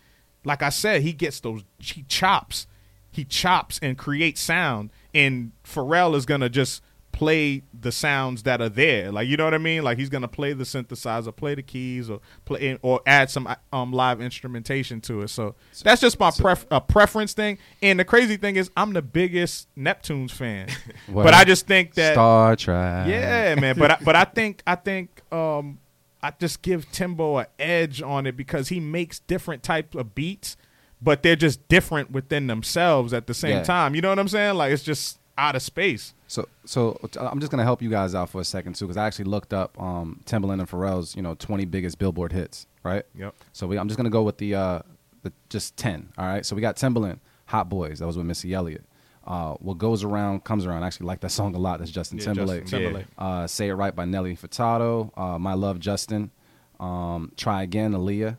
[0.46, 2.66] like I said, he gets those he chops,
[3.10, 6.82] he chops and creates sound, and Pharrell is gonna just
[7.12, 9.10] play the sounds that are there.
[9.10, 9.82] Like you know what I mean?
[9.82, 13.90] Like he's gonna play the synthesizer, play the keys, or play or add some um
[13.92, 15.28] live instrumentation to it.
[15.28, 17.58] So that's just my pref- a preference thing.
[17.82, 20.68] And the crazy thing is, I'm the biggest Neptunes fan,
[21.08, 23.08] Well, but I just think that Star Trek.
[23.08, 23.76] yeah, man.
[23.78, 25.78] But I, but I think I think um
[26.26, 30.56] I just give Timbo an edge on it because he makes different types of beats,
[31.00, 33.62] but they're just different within themselves at the same Yeah.
[33.62, 33.94] time.
[33.94, 34.54] You know what I'm saying?
[34.56, 36.14] Like it's just out of space.
[36.28, 39.06] So, so I'm just gonna help you guys out for a second too, because I
[39.06, 43.04] actually looked up um, Timbaland and Pharrell's, you know, 20 biggest Billboard hits, right?
[43.14, 43.34] Yep.
[43.52, 44.78] So we, I'm just gonna go with the uh,
[45.22, 46.08] the just 10.
[46.18, 46.44] All right.
[46.44, 47.98] So we got Timbaland, Hot Boys.
[48.00, 48.84] That was with Missy Elliott.
[49.26, 50.84] Uh, what goes around comes around.
[50.84, 51.80] I actually like that song a lot.
[51.80, 52.62] That's Justin Yeah, Timberlake.
[52.62, 53.06] Justin Timberlake.
[53.18, 55.10] Uh, Say It Right by Nelly Furtado.
[55.18, 56.30] Uh, My Love Justin.
[56.78, 58.38] Um, Try Again Aaliyah.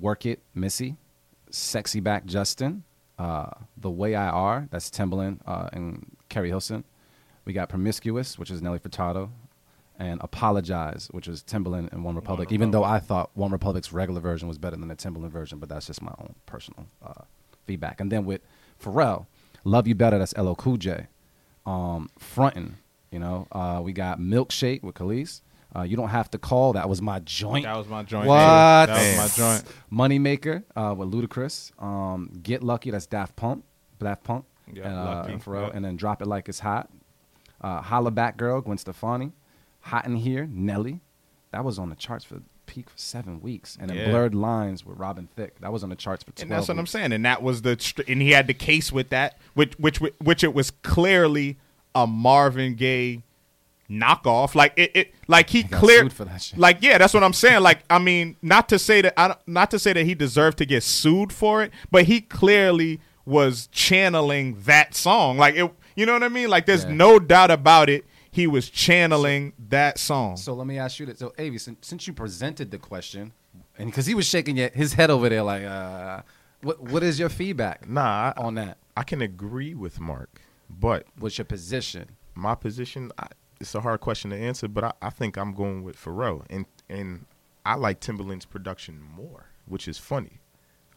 [0.00, 0.96] Work It Missy.
[1.50, 2.84] Sexy Back Justin.
[3.18, 4.68] Uh, the Way I Are.
[4.70, 6.84] That's Timbaland uh, and Keri Hilson.
[7.44, 9.28] We got Promiscuous, which is Nelly Furtado,
[9.98, 12.50] and Apologize, which is Timbaland and One Republic.
[12.52, 15.68] even though I thought One Republic's regular version was better than the Timbaland version, but
[15.68, 17.22] that's just my own personal uh,
[17.66, 18.00] feedback.
[18.00, 18.40] And then with
[18.82, 19.26] Pharrell,
[19.64, 21.06] Love You Better, that's LL Cool J.
[21.66, 22.76] Um, Frontin',
[23.10, 25.42] you know, uh, we got Milkshake with Kelis.
[25.74, 26.74] Uh, you don't have to call.
[26.74, 27.64] That was my joint.
[27.64, 28.26] That was my joint.
[28.26, 28.36] What?
[28.86, 29.64] That was my joint.
[29.90, 31.72] Moneymaker uh, with Ludacris.
[31.82, 32.90] Um, Get Lucky.
[32.90, 33.64] That's Daft Punk.
[33.98, 34.44] Daft Punk.
[34.70, 35.68] Yeah, and, uh, and Pharrell.
[35.68, 35.76] yeah.
[35.76, 36.90] And then Drop It Like It's Hot.
[37.60, 38.60] Uh, Holla Back Girl.
[38.60, 39.32] Gwen Stefani.
[39.80, 40.46] Hot in Here.
[40.50, 41.00] Nelly.
[41.52, 43.76] That was on the charts for peak for seven weeks.
[43.78, 44.08] And Yeah.
[44.08, 45.60] Blurred Lines with Robin Thicke.
[45.60, 46.42] That was on the charts for twelve.
[46.42, 47.12] And that's what I'm saying.
[47.12, 47.76] And that was the
[48.08, 51.58] and he had the case with that, which which which it was clearly
[51.94, 53.22] a Marvin Gaye
[53.90, 54.54] knockoff.
[54.54, 56.58] Like it, it like he, got cleared for that shit.
[56.58, 57.62] Like yeah, that's what I'm saying.
[57.62, 60.58] Like I mean, not to say that I don't, not to say that he deserved
[60.58, 65.36] to get sued for it, but he clearly was channeling that song.
[65.38, 66.48] Like it, you know what I mean?
[66.48, 66.92] Like there's Yeah.
[66.92, 68.04] no doubt about it.
[68.32, 70.36] He was channeling that song.
[70.38, 71.18] So let me ask you this.
[71.20, 73.32] So, Avi, since, since you presented the question,
[73.78, 76.22] and because he was shaking his head over there, like, uh,
[76.62, 78.78] what what is your feedback Nah, I, on that?
[78.96, 80.40] I can agree with Mark,
[80.70, 82.16] but What's your position?
[82.34, 83.26] my position, I,
[83.60, 86.64] it's a hard question to answer, but I, I think I'm going with Pharrell, and
[86.88, 87.26] and
[87.66, 90.40] I like Timberland's production more, which is funny.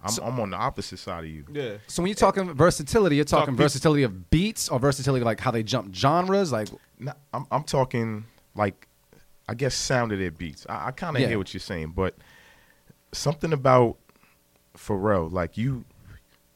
[0.06, 1.46] I'm, I'm on the opposite side of you.
[1.52, 1.78] yeah.
[1.88, 5.52] So when you're talking versatility, you're talking Talk- versatility of beats or versatility like how
[5.52, 6.52] they jump genres.
[6.52, 6.68] Like,
[7.00, 8.26] Nah, I'm I'm talking
[8.56, 8.88] like
[9.50, 10.66] I guess sound of their beats.
[10.70, 11.28] I, I kind of Yeah.
[11.30, 12.16] hear what you're saying, but
[13.12, 13.98] something about
[14.78, 15.86] Pharrell, like you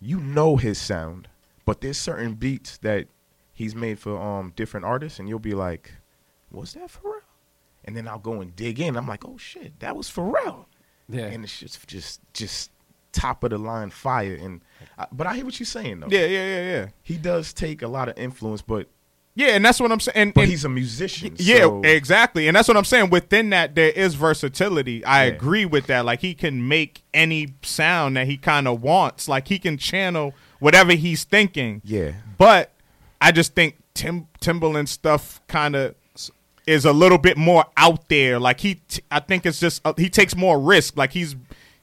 [0.02, 1.28] you know his sound,
[1.66, 3.08] but there's certain beats that
[3.54, 5.94] he's made for um different artists, and you'll be like,
[6.52, 7.22] "Was that Pharrell?"
[7.86, 8.96] And then I'll go and dig in.
[8.98, 10.66] I'm like, "Oh shit, that was Pharrell."
[11.08, 12.72] yeah, And it's just just just
[13.12, 14.36] top of the line fire.
[14.36, 14.62] And
[14.98, 16.08] I, but I hear what you're saying though.
[16.10, 16.88] Yeah, yeah, yeah, yeah.
[17.04, 18.88] he does take a lot of influence, but
[19.36, 20.16] Yeah, and that's what I'm saying.
[20.18, 21.36] And, but and- he's a musician.
[21.38, 22.48] Yeah, so- exactly.
[22.48, 23.10] And that's what I'm saying.
[23.10, 25.04] Within that, there is versatility.
[25.06, 25.34] I Yeah.
[25.34, 26.04] agree with that.
[26.06, 29.28] Like he can make any sound that he kind of wants.
[29.30, 31.82] Like he can channel whatever he's thinking.
[31.86, 32.12] Yeah.
[32.38, 32.72] But
[33.22, 35.96] I just think Tim Timbaland stuff kind of
[36.68, 38.40] is a little bit more out there.
[38.40, 40.96] Like he, t- I think it's just uh, he takes more risk.
[40.98, 41.36] Like he's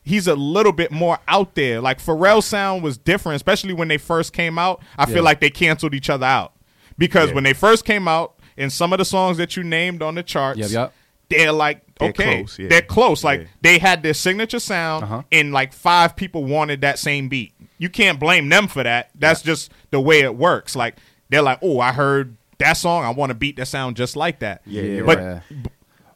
[0.06, 1.80] he's a little bit more out there.
[1.82, 4.80] Like Pharrell sound was different, especially when they first came out.
[4.96, 5.14] I Yeah.
[5.16, 6.54] feel like they canceled each other out
[6.96, 7.34] because Yeah.
[7.34, 10.22] when they first came out, in some of the songs that you named on the
[10.22, 10.92] charts, Yep, yep.
[11.28, 12.68] they're like They're okay, close, yeah.
[12.68, 13.22] they're close.
[13.22, 13.46] Like Yeah.
[13.60, 15.22] they had their signature sound, Uh-huh.
[15.30, 17.52] and like five people wanted that same beat.
[17.78, 19.10] You can't blame them for that.
[19.14, 20.74] That's just the way it works.
[20.74, 20.96] Like
[21.28, 23.04] they're like, oh, I heard that song.
[23.04, 24.62] I want a beat that sound just like that.
[24.64, 25.42] Yeah, you're but right.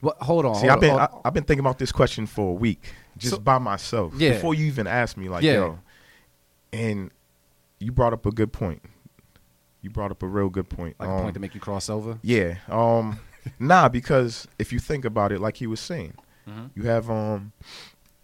[0.01, 0.55] Well, hold on.
[0.55, 2.95] See, hold I've been on, I, I've been thinking about this question for a week,
[3.21, 4.15] just So- by myself.
[4.17, 4.33] Yeah.
[4.33, 5.53] Before you even asked me, like, Yeah.
[5.53, 5.79] yo,
[6.73, 7.11] and
[7.79, 8.83] you brought up a good point.
[9.83, 10.97] You brought up a real good point.
[10.99, 12.19] like a Um, point to make you cross over.
[12.23, 12.57] Yeah.
[12.69, 13.19] Um.
[13.59, 16.15] nah, because if you think about it, like he was saying,
[16.49, 16.67] Mm-hmm.
[16.75, 17.53] you have um,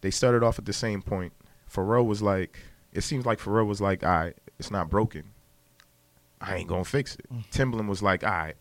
[0.01, 1.33] they started off at the same point.
[1.73, 2.59] Pharrell was like,
[2.93, 5.25] it seems like Pharrell was like, all right, it's not broken.
[6.41, 7.27] I ain't gonna fix it.
[7.33, 7.47] Mm.
[7.51, 8.57] Timbaland was like, all right,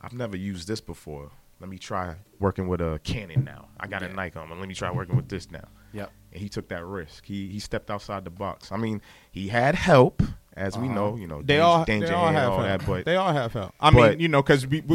[0.00, 1.30] I've never used this before.
[1.60, 3.68] Let me try working with a Canon now.
[3.80, 5.64] I got a Nikon, but let me try working with this now.
[5.92, 6.10] Yep.
[6.32, 7.24] And he took that risk.
[7.24, 8.72] He he stepped outside the box.
[8.72, 9.00] I mean,
[9.30, 10.20] he had help,
[10.56, 10.94] as we Uh-huh.
[10.94, 11.16] know.
[11.16, 12.80] You know, They all, Danger they all have all help.
[12.80, 13.72] that, but they all have help.
[13.78, 14.92] I mean, you know, because because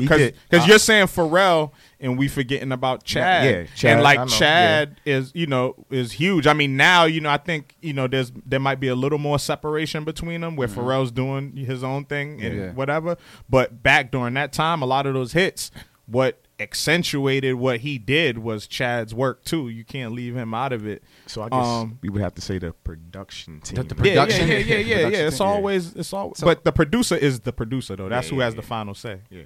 [0.49, 1.71] because I- you're saying Pharrell
[2.01, 3.45] and we forgetting about Chad.
[3.45, 6.45] yeah, Chad, and like know, Chad is you know is huge.
[6.45, 9.19] I mean, now you know I think you know there's there might be a little
[9.19, 12.59] more separation between them where Pharrell's doing his own thing and Mm-hmm.
[12.59, 12.71] Yeah.
[12.73, 13.15] whatever.
[13.49, 15.71] But back during that time, a lot of those hits,
[16.05, 19.69] what accentuated what he did was Chad's work too.
[19.69, 21.03] You can't leave him out of it.
[21.27, 23.83] So I guess Um, we would have to say the production team.
[23.87, 25.27] the yeah, yeah, yeah, yeah, yeah, yeah.
[25.27, 25.47] It's thing.
[25.47, 26.37] always, it's always.
[26.39, 28.09] So- but the producer is the producer though.
[28.09, 29.19] That's Yeah, who yeah, has the final say.
[29.29, 29.43] yeah,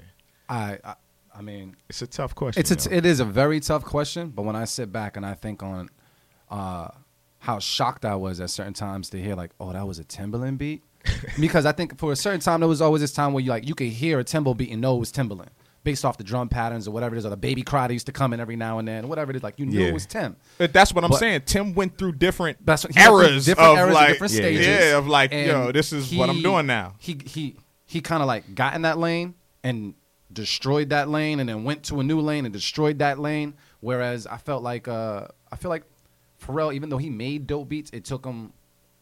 [0.49, 0.95] I, I,
[1.35, 2.59] I mean, it's a tough question.
[2.59, 4.29] it's a, it is a very tough question.
[4.29, 5.89] But when I sit back and I think on
[6.51, 6.89] uh,
[7.39, 10.57] how shocked I was at certain times to hear like, oh, that was a Timberland
[10.59, 10.83] beat,
[11.39, 13.67] because I think for a certain time there was always this time where you like
[13.67, 15.51] you could hear a Timbo beat and know it was Timberland
[15.83, 18.05] based off the drum patterns or whatever it is, or the baby cry that used
[18.05, 19.43] to come in every now and then, whatever it is.
[19.43, 19.87] Like you knew Yeah.
[19.87, 20.35] it was Tim.
[20.57, 21.41] But that's what I'm But- saying.
[21.45, 24.33] Tim went through different That's what- he went through eras different of eras like, different
[24.33, 24.67] yeah, stages.
[24.67, 26.93] yeah, of like, yo, this is what I'm doing now.
[26.99, 27.55] He he
[27.85, 29.93] he kind of like got in that lane and
[30.31, 33.53] destroyed that lane, and then went to a new lane and destroyed that lane.
[33.81, 35.83] Whereas I felt like uh I feel like
[36.41, 38.51] Pharrell, even though he made dope beats, it took him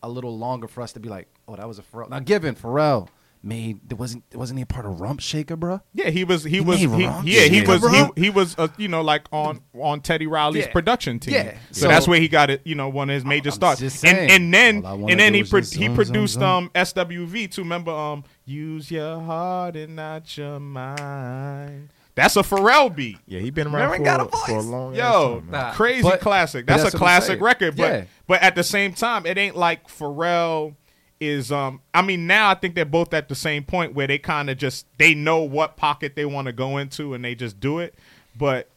[0.04, 2.10] a little longer for us to be like, oh, that was a Pharrell.
[2.10, 3.08] Now, given Pharrell
[3.44, 3.80] made.
[3.90, 5.82] There wasn't wasn't he a part of Rump Shaker, bro?
[5.94, 6.44] Yeah, he was.
[6.44, 6.80] He, He was.
[6.80, 7.82] He, Rump yeah, he was.
[7.82, 8.12] He, bro.
[8.16, 8.56] he was.
[8.58, 10.72] Uh, you know, like on on Teddy Riley's Yeah.
[10.72, 11.34] production team.
[11.34, 11.58] Yeah.
[11.72, 12.62] So, So- that's where he got it.
[12.66, 13.80] You know, one of his major starts.
[13.80, 14.32] just And saying.
[14.32, 16.44] and then All I wanna and then he pro- just he produced zoom, zoom.
[16.44, 17.62] um SWV too.
[17.62, 21.90] Remember um use your heart and not your mind.
[22.14, 23.18] That's a Pharrell beat.
[23.26, 25.74] Yeah, he been around for, got a for a long Yo, time, man.
[25.74, 26.66] crazy But- classic.
[26.68, 27.78] That's, that's a classic record.
[27.78, 28.04] But Yeah.
[28.28, 30.76] but at the same time, it ain't like Pharrell
[31.22, 34.18] is um I mean now I think they're both at the same point where they
[34.18, 37.60] kind of just they know what pocket they want to go into and they just
[37.60, 37.94] do it.
[38.36, 38.68] But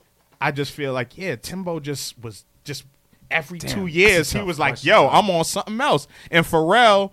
[0.41, 2.85] I just feel like yeah, Timbo just was just
[3.31, 5.09] every Damn, two years he was like, question, yo.
[5.09, 6.07] I'm on something else.
[6.31, 7.13] And Pharrell,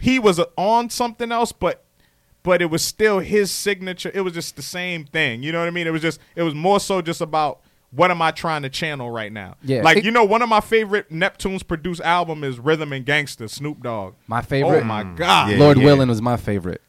[0.00, 1.82] he was on something else, but
[2.42, 4.10] but it was still his signature.
[4.14, 5.42] It was just the same thing.
[5.42, 5.86] You know what I mean?
[5.86, 9.10] It was just it was more so just about what am I trying to channel
[9.10, 9.56] right now?
[9.62, 9.82] Yeah.
[9.82, 13.48] Like It- you know, one of my favorite Neptunes produced album is Rhythm and Gangster,
[13.48, 14.14] Snoop Dogg.
[14.26, 14.80] My favorite.
[14.82, 15.52] Oh my god.
[15.58, 16.82] Lord Willin was my favorite.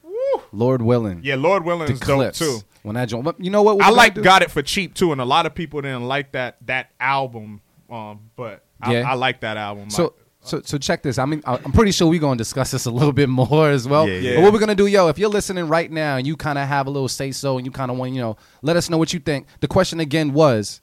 [0.51, 1.21] Lord Willin.
[1.23, 2.59] Yeah, Lord Willin The is dope too.
[2.83, 3.81] When that joint, but you know what?
[3.83, 4.15] I like?
[4.21, 7.61] Got It for Cheap too, and a lot of people didn't like that that album.
[7.89, 9.11] Um, but I, Yeah.
[9.11, 9.89] I like that album.
[9.89, 11.17] So, so, so check this.
[11.17, 13.87] I mean, I- I'm pretty sure we're gonna discuss this a little bit more as
[13.87, 14.07] well.
[14.07, 14.35] Yeah, yeah.
[14.35, 16.67] But what we're gonna do, yo, if you're listening right now and you kind of
[16.67, 18.97] have a little say so and you kind of want, you know, let us know
[18.97, 19.47] what you think.
[19.59, 20.81] The question again was,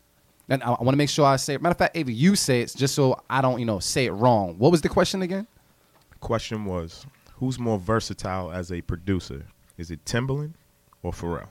[0.48, 1.54] and I, I want to make sure I say.
[1.54, 1.62] it.
[1.62, 4.12] Matter of fact, Ava, you say it just so I don't, you know, say it
[4.12, 4.56] wrong.
[4.58, 5.46] What was the question again?
[6.20, 9.44] Question was, who's more versatile as a producer?
[9.76, 10.54] Is it Timbaland
[11.02, 11.48] or Pharrell?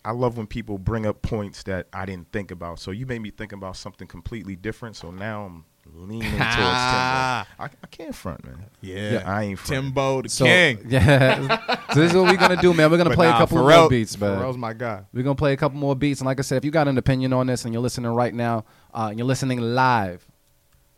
[0.05, 2.79] I love when people bring up points that I didn't think about.
[2.79, 4.95] So you made me think about something completely different.
[4.95, 6.45] So now I'm leaning towards Timbo.
[6.55, 8.65] I, I can't front, man.
[8.81, 9.23] Yeah.
[9.25, 9.83] I ain't front.
[9.83, 10.79] Timbo the So king.
[10.89, 12.89] yeah, so this is what we're gonna do, man.
[12.91, 14.37] We're gonna But play nah, a couple Pharrell- more beats, man.
[14.39, 15.03] Pharrell's my guy.
[15.13, 16.97] We're gonna play a couple more beats, and like I said, if you got an
[16.97, 20.25] opinion on this and you're listening right now, uh, and you're listening live.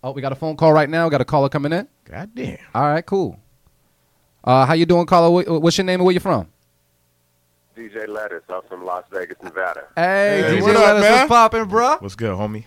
[0.04, 1.06] Oh, we got a phone call right now.
[1.06, 1.88] We Got a caller coming in.
[2.06, 2.58] God damn.
[2.74, 3.38] All right, cool.
[4.44, 5.30] Uh, how you doing, caller?
[5.60, 6.48] What's your name and where you from?
[7.78, 8.42] DJ Lettus.
[8.50, 9.84] I'm from Las Vegas, Nevada.
[9.96, 11.12] Hey, Hey, DJ what up, Lettus, man?
[11.14, 11.98] what's popping, bro?
[12.00, 12.66] What's good, homie?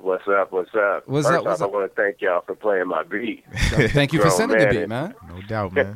[0.00, 0.50] What's up?
[0.52, 1.06] What's up?
[1.06, 3.44] What's First up, what's off, I want to thank y'all for playing my beat.
[3.54, 5.14] Thank you for Grown sending the beat, man.
[5.28, 5.94] No doubt, man.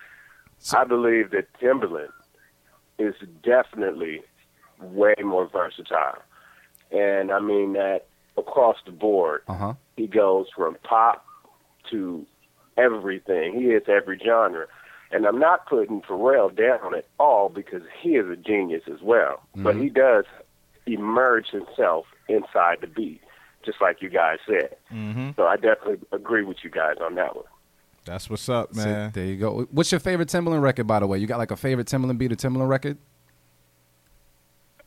[0.74, 2.10] I believe that Timberland
[2.98, 4.22] is definitely
[4.80, 6.18] way more versatile.
[6.90, 8.06] And I mean that
[8.36, 9.42] across the board.
[9.46, 9.74] Uh huh.
[9.96, 11.24] He goes from pop
[11.90, 12.26] to
[12.76, 13.54] everything.
[13.54, 14.66] He hits every genre.
[15.10, 19.42] And I'm not putting Pharrell down at all because he is a genius as well.
[19.54, 19.82] But Mhm.
[19.82, 20.24] he does
[20.86, 23.22] emerge himself inside the beat,
[23.64, 24.76] just like you guys said.
[24.92, 25.30] Mm-hmm.
[25.36, 27.44] So I definitely agree with you guys on that one.
[28.04, 29.10] That's what's up, So, man.
[29.12, 29.66] there you go.
[29.70, 31.18] What's your favorite Timbaland record, by the way?
[31.18, 32.96] You got like a favorite Timbaland beat or Timbaland record?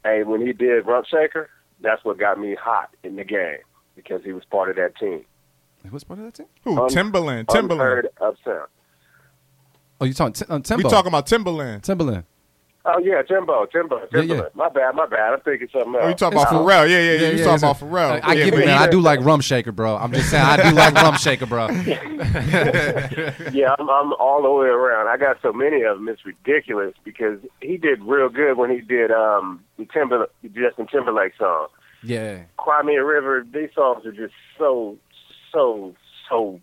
[0.03, 1.49] Hey, when he did Rump Shaker,
[1.81, 3.59] that's what got me hot in the game
[3.95, 5.23] because he was part of that team.
[5.89, 6.47] What's part of that team?
[6.63, 6.81] Who?
[6.81, 7.47] Un- Timberland.
[7.49, 7.81] Timberland.
[7.81, 8.67] Unheard of sound.
[9.99, 10.83] Oh, you talking uh, Timbo?
[10.83, 11.83] We talking about Timberland.
[11.83, 12.23] Timbaland.
[12.83, 14.49] Oh yeah, Timbo, Timbo, Yeah, Timberland.
[14.55, 14.57] yeah.
[14.63, 15.33] My bad, my bad.
[15.33, 16.03] I'm thinking something else.
[16.03, 16.89] Oh, you talking about Pharrell?
[16.89, 17.29] Yeah, yeah, yeah.
[17.29, 18.19] You talking it's a- about Pharrell?
[18.23, 18.77] I, I yeah, give it, man.
[18.81, 19.97] I do like Rum Shaker, bro.
[19.97, 21.67] I'm just saying, I do like Rum Shaker, bro.
[23.53, 25.07] yeah, I'm, I'm all the way around.
[25.07, 28.81] I got so many of them, it's ridiculous because he did real good when he
[28.81, 31.67] did um the Timber Justin Timberlake song.
[32.03, 32.43] Yeah.
[32.57, 33.45] Cry Me a River.
[33.53, 34.97] These songs are just so
[35.51, 35.93] so
[36.31, 36.59] so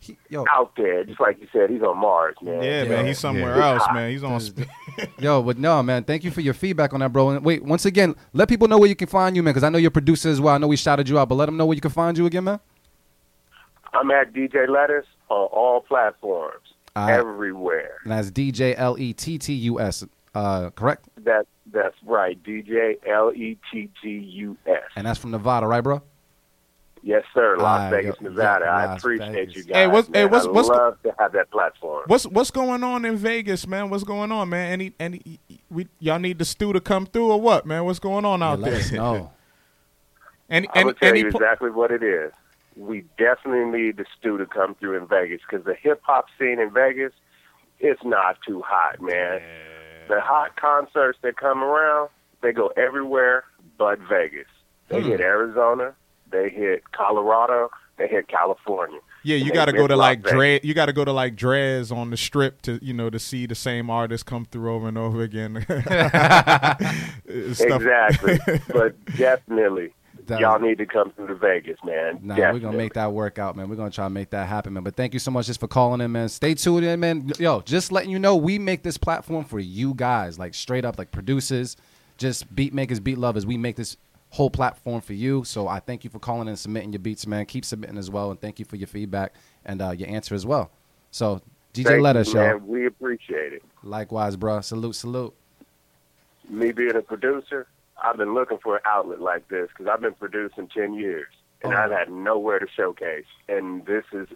[0.50, 1.04] out there.
[1.04, 2.62] Just like you said, he's on Mars, man.
[2.62, 3.06] Yeah, man.
[3.06, 3.68] He's somewhere Yeah.
[3.74, 4.10] else, man.
[4.10, 4.40] He's on.
[5.20, 6.02] Yo, but no, man.
[6.04, 7.30] Thank you for your feedback on that, bro.
[7.30, 9.68] And wait, once again, let people know where you can find you, man, because I
[9.68, 10.54] know you're a producer as well.
[10.54, 12.26] I know we shouted you out, but let them know where you can find you
[12.26, 12.58] again, man.
[13.92, 17.14] I'm at DJ Lettus on all platforms, All right.
[17.18, 17.98] everywhere.
[18.04, 20.04] And that's D J L E T T U S,
[20.34, 21.08] uh, correct?
[21.24, 22.42] That that's right.
[22.42, 24.82] DJ L E T T U S.
[24.96, 26.02] And that's from Nevada, right, bro?
[27.08, 27.56] Yes, sir.
[27.56, 28.64] Las All right, Vegas, yo- Nevada.
[28.66, 29.56] yo, I Las appreciate Vegas.
[29.56, 29.76] you guys.
[29.76, 30.30] Hey, what's- hey, man.
[30.30, 32.02] what's- I what's- love to have that platform.
[32.06, 33.88] What's what's going on in Vegas, man?
[33.88, 34.72] What's going on, man?
[34.72, 35.40] Any any
[35.70, 37.86] we y'all need the stew to come through or what, man?
[37.86, 38.80] What's going on out let there?
[38.80, 39.32] us know.
[40.50, 42.32] Any I'm gonna tell any you po- exactly what it is.
[42.76, 46.58] We definitely need the stew to come through in Vegas because the hip hop scene
[46.60, 47.12] in Vegas
[47.80, 49.40] it's not too hot, man.
[50.08, 52.08] The hot concerts that come around,
[52.42, 53.44] they go everywhere
[53.78, 54.48] but Vegas.
[54.88, 55.08] They Hmm.
[55.08, 55.94] hit Arizona,
[56.30, 59.00] they hit Colorado, they hit California.
[59.24, 60.32] Yeah, you got to go to like Vegas.
[60.32, 60.60] Dre.
[60.62, 63.46] You got to go to like Drai's on the strip to you know to see
[63.46, 65.66] the same artist come through over and over again.
[67.28, 68.38] Exactly.
[68.72, 69.92] but definitely,
[70.26, 72.20] That- y'all need to come through to Vegas, man.
[72.22, 72.60] Nah, definitely.
[72.60, 73.68] we're gonna make that work out, man.
[73.68, 74.82] We're gonna try to make that happen, man.
[74.84, 76.28] But thank you so much just for calling in, man.
[76.28, 77.30] Stay tuned in, man.
[77.38, 80.98] Yo, just letting you know, we make this platform for you guys, like straight up,
[80.98, 81.76] like producers,
[82.16, 83.44] just beat makers, beat lovers.
[83.46, 83.96] We make this
[84.30, 85.44] whole platform for you.
[85.44, 87.46] So I thank you for calling and submitting your beats, man.
[87.46, 89.32] Keep submitting as well, and thank you for your feedback
[89.64, 90.70] and uh, your answer as well.
[91.10, 91.40] So
[91.74, 92.40] DJ Thank Let you, us, yo.
[92.40, 92.66] man.
[92.66, 93.62] We appreciate it.
[93.82, 94.60] Likewise, bro.
[94.60, 95.34] Salute, salute.
[96.48, 97.66] Me being a producer,
[98.02, 101.26] I've been looking for an outlet like this because I've been producing 10 years
[101.62, 101.76] and Oh.
[101.76, 103.26] I've had nowhere to showcase.
[103.48, 104.28] And this is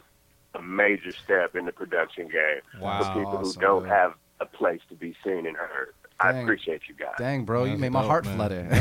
[0.55, 3.02] a major step in the production game Wow.
[3.02, 3.90] for people who don't dude.
[3.93, 5.94] have a place to be seen and heard.
[6.20, 7.14] I appreciate you guys.
[7.18, 8.36] Dang, bro, you That's made my heart man.
[8.36, 8.68] flutter.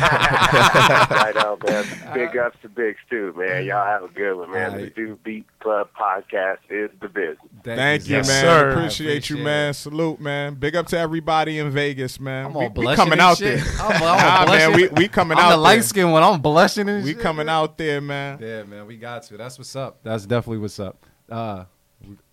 [0.00, 1.84] right on, man.
[2.14, 3.64] Big ups to Bigs too, man.
[3.64, 4.70] Y'all have a good one, man.
[4.72, 4.94] Alright.
[4.94, 7.36] The Do Beat Club podcast is the business.
[7.62, 8.40] Thank you, Yes, man.
[8.42, 8.70] sir.
[8.70, 9.74] Appreciate, you, man.
[9.74, 10.54] Salute, man.
[10.54, 12.46] Big up to everybody in Vegas, man.
[12.46, 13.60] I'm we, all we blushing coming and out shit.
[13.62, 13.72] there.
[13.82, 14.16] I'm- I'm all
[14.46, 15.58] nah, man, we we coming I'm out the there.
[15.58, 16.22] light skinned one.
[16.22, 17.20] I'm blushing and We shit.
[17.20, 18.38] coming out there, man.
[18.40, 19.36] Yeah, man, we got to.
[19.36, 19.98] That's what's up.
[20.02, 21.04] That's definitely what's up.
[21.30, 21.64] Uh,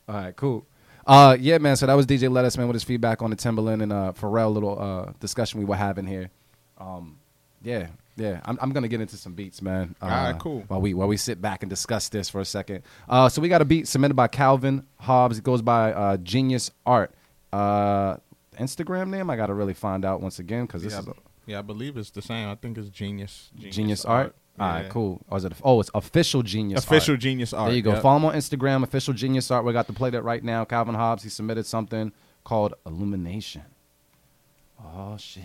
[0.10, 0.66] all right, cool.
[1.08, 1.76] Uh, yeah, man.
[1.78, 4.54] So that was DJ Lettus, man, with his feedback on the Timberland and uh, Pharrell
[4.54, 6.30] little uh discussion we were having here.
[6.78, 7.18] Um,
[7.64, 8.42] yeah, yeah.
[8.46, 9.96] I'm, I'm gonna get into some beats, man.
[10.02, 10.64] Uh, All right, cool.
[10.68, 12.84] While we while we sit back and discuss this for a second.
[13.08, 15.38] Uh, so we got a beat submitted by Calvin Hobbs.
[15.38, 17.14] It goes by uh, Genius Art.
[17.54, 18.18] Uh,
[18.60, 21.14] Instagram name I gotta really find out once again because this Yeah, is a,
[21.46, 22.50] yeah, I believe it's the same.
[22.50, 23.50] I think it's Genius.
[23.58, 24.36] Genius, Art.
[24.60, 24.90] All right, Yeah.
[24.90, 25.22] cool.
[25.30, 25.54] Or is it?
[25.64, 26.84] Oh, it's official Genius.
[26.84, 27.22] Official Art.
[27.22, 27.94] Genius Art, There you go.
[27.94, 28.02] yep.
[28.02, 28.84] Follow him on Instagram.
[28.84, 29.64] Official Genius Art.
[29.66, 30.66] We got to play that right now.
[30.66, 31.24] Calvin Hobbs.
[31.24, 32.12] He submitted something
[32.44, 33.64] called Illumination.
[34.84, 35.44] Oh shit.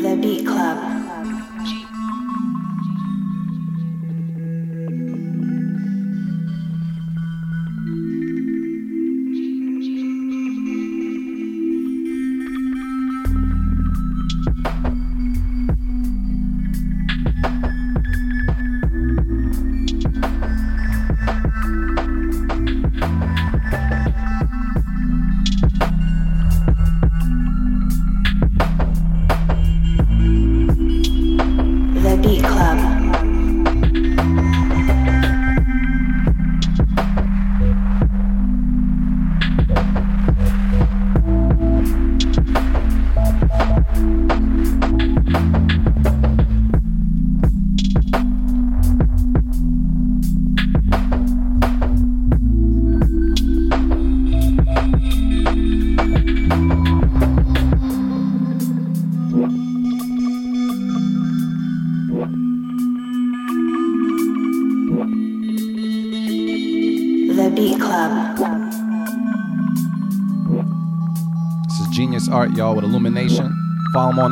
[0.00, 0.97] The Beat Club.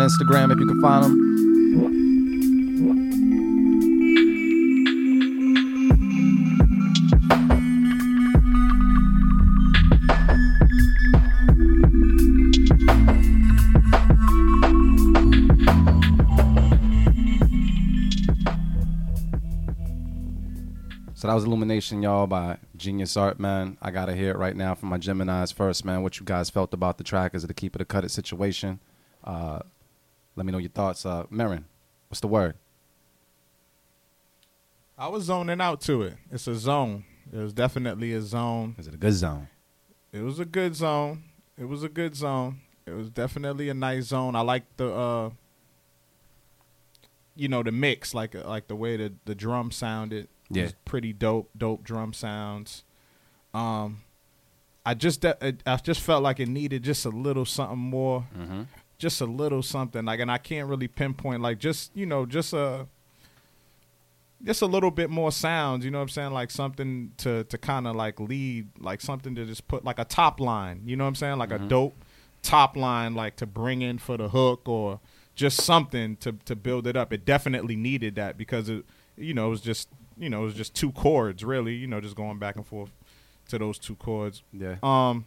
[0.06, 1.36] Instagram if you can find him.
[21.14, 23.76] So that was Illumination, y'all, by Genius Art, man.
[23.82, 26.04] I gotta hear it right now from my Gemini's first, man.
[26.04, 27.34] What you guys felt about the track?
[27.34, 28.78] Is it a keep it or cut it situation?
[29.24, 29.60] Uh,
[30.36, 31.04] let me know your thoughts.
[31.04, 31.64] Uh, Merren,
[32.08, 32.54] what's the word?
[34.98, 36.14] I was zoning out to it.
[36.30, 37.04] It's a zone.
[37.32, 38.76] It was definitely a zone.
[38.78, 39.48] Is it a good zone?
[40.12, 41.24] It was a good zone.
[41.58, 42.60] It was a good zone.
[42.86, 44.34] It was definitely a nice zone.
[44.36, 45.30] I like the uh
[47.34, 50.28] you know the mix like like the way the the drum sounded.
[50.50, 50.62] It Yeah.
[50.64, 52.84] was pretty dope dope drum sounds.
[53.52, 54.02] Um
[54.86, 58.26] I just de- I just felt like it needed just a little something more.
[58.38, 58.62] Mm-hmm.
[58.98, 62.52] Just a little something like and I can't really pinpoint like just you know just
[62.54, 62.86] a
[64.44, 66.30] just a little bit more sounds, you know what I'm saying?
[66.32, 70.04] Like something to to kind of like lead, like something to just put like a
[70.04, 71.38] top line, you know what I'm saying?
[71.38, 71.64] Like Mhm.
[71.66, 72.04] a dope
[72.42, 75.00] top line like to bring in for the hook or
[75.34, 77.12] just something to to build it up.
[77.12, 78.84] It definitely needed that because it
[79.18, 82.00] you know, it was just, you know, it was just two chords really, you know,
[82.02, 82.90] just going back and forth
[83.48, 84.42] to those two chords.
[84.52, 84.76] Yeah.
[84.82, 85.24] Um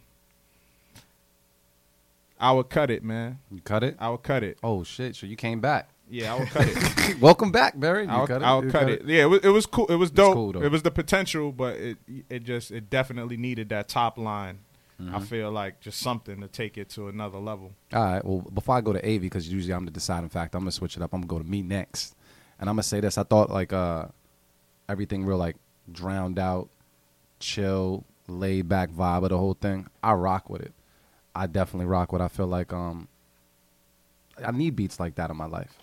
[2.40, 3.38] I would cut it, man.
[3.50, 3.96] You cut it?
[3.98, 4.58] I would cut it.
[4.62, 5.14] Oh shit!
[5.16, 5.90] So you came back.
[6.08, 7.20] Yeah, I would cut it.
[7.20, 8.04] Welcome back, Barry.
[8.04, 8.44] You I'll, cut it?
[8.44, 9.04] I'll You cut it.
[9.06, 9.86] Yeah, it was, it was cool.
[9.86, 10.34] It was dope.
[10.34, 11.98] cool, it was the potential, but it
[12.28, 14.60] it just it definitely needed that top line.
[14.98, 15.22] I Mhm.
[15.22, 17.72] feel like just something to take it to another level.
[17.92, 18.22] All right.
[18.24, 20.96] Well, before I go to Avi, because usually I'm the deciding factor, I'm gonna switch
[20.96, 21.14] it up.
[21.14, 22.14] I'm gonna go to me next,
[22.58, 23.16] and I'm gonna say this.
[23.16, 24.06] I thought like uh,
[24.88, 25.56] everything real like
[25.90, 26.68] drowned out,
[27.38, 29.86] chill, laid back vibe of the whole thing.
[30.02, 30.72] I rock with it.
[31.40, 32.20] I definitely rock with.
[32.20, 32.24] it.
[32.26, 33.08] I feel like um,
[34.44, 35.74] I need beats like that in my life.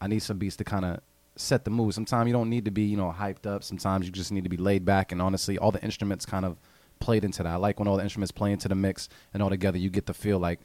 [0.00, 1.00] I need some beats to kind of
[1.36, 1.94] set the mood.
[1.94, 3.62] Sometimes you don't need to be you know hyped up.
[3.62, 5.12] Sometimes you just need to be laid back.
[5.12, 6.56] And honestly, all the instruments kind of
[6.98, 7.52] played into that.
[7.52, 10.06] I like when all the instruments play into the mix and all together you get
[10.06, 10.58] to feel like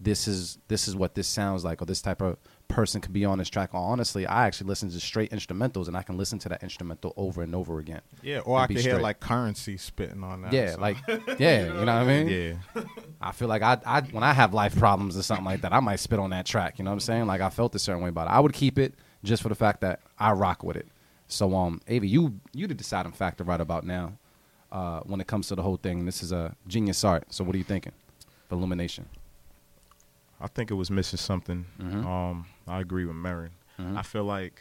[0.00, 2.36] this is this is what this sounds like or this type of
[2.68, 3.74] person could be on this track.
[3.74, 7.12] Or honestly, I actually listen to straight instrumentals and I can listen to that instrumental
[7.16, 8.00] over and over again.
[8.22, 10.52] Yeah, or I could hear like Curren$y spitting on that.
[10.52, 10.80] Yeah, so.
[10.80, 10.96] like
[11.38, 12.28] yeah, you know what I mean?
[12.28, 12.82] Yeah.
[13.20, 15.80] I feel like I, I when I have life problems or something like that, I
[15.80, 16.78] might spit on that track.
[16.78, 17.26] You know what I'm saying?
[17.26, 18.30] Like I felt a certain way about it.
[18.30, 20.88] I would keep it just for the fact that I rock with it.
[21.28, 24.18] So um, Avi, you you the deciding factor right about now.
[24.70, 27.32] Uh, when it comes to the whole thing, this is a genius art.
[27.32, 27.92] So what are you thinking?
[28.48, 29.06] For Illumination.
[30.40, 31.66] I think it was missing something.
[31.78, 32.04] Mhm.
[32.04, 33.50] Um, I agree with Merren.
[33.78, 33.96] Mhm.
[33.96, 34.60] I feel like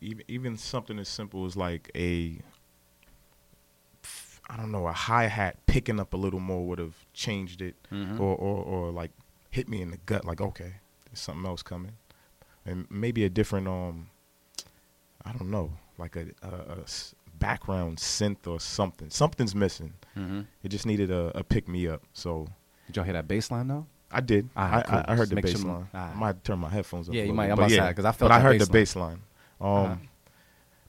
[0.00, 2.38] even even something as simple as like a
[4.50, 7.76] I don't know a hi hat picking up a little more would have changed it,
[7.90, 8.18] Mhm.
[8.20, 9.12] or, or or like
[9.50, 10.74] hit me in the gut like okay,
[11.06, 11.92] there's something else coming,
[12.66, 14.10] and maybe a different um
[15.24, 16.84] I don't know like a a
[17.38, 19.10] background synth or something.
[19.10, 19.94] Something's missing.
[20.16, 20.46] Mhm.
[20.62, 22.02] It just needed a, a pick me up.
[22.12, 22.48] So
[22.86, 23.86] Did y'all hear that bass line though?
[24.12, 24.48] I did.
[24.54, 24.98] I, cool.
[24.98, 25.70] I, I heard the Make bass line.
[25.72, 25.88] alright.
[25.94, 27.14] I might turn my headphones up.
[27.14, 27.46] Yeah, you might.
[27.46, 27.88] I'm about to yeah.
[27.88, 29.20] I felt But I heard the bass line.
[29.60, 29.76] line.
[29.84, 29.96] Um, Uh-huh.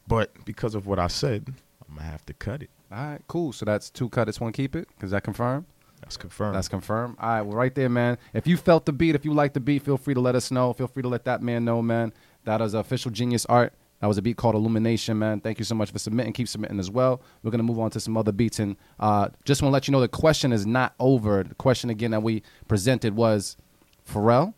[0.07, 1.53] But because of what I said,
[1.87, 2.69] I'm gonna have to cut it.
[2.91, 3.53] All right, cool.
[3.53, 4.27] So that's two cut.
[4.29, 4.87] It's one keep it.
[5.01, 5.65] Is that confirmed?
[6.01, 6.55] That's confirmed.
[6.55, 7.15] That's confirmed.
[7.19, 8.17] All right, well, right there, man.
[8.33, 10.51] If you felt the beat, if you like the beat, feel free to let us
[10.51, 10.73] know.
[10.73, 12.11] Feel free to let that man know, man.
[12.43, 13.71] That is official genius art.
[14.03, 15.39] That was a beat called Illumination, man.
[15.39, 16.33] Thank you so much for submitting.
[16.33, 17.21] Keep submitting as well.
[17.41, 19.93] We're gonna move on to some other beats, and uh, just want to let you
[19.93, 21.41] know the question is not over.
[21.41, 23.55] The question again that we presented was
[24.05, 24.55] Pharrell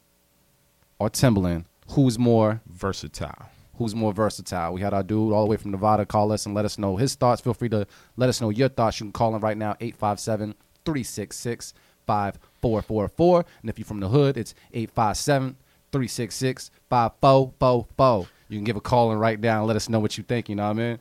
[0.97, 1.65] or Timbaland.
[1.91, 3.49] Who's more versatile?
[3.77, 4.73] Who's more versatile?
[4.73, 6.95] We had our dude all the way from Nevada call us and let us know
[6.95, 7.39] his thoughts.
[7.39, 7.85] Feel free to
[8.17, 8.99] let us know your thoughts.
[8.99, 10.55] You can call in right now, 857
[10.85, 11.75] 366
[12.07, 13.45] 5444.
[13.61, 15.55] And if you're from the hood, it's 857
[15.91, 18.27] 366 5444.
[18.49, 20.49] You can give a call and write down, let us know what you think.
[20.49, 20.99] You know what I mean?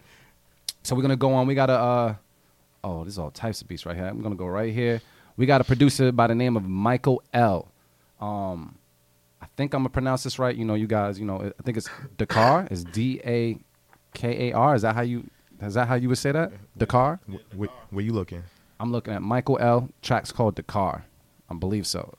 [0.83, 1.47] So we're going to go on.
[1.47, 2.15] We got a, uh,
[2.83, 4.07] oh, this is all types of beats right here.
[4.07, 5.01] I'm going to go right here.
[5.37, 7.69] We got a producer by the name of Michael L.
[8.21, 8.79] Um,
[9.45, 10.57] I think I'm gonna pronounce this right.
[10.57, 12.67] You know, you guys, you know, I think it's Dakar.
[12.71, 13.59] It's D A
[14.15, 14.75] K A R.
[14.75, 15.29] Is that how you?
[15.61, 16.53] Is that how you would say that?
[16.79, 17.21] Dakar.
[17.55, 18.43] Where, where you looking?
[18.81, 19.91] I'm looking at Michael L.
[20.01, 21.05] Tracks called Dakar.
[21.51, 22.15] I believe so.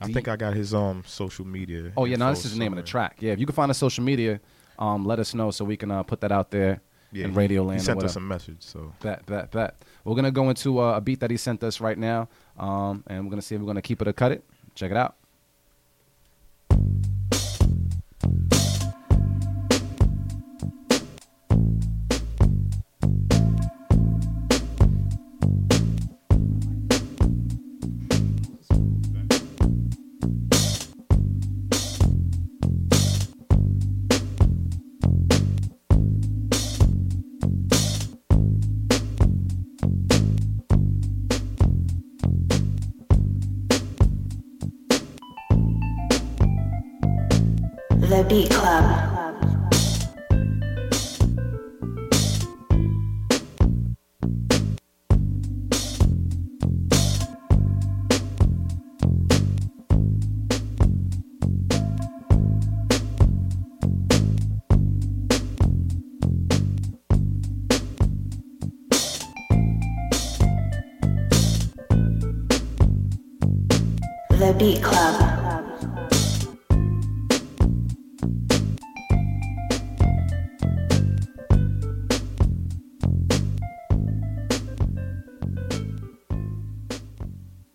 [0.00, 1.92] I think I got his um social media.
[1.96, 3.16] Oh yeah, no, this is the name of the track.
[3.20, 4.40] Yeah, if you can find us social media,
[4.78, 6.80] um, let us know so we can uh, put that out there
[7.12, 7.80] Yeah, in he- Radio Land.
[7.80, 8.92] or sent us a message, so.
[9.00, 9.74] bet, bet, bet.
[10.04, 13.24] We're gonna go into uh, a beat that he sent us right now, um, and
[13.24, 14.44] we're gonna see if we're gonna keep it or cut it.
[14.74, 15.16] Check it out.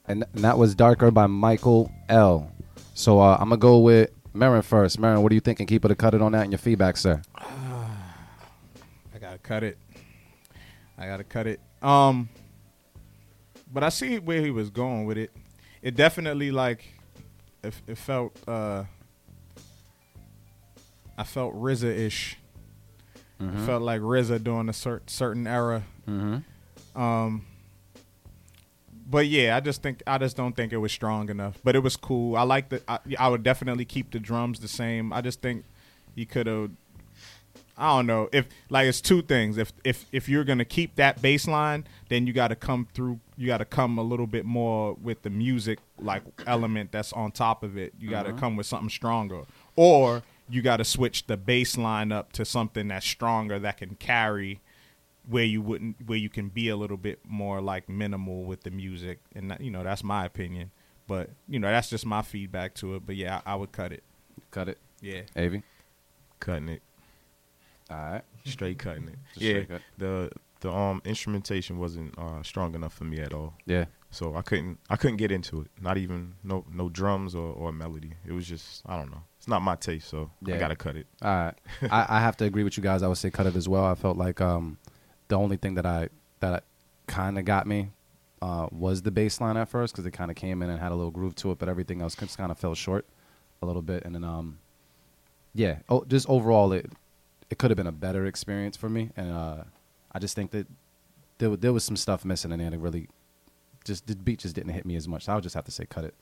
[0.06, 2.52] And, and that was Dakar by Michael L.
[2.94, 5.00] So uh, I'm gonna go with Merren first.
[5.00, 5.66] Merren, what are you thinking?
[5.66, 7.22] Keep it or cut it on that and your feedback, sir.
[7.38, 9.78] I gotta cut it.
[10.98, 11.60] I gotta cut it.
[11.82, 12.30] Um,
[13.72, 15.32] but I see where he was going with it.
[15.82, 16.84] It definitely like,
[17.64, 18.38] it, it felt.
[18.48, 18.84] uh
[21.18, 22.38] I felt RZA ish.
[23.40, 23.62] Mhm.
[23.62, 25.84] It felt like RZA during a cer- certain era.
[26.08, 26.44] Mhm.
[26.96, 27.46] Um,
[29.10, 31.60] but yeah, I just think I just don't think it was strong enough.
[31.64, 32.36] But it was cool.
[32.36, 32.82] I like the.
[32.88, 35.12] I, I would definitely keep the drums the same.
[35.14, 35.66] I just think
[36.16, 36.72] you could have.
[37.76, 39.58] I don't know if like it's two things.
[39.58, 43.20] If if if you're gonna keep that bass line, then you got to come through.
[43.36, 47.32] You got to come a little bit more with the music like element that's on
[47.32, 47.94] top of it.
[48.00, 48.38] You got to Mhm.
[48.40, 49.42] come with something stronger,
[49.76, 53.96] or you got to switch the bass line up to something that's stronger that can
[53.96, 54.60] carry
[55.30, 58.72] where you wouldn't where you can be a little bit more like minimal with the
[58.72, 60.72] music and that, you know that's my opinion
[61.08, 63.91] but you know that's just my feedback to it but yeah i, I would cut
[63.94, 64.04] it
[64.52, 64.78] Cut it.
[65.02, 65.64] yeah Avi.
[66.40, 66.82] Cutting it.
[67.90, 68.22] All right.
[68.45, 69.16] Straight cutting it.
[69.34, 69.52] Just yeah.
[69.52, 69.82] straight cut.
[69.98, 70.30] The
[70.60, 73.54] the um instrumentation wasn't uh, strong enough for me at all.
[73.66, 73.86] Yeah.
[74.12, 75.68] So I couldn't I couldn't get into it.
[75.82, 78.14] Not even no no drums or, or melody.
[78.28, 79.24] It was just I don't know.
[79.38, 81.08] It's not my taste, so I gotta cut it.
[81.22, 81.56] All right.
[81.91, 83.02] I, I have to agree with you guys.
[83.04, 83.84] I would say cut it as well.
[83.86, 84.78] I felt like um,
[85.34, 86.10] the only thing that I
[86.42, 86.64] that
[87.08, 87.90] kind of got me
[88.40, 90.92] uh, was the bass line at first because it kind of came in and had
[90.92, 93.08] a little groove to it, but everything else just kind of fell short
[93.64, 94.06] a little bit.
[94.06, 94.60] And then um,
[95.56, 96.92] yeah, oh, just overall it
[97.50, 99.10] it could have been a better experience for me.
[99.18, 99.64] And uh,
[100.12, 100.68] I just think that
[101.40, 103.10] there there was some stuff missing in there that really
[103.84, 105.24] just the beat just didn't hit me as much.
[105.24, 106.14] So I would just have to say cut it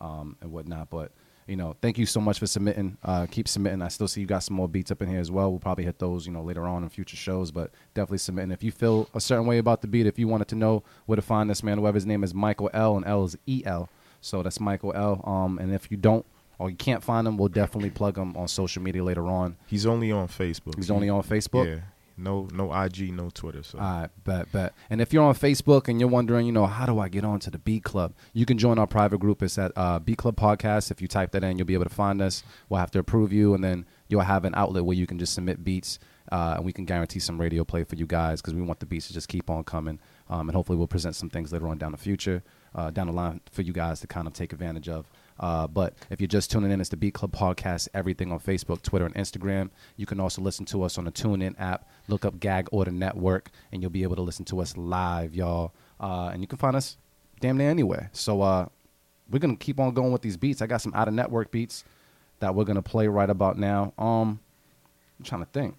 [0.00, 0.90] um, and whatnot.
[0.90, 1.12] But
[1.46, 2.98] you know, thank you so much for submitting.
[3.02, 3.82] Uh, keep submitting.
[3.82, 5.50] I still see you got some more beats up in here as well.
[5.50, 7.50] We'll probably hit those, you know, later on in future shows.
[7.50, 8.50] But definitely submitting.
[8.50, 11.16] If you feel a certain way about the beat, if you wanted to know where
[11.16, 13.88] to find this man, whoever his name is, Michael L, and L is E L.
[14.20, 15.22] So that's Michael L.
[15.24, 16.26] Um, and if you don't
[16.58, 19.56] or you can't find him, we'll definitely plug him on social media later on.
[19.66, 20.76] He's only on Facebook.
[20.76, 21.66] He's only on Facebook?
[21.66, 21.80] Yeah.
[22.18, 23.62] No no IG, no Twitter.
[23.62, 24.72] So All right, bet, bet.
[24.88, 27.40] And if you're on Facebook and you're wondering, you know, how do I get on
[27.40, 28.14] to the Beat Club?
[28.32, 29.42] You can join our private group.
[29.42, 30.90] It's at uh, Beat Club Podcast.
[30.90, 32.42] If you type that in, you'll be able to find us.
[32.68, 35.34] We'll have to approve you, and then you'll have an outlet where you can just
[35.34, 35.98] submit beats,
[36.32, 38.86] uh, and we can guarantee some radio play for you guys because we want the
[38.86, 39.98] beats to just keep on coming.
[40.30, 42.42] Um, and hopefully, we'll present some things later on down the future,
[42.74, 45.06] uh, down the line for you guys to kind of take advantage of.
[45.38, 48.82] Uh, but if you're just tuning in, it's the Beat Club Podcast, everything on Facebook,
[48.82, 49.70] Twitter, and Instagram.
[49.96, 51.88] You can also listen to us on the TuneIn app.
[52.08, 55.72] Look up Gag Order Network, and you'll be able to listen to us live, y'all.
[56.00, 56.96] Uh, and you can find us
[57.40, 58.10] damn near anywhere.
[58.12, 58.66] So uh,
[59.30, 60.62] we're going to keep on going with these beats.
[60.62, 61.84] I got some out of network beats
[62.40, 63.92] that we're going to play right about now.
[63.98, 64.40] Um,
[65.18, 65.76] I'm trying to think.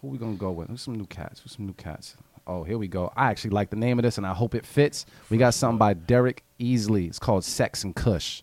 [0.00, 0.68] Who we going to go with?
[0.68, 1.40] Who's some new cats?
[1.40, 2.16] Who's some new cats?
[2.46, 3.12] Oh, here we go.
[3.16, 5.04] I actually like the name of this, and I hope it fits.
[5.28, 7.08] We got something by Derek Easley.
[7.08, 8.42] It's called Sex and Kush.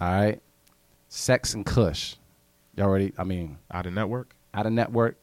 [0.00, 0.40] All right,
[1.08, 2.14] Sex and Kush.
[2.76, 4.34] Y'all already, I mean, out of network.
[4.54, 5.16] Out of network.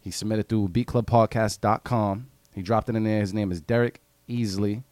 [0.00, 2.26] He submitted through beatclubpodcast.com.
[2.54, 3.20] He dropped it in there.
[3.20, 4.82] His name is Derek Easley.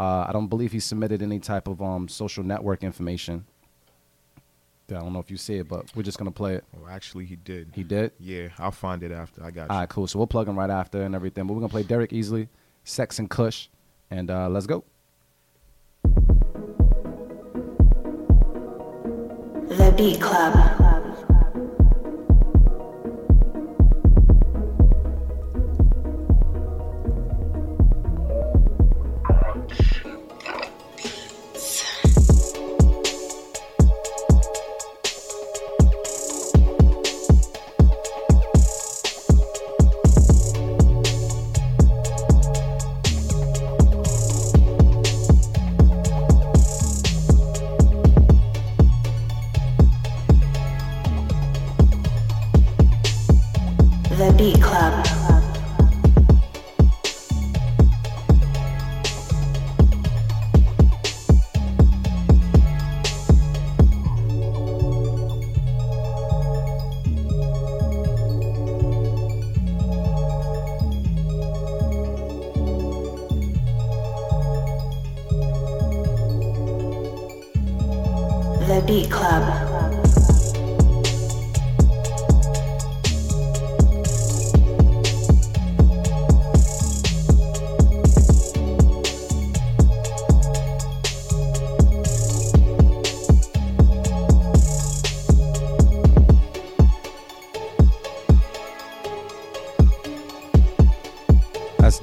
[0.00, 3.44] Uh, I don't believe he submitted any type of um, social network information.
[4.90, 6.64] I don't know if you see it, but we're just gonna play it.
[6.72, 7.72] Well, actually, he did.
[7.74, 8.12] He did.
[8.18, 9.44] Yeah, I'll find it after.
[9.44, 9.70] I got you.
[9.70, 10.06] All right, cool.
[10.06, 11.46] So we'll plug him right after and everything.
[11.46, 12.48] But we're gonna play Derek Easley,
[12.84, 13.68] Sex and Kush,
[14.10, 14.84] and uh, let's go.
[19.98, 20.87] The Club.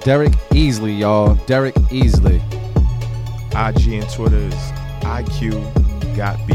[0.05, 1.33] Derek Easley, y'all.
[1.47, 2.39] Derek Easley.
[3.55, 4.53] IG and Twitter is
[5.01, 6.54] IQ Got Beats.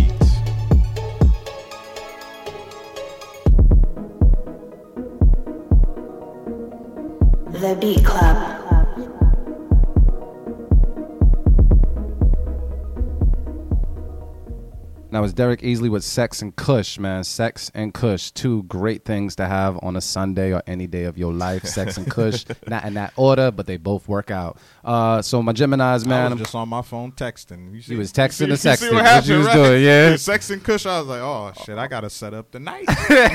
[15.41, 17.25] Derek Easley with Sex and Kush, man.
[17.25, 21.17] Sex and Kush, two great things to have on a Sunday or any day of
[21.17, 21.65] your life.
[21.65, 24.59] Sex and Kush, not in that order, but they both work out.
[24.85, 26.27] Uh, so my Gemini's, man.
[26.27, 27.75] I was just on my phone texting.
[27.75, 28.91] You see, was texting you and see- you sexting.
[28.93, 29.55] what What happened, you was right?
[29.55, 30.17] doing, yeah.
[30.17, 30.85] Sex and Kush.
[30.85, 32.81] I was like, oh shit, I gotta set up the night.
[33.09, 33.29] you know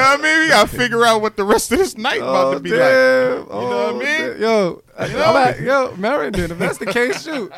[0.00, 0.40] what I mean?
[0.40, 2.78] We gotta figure out what the rest of this night about to be like.
[2.80, 4.40] You know what I mean?
[4.40, 5.94] Yo, You I'm at- yo,
[6.30, 7.52] dude, if that's the case, shoot.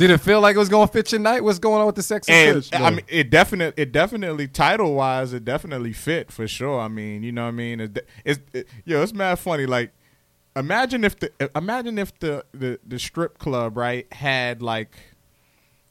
[0.00, 1.44] Did it feel like it was going to fit your night?
[1.44, 2.80] What's going on with the Sex and, and Kush?
[2.80, 6.80] I mean, it definitely, it definitely title wise, it definitely fit for sure.
[6.80, 7.80] I mean, you know what I mean?
[7.80, 9.66] It, it's it, yo, it's mad funny.
[9.66, 9.92] Like,
[10.56, 14.96] imagine if the imagine if the the, the strip club right had like.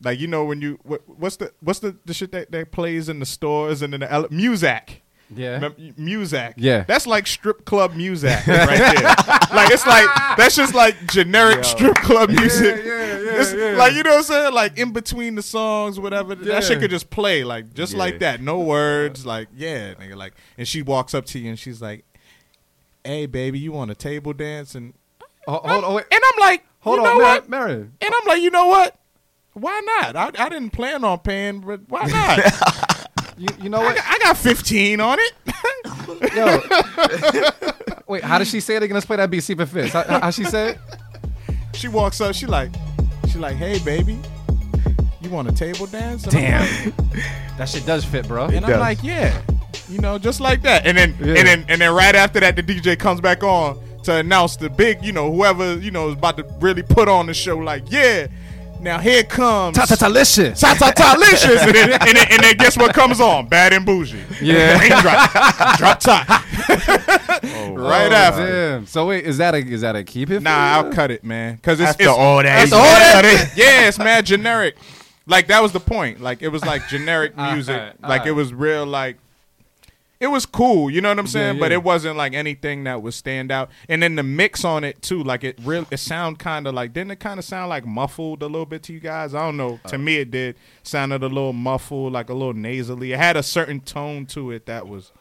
[0.02, 3.10] Like you know when you what, what's the what's the, the shit that, that plays
[3.10, 5.02] in the stores and in the ele- Muzak
[5.36, 5.60] Yeah.
[5.60, 6.86] Mem- Muzak Yeah.
[6.88, 9.04] that's like strip club Muzak right there
[9.56, 10.08] like it's like
[10.38, 13.76] that's just like generic strip club music yeah, yeah, It's yeah.
[13.78, 16.54] like you know what I'm saying like in between the songs whatever Yeah.
[16.56, 18.00] that shit could just play like just Yeah.
[18.00, 21.60] like that no words like yeah nigga like and she walks up to you and
[21.60, 22.06] she's like
[23.04, 24.94] hey baby you want a table dance and
[25.48, 26.06] Ho- hold on, wait.
[26.12, 27.94] and I'm like Hold you on, know Mar- what Marion.
[28.02, 28.96] and I'm like you know what
[29.54, 33.09] why not I, I didn't plan on paying but why not
[33.40, 33.95] You, you know I what?
[33.95, 35.34] got, I got 15 on it
[36.36, 36.60] Yo.
[38.07, 38.94] Wait, how does she say it again?
[38.95, 39.94] Let's play that beat, see if it fits.
[39.94, 40.78] How, how she say it?
[41.74, 42.36] She walks up.
[42.36, 42.70] She like,
[43.32, 44.20] she like, hey baby,
[45.22, 46.24] you want a table dance?
[46.24, 46.61] And Damn.
[46.86, 46.95] like-
[47.57, 48.45] That shit does fit, bro.
[48.48, 49.41] and I'm like, yeah,
[49.88, 50.86] you know, just like that.
[50.86, 51.36] And then, Yeah.
[51.36, 54.70] and then, and then right after that, the DJ comes back on to announce the
[54.70, 57.57] big, you know, whoever you know is about to really put on the show.
[57.57, 58.28] Like, yeah,
[58.82, 60.60] now here comes Ta-ta-ta-licious.
[60.60, 61.62] Ta-ta-ta-licious.
[61.64, 63.48] and, then, and, then, and then guess what comes on?
[63.48, 64.20] Bad and Boujee.
[64.42, 64.80] Yeah.
[64.80, 65.78] Raindrop.
[65.78, 66.44] Drop top.
[67.42, 68.46] Oh, right Oh, after.
[68.46, 68.86] Damn.
[68.86, 70.42] So wait, is that a is that a keep it?
[70.42, 70.50] Nah?
[70.52, 71.56] I'll cut it, man.
[71.56, 74.76] Because it's After it's, all that, After all that, cut yeah, it's mad generic.
[75.26, 76.20] Like that was the point.
[76.20, 77.76] Like it was like generic music.
[77.76, 78.36] Alright, like it alright.
[78.36, 78.86] was real.
[78.86, 79.18] Like
[80.20, 80.90] it was cool.
[80.90, 81.56] You know what I'm saying?
[81.56, 83.70] Yeah, But it wasn't like anything that would stand out.
[83.88, 85.24] And then the mix on it too.
[85.24, 85.86] Like it real.
[85.91, 88.84] It sound kind of like didn't it kind of sound like muffled a little bit
[88.84, 89.34] to you guys?
[89.34, 89.80] I don't know.
[89.86, 89.90] Uh.
[89.90, 90.56] to me, it did.
[90.84, 93.14] Sounded a little muffled, like a little nasally.
[93.14, 95.12] It had a certain tone to it that was.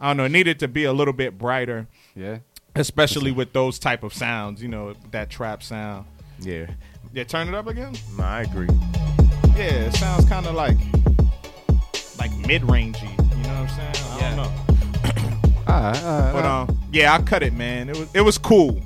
[0.00, 0.24] I don't know.
[0.24, 2.38] It needed to be a little bit brighter Yeah.
[2.74, 6.04] especially with those type of sounds, you know, that trap sound.
[6.38, 6.66] Yeah.
[7.14, 7.94] Yeah, turn it up again.
[8.18, 8.68] No, I agree.
[9.56, 10.76] Yeah, it sounds kind of like
[12.18, 13.10] like mid rangey.
[13.66, 14.06] You know what I'm saying?
[14.12, 15.62] I don't know.
[15.72, 16.70] All right, all right, But all right.
[16.70, 17.88] um, yeah, I cut it, man.
[17.88, 18.80] It was it was cool.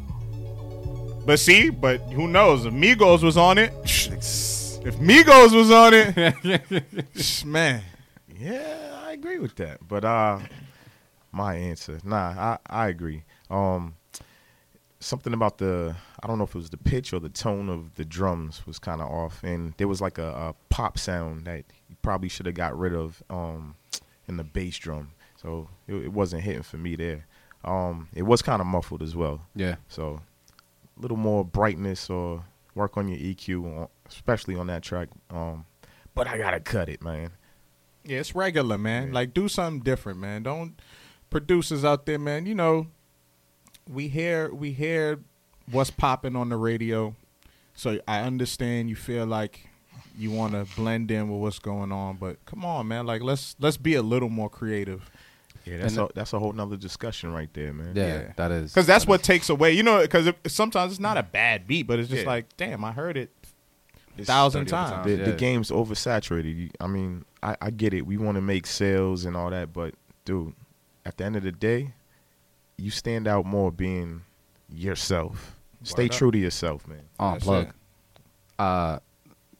[1.26, 2.64] But see, but who knows?
[2.64, 7.82] If Migos was on it, if Migos was on it, man,
[8.38, 9.86] Yeah, I agree with that.
[9.86, 10.38] But uh
[11.32, 11.98] my answer.
[12.02, 13.24] Nah, I, I agree.
[13.50, 13.94] Um
[15.00, 17.94] something about the I don't know if it was the pitch or the tone of
[17.96, 21.64] the drums was kind of off and there was like a, a pop sound that
[21.90, 23.74] you probably should have got rid of um
[24.30, 25.10] in the bass drum.
[25.36, 27.26] So it, it wasn't hitting for me there.
[27.64, 29.42] Um it was kind of muffled as well.
[29.54, 29.76] Yeah.
[29.88, 30.20] So
[30.96, 32.44] a little more brightness or
[32.74, 35.08] work on your EQ on, especially on that track.
[35.30, 35.66] Um
[36.14, 37.30] but I got to cut it, man.
[38.04, 39.12] Yeah, it's regular, man.
[39.12, 40.42] Like do something different, man.
[40.42, 40.80] Don't
[41.28, 42.46] producers out there, man.
[42.46, 42.86] You know,
[43.88, 45.20] we hear we hear
[45.70, 47.14] what's popping on the radio.
[47.74, 49.69] So I understand you feel like
[50.20, 53.06] you want to blend in with what's going on, but come on, man.
[53.06, 55.10] Like let's let's be a little more creative.
[55.64, 57.92] Yeah, that's And a, that's a whole nother discussion right there, man.
[57.94, 58.72] Yeah, that is.
[58.72, 60.00] Because that's what takes away, you know.
[60.00, 62.28] Because sometimes it's not a bad beat, but it's just Yeah.
[62.28, 63.30] like, damn, I heard it
[64.18, 65.06] a thousand 30 times.
[65.06, 65.24] The, Yeah.
[65.24, 66.70] the game's oversaturated.
[66.80, 68.06] I mean, I, I get it.
[68.06, 69.94] We want to make sales and all that, but
[70.24, 70.54] dude,
[71.04, 71.92] at the end of the day,
[72.78, 74.22] you stand out more being
[74.72, 75.56] yourself.
[75.82, 76.16] Stay Word up.
[76.18, 77.02] true to yourself, man.
[77.18, 77.72] on plug.
[78.58, 78.98] Uh,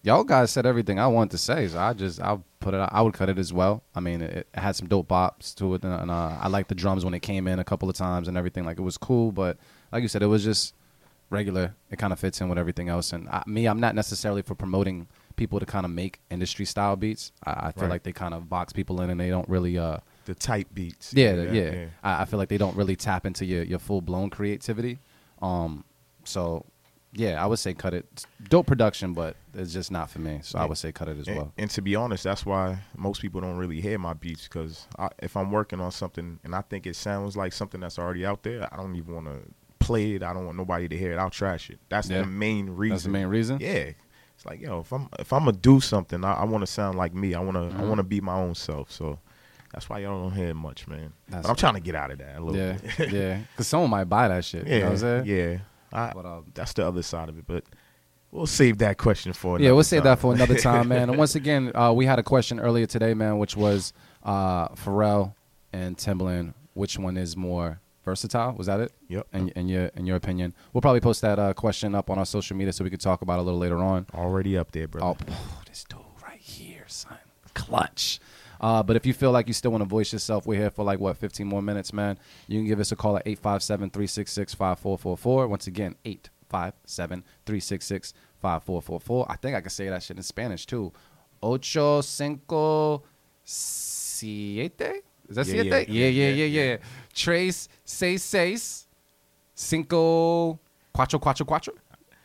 [0.03, 2.79] y'all guys said everything I wanted to say, so I just I'll put it.
[2.93, 3.83] I would cut it as well.
[3.95, 6.69] I mean, it, it had some dope bops to it, and, and uh, I liked
[6.69, 8.65] the drums when it came in a couple of times and everything.
[8.65, 9.57] Like it was cool, but
[9.93, 10.75] like you said, it was just
[11.31, 11.75] regular.
[11.91, 13.13] It kind of fits in with everything else.
[13.13, 15.07] And I, me, I'm not necessarily for promoting
[15.37, 17.33] people to kind of make industry style beats.
[17.45, 17.91] I, I feel Right.
[17.91, 19.79] like they kind of box people in, and they don't really.
[19.79, 21.15] Uh, The tight beats.
[21.15, 21.87] yeah, the- yeah.
[22.03, 24.99] I, I feel like they don't really tap into your, your full blown creativity.
[25.41, 25.85] Um,
[26.25, 26.67] so
[27.13, 28.25] yeah, I would say cut it.
[28.49, 30.41] Dope production, but it's just not for me.
[30.43, 31.53] So I would say cut it as And, well.
[31.59, 34.87] and to be honest, that's why most people don't really hear my beats because
[35.21, 38.43] if I'm working on something and I think it sounds like something that's already out
[38.43, 39.41] there, I don't even want to
[39.79, 40.23] play it.
[40.23, 41.17] I don't want nobody to hear it.
[41.19, 41.79] I'll trash it.
[41.89, 42.21] That's Yeah.
[42.21, 42.95] the main reason.
[42.95, 43.59] That's the main reason.
[43.61, 43.93] Yeah,
[44.37, 46.97] it's like yo, if I'm if I'm gonna do something, I, I want to sound
[46.97, 47.35] like me.
[47.35, 47.95] I want to I mm-hmm.
[47.97, 48.91] to be my own self.
[48.93, 49.19] So
[49.73, 51.13] that's why y'all don't hear much, man.
[51.29, 53.13] That's but I'm trying to get out of that a little Yeah, bit.
[53.13, 53.39] yeah.
[53.53, 54.67] Because someone might buy that shit.
[54.67, 55.27] yeah, you know what I'm saying?
[55.27, 55.59] yeah.
[55.93, 57.65] I, But, um, that's the other side of it, but
[58.33, 61.09] We'll save that question for yeah, we'll save that for another time, man.
[61.09, 63.93] And once again, uh, we had a question earlier today, man, which was
[64.23, 65.35] uh, Pharrell
[65.73, 66.55] and Timbaland.
[66.75, 68.53] Which one is more versatile?
[68.53, 68.93] Was that it?
[69.09, 69.27] Yep.
[69.33, 72.27] In, in your in your opinion, we'll probably post that uh, question up on our
[72.27, 74.07] social media so we could talk about it a little later on.
[74.15, 75.03] Already up there, bro.
[75.03, 75.17] Oh,
[75.67, 77.19] this dude right here, son,
[77.55, 78.21] clutch.
[78.61, 80.85] Uh, but if you feel like you still want to voice yourself, we're here for
[80.85, 82.19] like what 15 more minutes, man.
[82.47, 85.49] You can give us a call at 857-366-5444.
[85.49, 85.95] Once again,
[86.53, 89.27] 857-366-5444.
[89.29, 90.93] I think I can say that shit in Spanish too.
[91.43, 93.03] Ocho cinco
[93.45, 95.03] siete.
[95.29, 95.67] Is that Yeah, siete?
[95.67, 95.79] yeah.
[95.89, 96.77] Yeah, yeah, yeah, Yeah, yeah.
[97.15, 98.87] Tres seis seis
[99.55, 100.59] cinco
[100.95, 101.73] cuatro cuatro cuatro.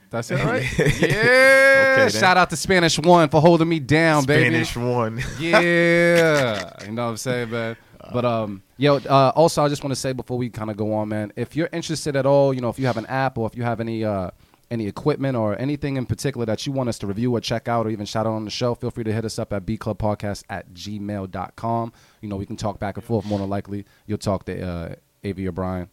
[0.10, 0.64] That's it, right?
[0.78, 0.88] Yeah.
[1.08, 1.96] yeah.
[1.98, 2.18] Okay.
[2.18, 4.50] Shout out to Spanish One for holding me down, baby.
[4.50, 5.22] Spanish one.
[5.40, 7.78] Yeah, you know what I'm saying, man.
[8.14, 10.94] But um, yo, uh, also I just want to say before we kind of go
[10.94, 13.48] on, man, if you're interested at all, you know, if you have an app or
[13.48, 14.30] if you have any uh
[14.72, 17.86] any equipment or anything in particular that you want us to review or check out
[17.86, 20.44] or even shout out on the show, feel free to hit us up at bclubpodcast
[20.50, 21.94] at gmail.com.
[22.22, 23.26] You know, we can talk back and forth.
[23.26, 25.90] More than likely, you'll talk to uh, Avi or Brian.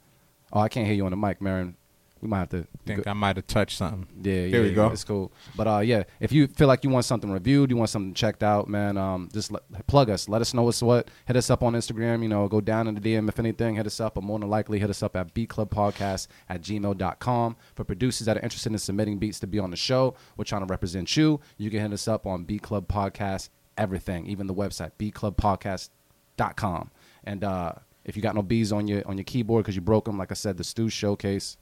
[0.52, 1.74] Oh, I can't hear you on the mic, Merren.
[2.22, 4.06] We might have to think I might have touched something.
[4.22, 4.86] yeah, yeah, There we go.
[4.90, 5.32] It's cool.
[5.56, 8.44] But uh, yeah, if you feel like you want something reviewed, you want something checked
[8.44, 10.28] out, man, um, just let, plug us.
[10.28, 11.08] Let us know what's what.
[11.26, 12.22] Hit us up on Instagram.
[12.22, 13.74] You know, go down in the DM if anything.
[13.74, 17.56] Hit us up, but more than likely, hit us up at bclubpodcast at gmail.com.
[17.74, 20.62] For producers that are interested in submitting beats to be on the show, we're trying
[20.64, 21.40] to represent you.
[21.56, 26.90] You can hit us up on B Club Podcast, everything, even the website, bclubpodcast.com.
[27.24, 27.72] And uh,
[28.04, 30.30] if you got no B's on your on your keyboard because you broke them, like
[30.30, 31.56] I said, the Stew Showcase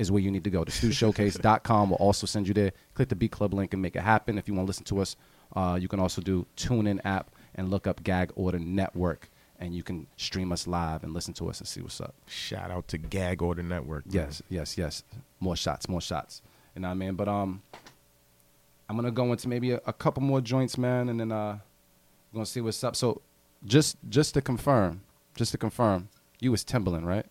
[0.00, 0.64] is where you need to go.
[0.64, 2.72] The StewShowcase.com will also send you there.
[2.94, 4.38] Click the B Club link and make it happen.
[4.38, 5.14] If you want to listen to us,
[5.54, 9.28] uh, you can also do TuneIn app and look up Gag Order Network,
[9.58, 12.14] and you can stream us live and listen to us and see what's up.
[12.26, 14.06] Shout out to Gag Order Network.
[14.06, 14.14] man.
[14.14, 15.04] Yes, yes, yes.
[15.38, 16.40] More shots, more shots.
[16.74, 17.14] You know what I mean?
[17.14, 17.60] But um,
[18.88, 21.58] I'm gonna go into maybe a, a couple more joints, man, and then uh,
[22.32, 22.96] we're gonna see what's up.
[22.96, 23.20] So,
[23.66, 25.02] just just to confirm,
[25.34, 26.08] just to confirm,
[26.40, 27.26] you was Timbaland, right?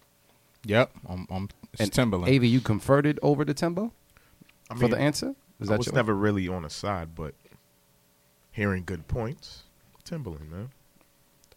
[0.65, 2.36] Yep, I'm, I'm it's and Timbaland.
[2.36, 3.94] Avi, you converted over to Timbo
[4.69, 5.36] I for the answer.
[5.60, 7.34] Is I that was your- never really on the side, but
[8.52, 9.64] hearing good points,
[10.06, 10.69] Timbaland, man.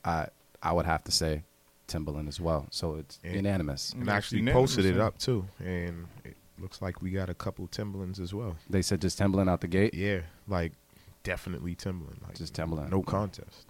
[0.04, 0.28] I
[0.62, 1.42] I would have to say
[1.88, 2.66] Timbaland as well.
[2.70, 3.92] So it's And- unanimous.
[3.92, 8.20] And actually posted it up too, and it looks like we got a couple Timbalands
[8.20, 8.56] as well.
[8.70, 9.94] They said just Timbaland out the gate.
[9.94, 10.72] Yeah, like
[11.24, 12.22] definitely Timbaland.
[12.26, 12.90] Like Just Timbaland.
[12.90, 13.66] no contest.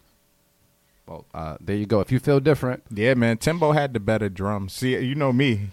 [1.12, 2.00] Well, uh, there you go.
[2.00, 3.38] If you feel different, yeah, man.
[3.38, 4.72] Timbo had the better drums.
[4.72, 5.68] See, you know me.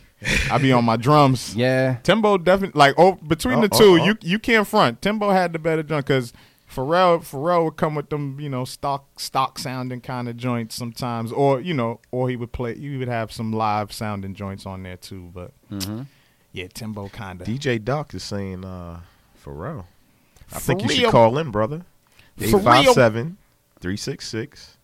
[0.52, 1.56] I be on my drums.
[1.60, 1.98] Yeah.
[2.03, 4.06] Timbo definitely like oh between oh, the two, oh, oh.
[4.06, 5.02] you you can't front.
[5.02, 6.34] Timbo had the better drum because
[6.70, 11.32] Pharrell Pharrell would come with them you know stock stock sounding kind of joints sometimes,
[11.32, 12.76] or you know, or he would play.
[12.76, 16.03] You would have some live sounding joints on there too, but mm-hmm.
[16.52, 17.48] yeah, Timbo kind of.
[17.48, 18.99] DJ Doc is saying uh
[19.44, 19.86] Pharrell.
[20.52, 20.91] I For think real?
[20.91, 21.86] you should call him, brother.
[22.41, 23.38] 857
[23.80, 24.78] 366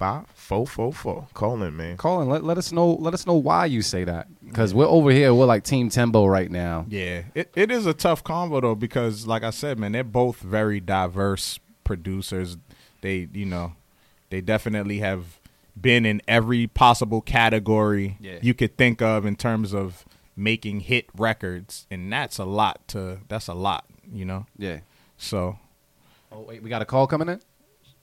[0.00, 1.28] five four four four.
[1.34, 1.98] Colin, man.
[1.98, 2.94] Colin, let, let us know.
[2.94, 5.34] Let us know why you say that because we're over here.
[5.34, 6.86] We're like Team Timbo right now.
[6.88, 10.38] Yeah, it, it is a tough combo though because, like I said, man, they're both
[10.38, 12.56] very diverse producers.
[13.02, 13.74] They, you know,
[14.30, 15.38] they definitely have
[15.78, 18.38] been in every possible category yeah.
[18.40, 22.88] you could think of in terms of making hit records, and that's a lot.
[22.88, 24.46] To that's a lot, you know.
[24.56, 24.80] Yeah.
[25.18, 25.58] So.
[26.32, 27.40] Oh wait, we got a call coming in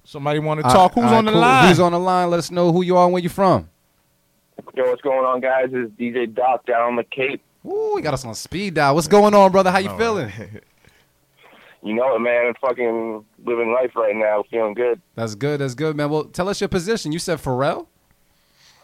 [0.07, 0.95] somebody want to talk?
[0.95, 1.41] right, Who's all right, on the cool.
[1.41, 1.67] line?
[1.67, 2.29] Who's on the line?
[2.29, 3.69] Let us know who you are and where you're from.
[4.75, 5.67] Yo, what's going on, guys?
[5.71, 7.41] This is DJ Doc down on the Cape.
[7.65, 8.95] Ooh, we got us on speed dial.
[8.95, 9.71] What's going on, brother?
[9.71, 10.31] How you Oh, feeling?
[11.83, 12.47] You know it, man.
[12.47, 14.99] I'm fucking living life right now, feeling good.
[15.15, 15.61] That's good.
[15.61, 16.09] That's good, man.
[16.09, 17.11] Well, tell us your position.
[17.11, 17.85] You said Pharrell.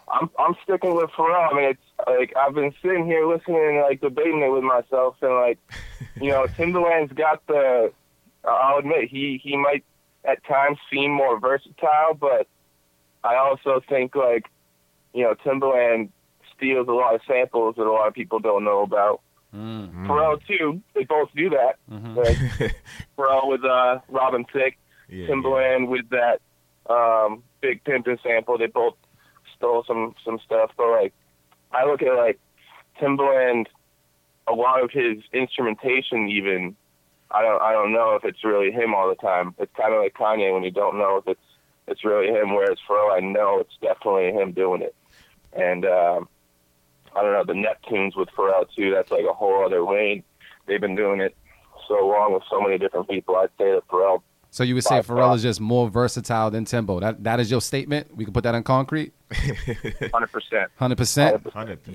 [0.08, 1.52] I'm I'm sticking with Pharrell.
[1.52, 5.16] I mean, it's like I've been sitting here listening and like debating it with myself,
[5.22, 5.58] and like,
[6.22, 7.92] you know, Timbaland's got the.
[8.46, 9.84] I'll admit he he might
[10.26, 12.48] at times seem more versatile, but
[13.24, 14.46] I also think like,
[15.14, 16.10] you know, Timbaland
[16.56, 19.22] steals a lot of samples that a lot of people don't know about.
[19.54, 20.08] Mm.
[20.08, 20.82] Pharrell too.
[20.96, 21.76] They both do that.
[21.92, 22.16] Mhm.
[22.16, 22.76] Like,
[23.18, 24.78] Pharrell with uh, Robin Thicke,
[25.10, 26.42] Yeah, Timbaland with that
[26.90, 28.58] um, Big Pimpin' sample.
[28.58, 28.96] They both
[29.56, 31.14] stole some some stuff, but like
[31.72, 32.40] I look at like
[33.00, 33.68] Timbaland,
[34.48, 36.76] a lot of his instrumentation even.
[37.34, 39.56] I don't I don't know if it's really him all the time.
[39.58, 41.42] It's kind of like Kanye when you don't know if it's
[41.88, 42.54] it's really him.
[42.54, 44.96] Whereas Pharrell, I know it's definitely him doing it.
[45.52, 46.30] And um,
[47.16, 48.92] I don't know the Neptunes with Pharrell too.
[48.92, 50.24] That's like a whole other lane.
[50.66, 51.36] They've been doing it
[51.88, 53.36] so long with so many different people.
[53.36, 54.22] I'd say that Pharrell
[54.54, 57.00] So you would say By Pharrell is just more versatile than Timbo.
[57.00, 58.16] That that is your statement.
[58.16, 59.12] We can put that on concrete.
[60.14, 60.70] Hundred percent.
[60.76, 61.44] Hundred percent.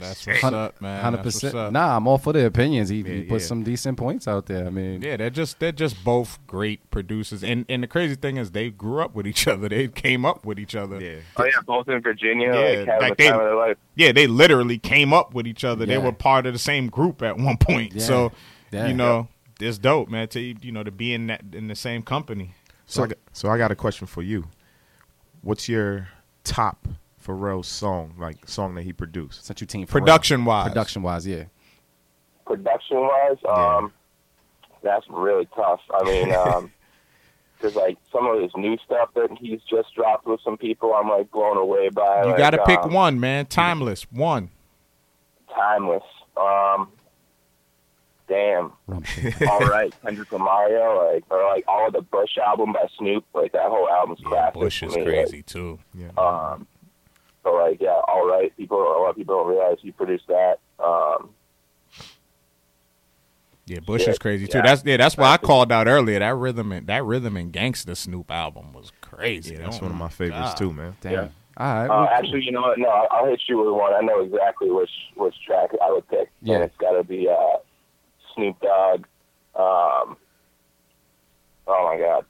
[0.01, 1.01] That's what's up, man.
[1.01, 1.55] Hundred percent.
[1.73, 2.89] Nah, I'm all for the opinions.
[2.89, 3.47] He, he put yeah.
[3.47, 4.67] some decent points out there.
[4.67, 8.39] I mean, Yeah, they're just they're just both great producers, and and the crazy thing
[8.39, 9.69] is they grew up with each other.
[9.69, 11.01] They came up with each other.
[11.01, 13.77] Yeah, Oh yeah, both in Virginia, Yeah, like like the they- time of their life.
[13.95, 15.87] yeah, they literally came up with each other.
[15.87, 17.95] They were part of the same group at one point.
[17.95, 18.03] Yeah.
[18.03, 18.33] So
[18.73, 18.89] Yeah.
[18.89, 19.29] you know,
[19.61, 20.29] it's dope, man.
[20.29, 22.55] To you know to be in that in the same company.
[22.87, 24.47] So, I got, so I got a question for you.
[25.43, 26.09] What's your
[26.43, 26.89] top
[27.25, 29.45] Pharrell song, like song that he produced?
[29.45, 31.45] Since you team Production wise, production wise, yeah.
[32.47, 33.93] Production wise, um,
[34.83, 35.81] that's really tough.
[35.93, 36.73] I mean, um
[37.61, 41.09] 'cause like some of his new stuff that he's just dropped with some people, I'm
[41.09, 42.23] like blown away by.
[42.23, 43.47] you like, got to pick um, one, man.
[43.47, 44.51] Timeless one.
[45.55, 46.05] Timeless.
[46.37, 46.89] Um,
[48.29, 48.73] damn.
[49.49, 50.69] all right, Kendrick Lamar,
[51.13, 54.55] like or like all of the Bush album by Snoop, like that whole album's classic.
[54.61, 55.79] Bush is me, crazy too.
[55.95, 56.09] Yeah.
[56.17, 56.67] Like, um,
[57.43, 58.55] so like yeah, all right.
[58.57, 60.59] People, a lot of people don't realize he produced that.
[60.79, 61.31] Um,
[63.67, 64.59] Yeah, Bush Yeah, is crazy too.
[64.59, 64.65] yeah.
[64.67, 64.97] That's yeah.
[64.97, 66.19] That's why I called out earlier.
[66.21, 69.55] That rhythm and that rhythm and gangsta Snoop album was crazy.
[69.55, 70.57] Yeah, that's Oh one of my my favorites God.
[70.57, 70.97] too, man.
[71.01, 71.13] Damn.
[71.13, 71.29] Yeah.
[71.59, 71.85] All right.
[71.85, 72.17] Uh, well, cool.
[72.17, 72.79] actually, you know what?
[72.79, 73.93] No, I'll, I'll hit you with one.
[73.93, 76.31] I know exactly which which track I would pick.
[76.41, 76.55] Yeah.
[76.57, 77.59] And it's got to be uh,
[78.39, 79.05] Snoop Dogg.
[79.57, 80.17] Um,
[81.67, 82.25] oh my God.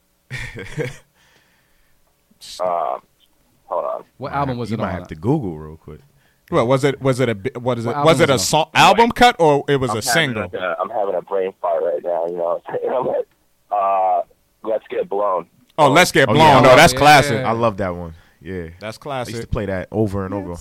[2.61, 3.03] um,
[3.67, 4.05] hold on.
[4.17, 4.95] What album was you it might on?
[4.95, 6.01] have to Google real quick.
[6.51, 7.01] Well, was it?
[7.03, 7.91] Was it a bi- what is it?
[7.95, 10.45] What Was it a song album cut or it was I'm a single?
[10.45, 12.27] like a- I'm having a brain fart right now.
[12.27, 12.63] You know,
[12.97, 13.29] I'm like,
[13.71, 14.23] uh,
[14.63, 15.47] let's get blown.
[15.77, 16.47] Oh, let's get Oh, blown.
[16.47, 16.61] yeah.
[16.71, 16.99] No, that's Yeah.
[16.99, 17.45] classic.
[17.45, 18.15] I love that one.
[18.41, 19.35] Yeah, That's classic.
[19.35, 20.55] I used to play that over and over.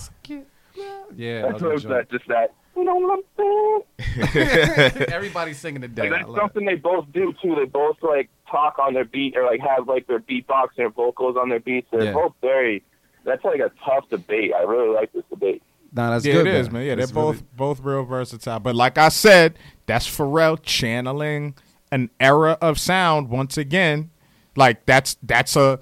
[1.16, 2.52] Yeah, That's that what was it's that, just that.
[2.78, 5.06] You know what I'm saying?
[5.12, 6.02] Everybody's singing the day.
[6.08, 6.40] Like that's love it.
[6.40, 7.54] something they both do too.
[7.56, 10.90] They both like talk on their beat or like have like their beatbox and their
[10.90, 11.88] vocals on their beats.
[11.90, 12.12] They're Yeah.
[12.12, 12.82] both very.
[13.24, 14.52] That's like a tough debate.
[14.56, 15.62] I really like this debate.
[15.92, 16.46] Nah, that's yeah, good.
[16.46, 16.82] it is, man.
[16.86, 18.60] Yeah, they're It's both really- both real versatile.
[18.60, 21.54] But like I said, that's Pharrell channeling
[21.90, 24.10] an era of sound once again.
[24.56, 25.78] Like that's that's a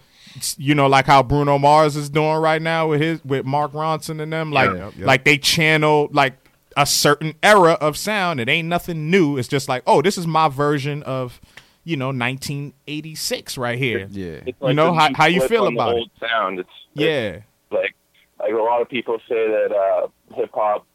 [0.59, 4.21] you know like how Bruno Mars is doing right now with his with Mark Ronson
[4.21, 4.51] and them.
[4.53, 5.07] Like Yep, yep.
[5.07, 6.35] like they channel like
[6.77, 8.39] a certain era of sound.
[8.41, 9.39] It ain't nothing new.
[9.39, 11.41] It's just like oh, this is my version of
[11.85, 14.07] you know 1986 right here.
[14.11, 14.41] Yeah.
[14.47, 15.99] It's You know, how- how you feel on the about it?
[16.01, 16.59] old Sound.
[16.61, 17.07] It's Yeah.
[17.37, 17.95] it's like
[18.39, 20.87] like a lot of people say that uh, hip hop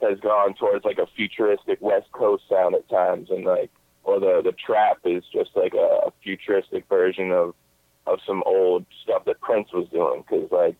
[0.00, 3.70] has gone towards like a futuristic West Coast sound at times, and like
[4.04, 7.54] or the the trap is just like a, a futuristic version of
[8.06, 10.76] of some old stuff that Prince was doing because like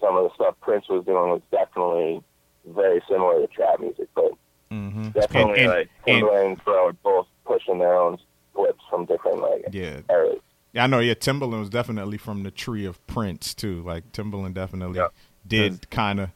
[0.00, 2.22] some of the stuff Prince was doing was definitely
[2.66, 4.32] very similar to trap music, but
[4.72, 5.10] Mm-hmm.
[5.10, 8.18] definitely And- and- like and- Timbaland and Pharrell are both pushing their own
[8.54, 10.00] flips from different like Yeah.
[10.10, 10.40] eras.
[10.72, 10.98] Yeah, I know.
[10.98, 13.82] Yeah, Timbaland was definitely from the tree of Prince too.
[13.82, 15.08] Like Timbaland definitely Yeah.
[15.46, 16.30] did kind of,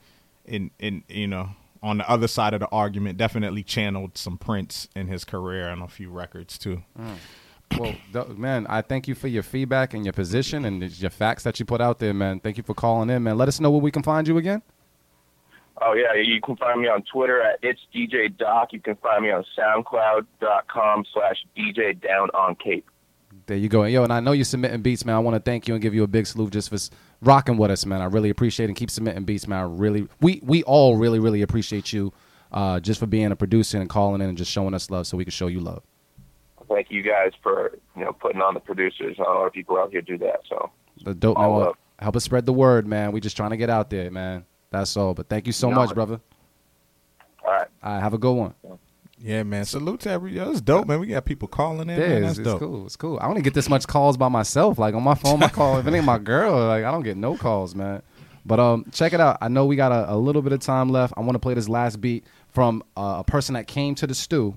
[0.44, 1.50] in in you know,
[1.82, 5.82] on the other side of the argument, definitely channeled some Prince in his career and
[5.82, 6.82] a few records too.
[7.76, 11.42] Well, th- man, I thank you for your feedback and your position and your facts
[11.42, 12.38] that you put out there, man.
[12.40, 13.36] Thank you for calling in, man.
[13.36, 14.62] Let us know where we can find you again.
[15.80, 18.72] Oh yeah, you can find me on Twitter at it's DJ Doc.
[18.72, 22.88] You can find me on SoundCloud.com slash DJ Down on Cape.
[23.46, 23.84] There you go.
[23.84, 25.16] Yo, and I know you're submitting beats, man.
[25.16, 26.76] I want to thank you and give you a big salute just for
[27.22, 28.02] rocking with us, man.
[28.02, 28.68] I really appreciate it.
[28.70, 29.59] And keep submitting beats, man.
[29.59, 32.12] I really, we we all really, really appreciate you
[32.52, 35.16] uh, just for being a producer and calling in and just showing us love so
[35.16, 35.82] we can show you love.
[36.68, 39.16] Thank you guys for you know putting on the producers.
[39.18, 40.40] A lot of people out here do that.
[40.48, 40.70] So
[41.05, 41.68] The dope, All man.
[41.68, 41.78] up.
[42.00, 43.12] Help us spread the word, man.
[43.12, 44.44] We just trying to get out there, man.
[44.70, 45.15] That's all.
[45.15, 46.20] But thank you so No, much, brother.
[47.45, 48.55] all right, All right, have a good one.
[49.20, 49.65] Yeah, man.
[49.65, 50.35] Salute to every.
[50.35, 51.01] That's dope, man.
[51.01, 51.99] We got people calling in.
[52.01, 52.16] Yeah, man.
[52.19, 52.59] it's, That's it's dope.
[52.61, 52.86] cool.
[52.86, 53.19] It's cool.
[53.20, 54.78] I only get this much calls by myself.
[54.78, 55.78] Like on my phone, my call.
[55.78, 58.03] if it ain't my girl, like I don't get no calls, man.
[58.47, 59.39] But um, check it out.
[59.40, 61.15] I know we got a, a little bit of time left.
[61.16, 64.15] I want to play this last beat from uh, a person that came to the
[64.15, 64.57] stew,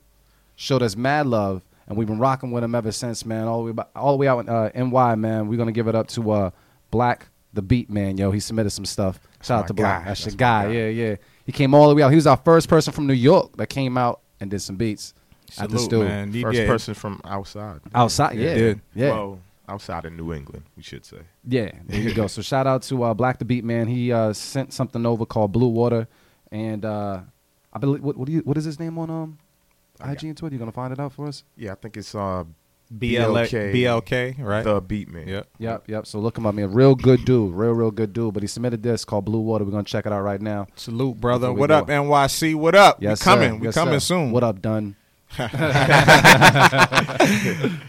[0.55, 3.47] showed us mad love, and we've been rocking with him ever since, man.
[3.47, 5.47] All the way, ba- all the way out in uh, NY, man.
[5.47, 6.49] We're gonna give it up to uh,
[6.91, 8.31] Black the Beat Man, yo.
[8.31, 9.19] He submitted some stuff.
[9.41, 10.01] Shout out to Black.
[10.03, 10.07] guy.
[10.09, 10.65] That's, That's your guy.
[10.65, 10.71] guy.
[10.71, 11.15] Yeah, yeah.
[11.45, 12.09] He came all the way out.
[12.09, 15.13] He was our first person from New York that came out and did some beats
[15.57, 16.03] at the Salute, stew.
[16.03, 16.31] man.
[16.31, 16.67] He- First yeah.
[16.67, 17.81] person from outside.
[17.93, 18.81] Outside, yeah, did.
[18.95, 19.09] yeah.
[19.11, 21.19] Well, outside of New England, we should say.
[21.47, 22.27] Yeah, there you go.
[22.27, 23.87] So shout out to uh, Black the Beat Man.
[23.87, 26.07] He uh, sent something over called Blue Water,
[26.51, 27.19] and uh,
[27.73, 29.37] I believe what, what do you what is his name on um
[30.03, 30.55] IG and Twitter?
[30.55, 31.43] You gonna find it out for us?
[31.57, 32.15] Yeah, I think it's
[32.97, 34.63] BLK, BLK, right?
[34.63, 35.27] The Beatman.
[35.27, 35.47] Yep.
[35.59, 35.83] Yep.
[35.87, 36.07] Yep.
[36.07, 36.73] So look him up, man.
[36.73, 37.53] Real good dude.
[37.53, 38.33] Real, real good dude.
[38.33, 39.63] But he submitted this called Blue Water.
[39.63, 40.67] We're gonna check it out right now.
[40.75, 41.53] Salute, brother.
[41.53, 41.77] What go.
[41.77, 42.55] up, NYC?
[42.55, 43.01] What up?
[43.01, 43.51] Yes, we coming.
[43.51, 43.57] Sir.
[43.57, 43.99] We yes, coming sir.
[43.99, 44.31] soon.
[44.31, 44.95] What up, Dunn?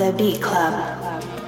[0.00, 1.39] The Beat Club.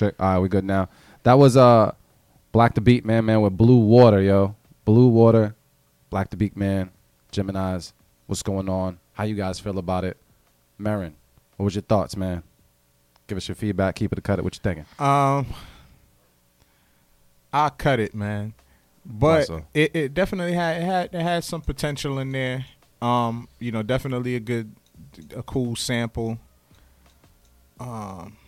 [0.00, 0.14] Check.
[0.18, 0.88] All right, we good now.
[1.24, 1.92] That was uh,
[2.52, 4.56] Black the Beat Man, man, with Blue Water, yo.
[4.86, 5.54] Blue Water,
[6.08, 6.88] Black the Beat Man,
[7.30, 7.92] Gemini's.
[8.26, 8.98] What's going on?
[9.12, 10.16] How you guys feel about it?
[10.80, 11.12] Merren,
[11.58, 12.42] what was your thoughts, man?
[13.26, 13.94] Give us your feedback.
[13.96, 14.42] Keep it or cut it.
[14.42, 14.86] What you thinking?
[14.98, 15.44] Um,
[17.52, 18.54] I cut it, man.
[19.04, 19.66] But so?
[19.74, 22.64] it, it definitely had it had it had some potential in there.
[23.02, 24.74] Um, you know, definitely a good,
[25.36, 26.38] a cool sample.
[27.78, 28.38] Um,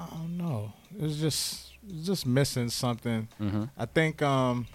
[0.00, 0.72] I don't know.
[0.96, 3.28] It was just it was just missing something.
[3.40, 3.70] Mhm.
[3.76, 4.66] I think um.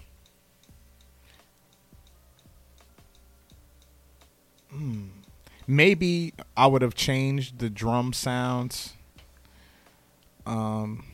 [4.71, 5.05] hmm,
[5.67, 8.93] maybe I would have changed the drum sounds.
[10.45, 11.05] Um,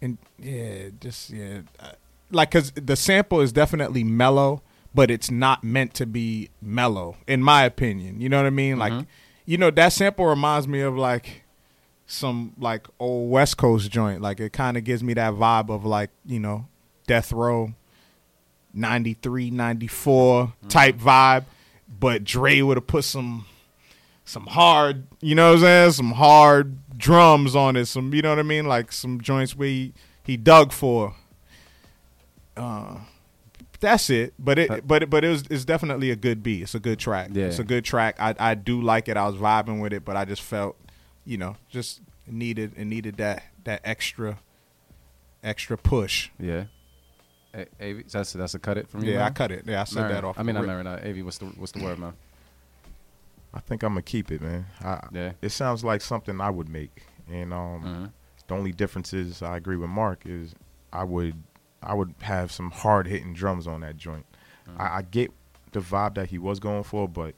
[0.00, 1.92] and yeah, just yeah, uh,
[2.30, 4.62] like because the sample is definitely mellow,
[4.94, 8.20] but it's not meant to be mellow, in my opinion.
[8.20, 8.78] You know what I mean?
[8.78, 9.06] Like,
[9.46, 11.44] you know, that sample reminds me of like
[12.12, 14.20] some like old West Coast joint.
[14.20, 16.66] Like, it kind of gives me that vibe of like you know,
[17.06, 17.74] Death Row,
[18.74, 21.44] 93, 94 type vibe.
[21.98, 23.46] But Dre would have put some
[24.24, 25.92] some hard, you know what I'm saying?
[25.92, 27.86] Some hard drums on it.
[27.86, 28.66] Some, you know what I mean?
[28.66, 31.14] Like some joints where he, he dug for.
[32.56, 32.98] Uh,
[33.80, 34.32] that's it.
[34.38, 36.62] But it, but it, but it was it's definitely a good beat.
[36.62, 37.30] It's a good track.
[37.32, 37.46] Yeah.
[37.46, 38.16] It's a good track.
[38.20, 39.16] I I do like it.
[39.16, 40.76] I was vibing with it, but I just felt,
[41.24, 44.38] you know, just needed and needed that that extra
[45.42, 46.30] extra push.
[46.38, 46.64] Yeah.
[47.54, 49.12] A- Av, that's that's a cut it from you.
[49.12, 49.26] Yeah, man?
[49.26, 49.64] I cut it.
[49.66, 50.86] Yeah, I said Merren, that off I mean, the I'm rip.
[50.86, 51.04] Merren.
[51.04, 52.14] Uh, Av, what's the what's the word, man?
[53.54, 54.66] I think I'm gonna keep it, man.
[54.80, 55.32] I, Yeah.
[55.42, 58.04] It sounds like something I would make, and um, Mm-hmm.
[58.48, 60.54] the only difference is I agree with Mark is
[60.92, 61.34] I would
[61.82, 64.24] I would have some hard hitting drums on that joint.
[64.68, 64.80] Mm-hmm.
[64.80, 65.30] I, I get
[65.72, 67.34] the vibe that he was going for, but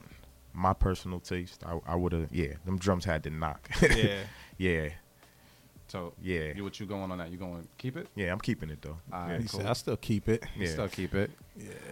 [0.55, 3.69] my personal taste, I, I would have yeah, them drums had to knock.
[3.83, 4.21] Yeah.
[4.57, 4.89] yeah,
[5.89, 7.31] So yeah, you what you going on that?
[7.31, 8.07] You going to keep it?
[8.15, 8.33] yeah.
[8.33, 8.99] I'm keeping it though.
[9.13, 9.39] All yeah.
[9.39, 9.61] cool.
[9.61, 10.45] said, I still keep it.
[10.57, 10.73] You Yeah.
[10.73, 11.31] Still keep it.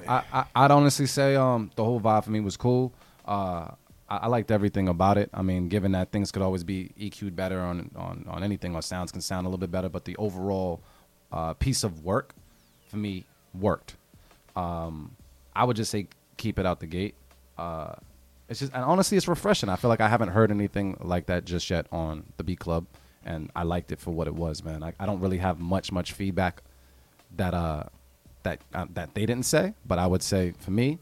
[0.08, 2.92] I, I I'd honestly say um the whole vibe for me was cool.
[3.26, 3.68] Uh,
[4.08, 5.28] I, I liked everything about it.
[5.34, 8.82] I mean, given that things could always be EQ'd better on on on anything, or
[8.82, 10.82] sounds can sound a little bit better, but the overall
[11.32, 12.34] uh, piece of work
[12.88, 13.24] for me
[13.54, 13.96] worked.
[14.54, 15.16] Um,
[15.54, 16.06] I would just say
[16.36, 17.14] keep it out the gate.
[17.58, 17.94] Uh,
[18.52, 19.68] it's just and honestly, it's refreshing.
[19.68, 22.86] I feel like I haven't heard anything like that just yet on the Beat Club,
[23.24, 24.82] and I liked it for what it was, man.
[24.82, 26.62] I, I don't really have much much feedback
[27.36, 27.84] that uh
[28.42, 30.98] that uh, that they didn't say, but I would say for me,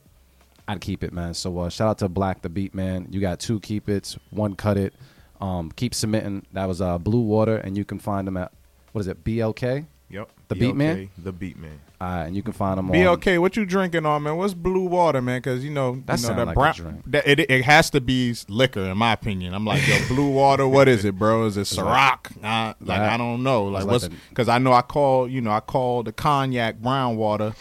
[0.68, 1.34] I'd keep it, man.
[1.34, 3.08] So uh, shout out to Black the Beat Man.
[3.10, 4.94] You got two keep it's, one cut it.
[5.40, 6.46] Um, keep submitting.
[6.52, 8.52] That was uh Blue Water, and you can find them at
[8.92, 9.86] what is it BLK?
[10.08, 10.30] Yep.
[10.48, 11.10] The Beat Man.
[11.18, 11.80] The Beat Man.
[12.00, 13.08] Uh, and you can find them Be on.
[13.14, 13.36] okay.
[13.36, 14.38] What you drinking on, man?
[14.38, 15.38] What's blue water, man?
[15.38, 16.72] Because you know, That you know that like a brown.
[16.74, 17.02] drink.
[17.08, 19.52] That, it, it has to be liquor, in my opinion.
[19.52, 20.66] I'm like, yo, blue water.
[20.66, 21.44] What is it, bro?
[21.44, 22.42] Is it Ciroc?
[22.42, 23.00] Uh, like.
[23.00, 23.64] I don't know.
[23.64, 27.16] Like It's what's because I know I call you know I call the cognac brown
[27.18, 27.52] water.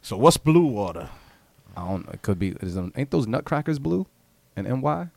[0.00, 1.08] So what's blue water?
[1.76, 2.08] I don't.
[2.10, 2.50] It could be.
[2.60, 4.06] Is them, ain't those Nutcrackers blue?
[4.54, 5.08] And NY?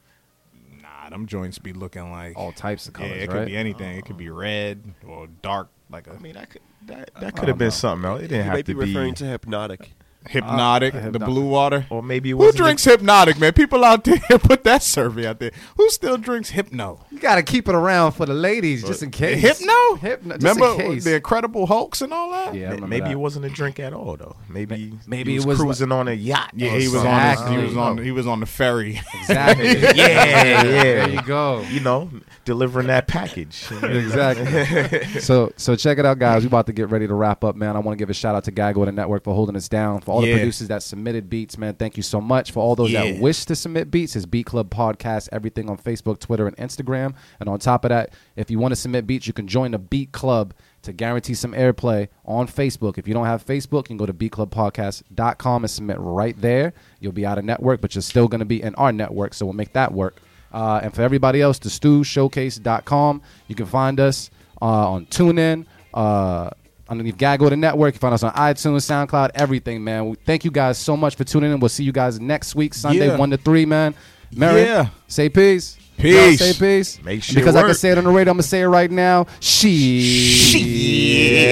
[0.81, 3.11] Nah, them joints be looking like All types of colors.
[3.11, 3.25] yeah.
[3.27, 3.97] colors, It could be anything.
[3.97, 6.13] It could be red or dark, like a.
[6.13, 8.21] I mean, that could that, that could have been something else.
[8.21, 9.87] It didn't You have might be to referring to Hypnotiq.
[10.29, 11.85] Hypnotiq, Uh, the blue water.
[11.89, 13.53] Or maybe it Who wasn't drinks Hypnotiq, man?
[13.53, 15.51] People out there put that survey out there.
[15.77, 16.99] Who still drinks hypno?
[17.11, 19.41] You gotta keep it around for the ladies, just in case.
[19.41, 19.95] Hypno?
[19.95, 20.37] Hypno.
[20.37, 21.03] Just Remember in case.
[21.03, 22.53] the Incredible Hulks and all that?
[22.55, 23.11] Yeah, I maybe that.
[23.11, 24.35] it wasn't a drink at all though.
[24.49, 26.51] Maybe maybe he was, it was cruising on a yacht.
[26.55, 27.11] Yeah, he was something.
[27.11, 27.37] on.
[27.37, 27.97] His, he was on.
[27.97, 29.01] He was on the ferry.
[29.21, 29.65] Exactly.
[29.81, 30.63] yeah, yeah.
[30.63, 31.61] There you go.
[31.69, 32.09] You know,
[32.45, 33.67] delivering that package.
[33.81, 35.05] exactly.
[35.19, 36.43] so so check it out, guys.
[36.43, 37.75] We about to get ready to wrap up, man.
[37.75, 39.55] I want to give a shout out to Gag Order and the network for holding
[39.55, 40.01] us down.
[40.01, 40.35] For all the Yeah.
[40.37, 42.51] producers that submitted beats, man, thank you so much.
[42.51, 46.19] For all those that wish to submit beats, it's Beat Club Podcast, everything on Facebook,
[46.19, 47.13] Twitter, and Instagram.
[47.39, 49.79] And on top of that, if you want to submit beats, you can join the
[49.79, 52.97] Beat Club to guarantee some airplay on Facebook.
[52.97, 56.73] If you don't have Facebook, you can go to beatclubpodcast.com and submit right there.
[56.99, 59.45] You'll be out of network, but you're still going to be in our network, so
[59.45, 60.21] we'll make that work.
[60.53, 63.21] Uh, and for everybody else, the stewshowcase.com.
[63.47, 64.29] You can find us
[64.61, 66.49] uh, on TuneIn, uh,
[66.89, 67.95] underneath Gag Order the Network.
[67.95, 70.09] You find us on iTunes, SoundCloud, everything, man.
[70.09, 71.59] We, thank you guys so much for tuning in.
[71.59, 73.17] We'll see you guys next week, Sunday, Yeah.
[73.17, 73.95] 1 to 3, man.
[74.35, 74.87] Mary, Yeah.
[75.07, 75.77] say peace.
[75.97, 76.39] Peace.
[76.41, 77.01] Y'all Say peace.
[77.03, 78.61] Make sure Because it I can say it on the radio, I'm going to say
[78.61, 79.27] it right now.
[79.39, 80.59] She.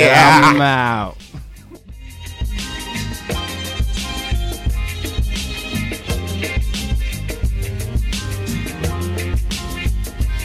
[0.03, 0.41] Yeah.
[0.43, 1.15] I'm out.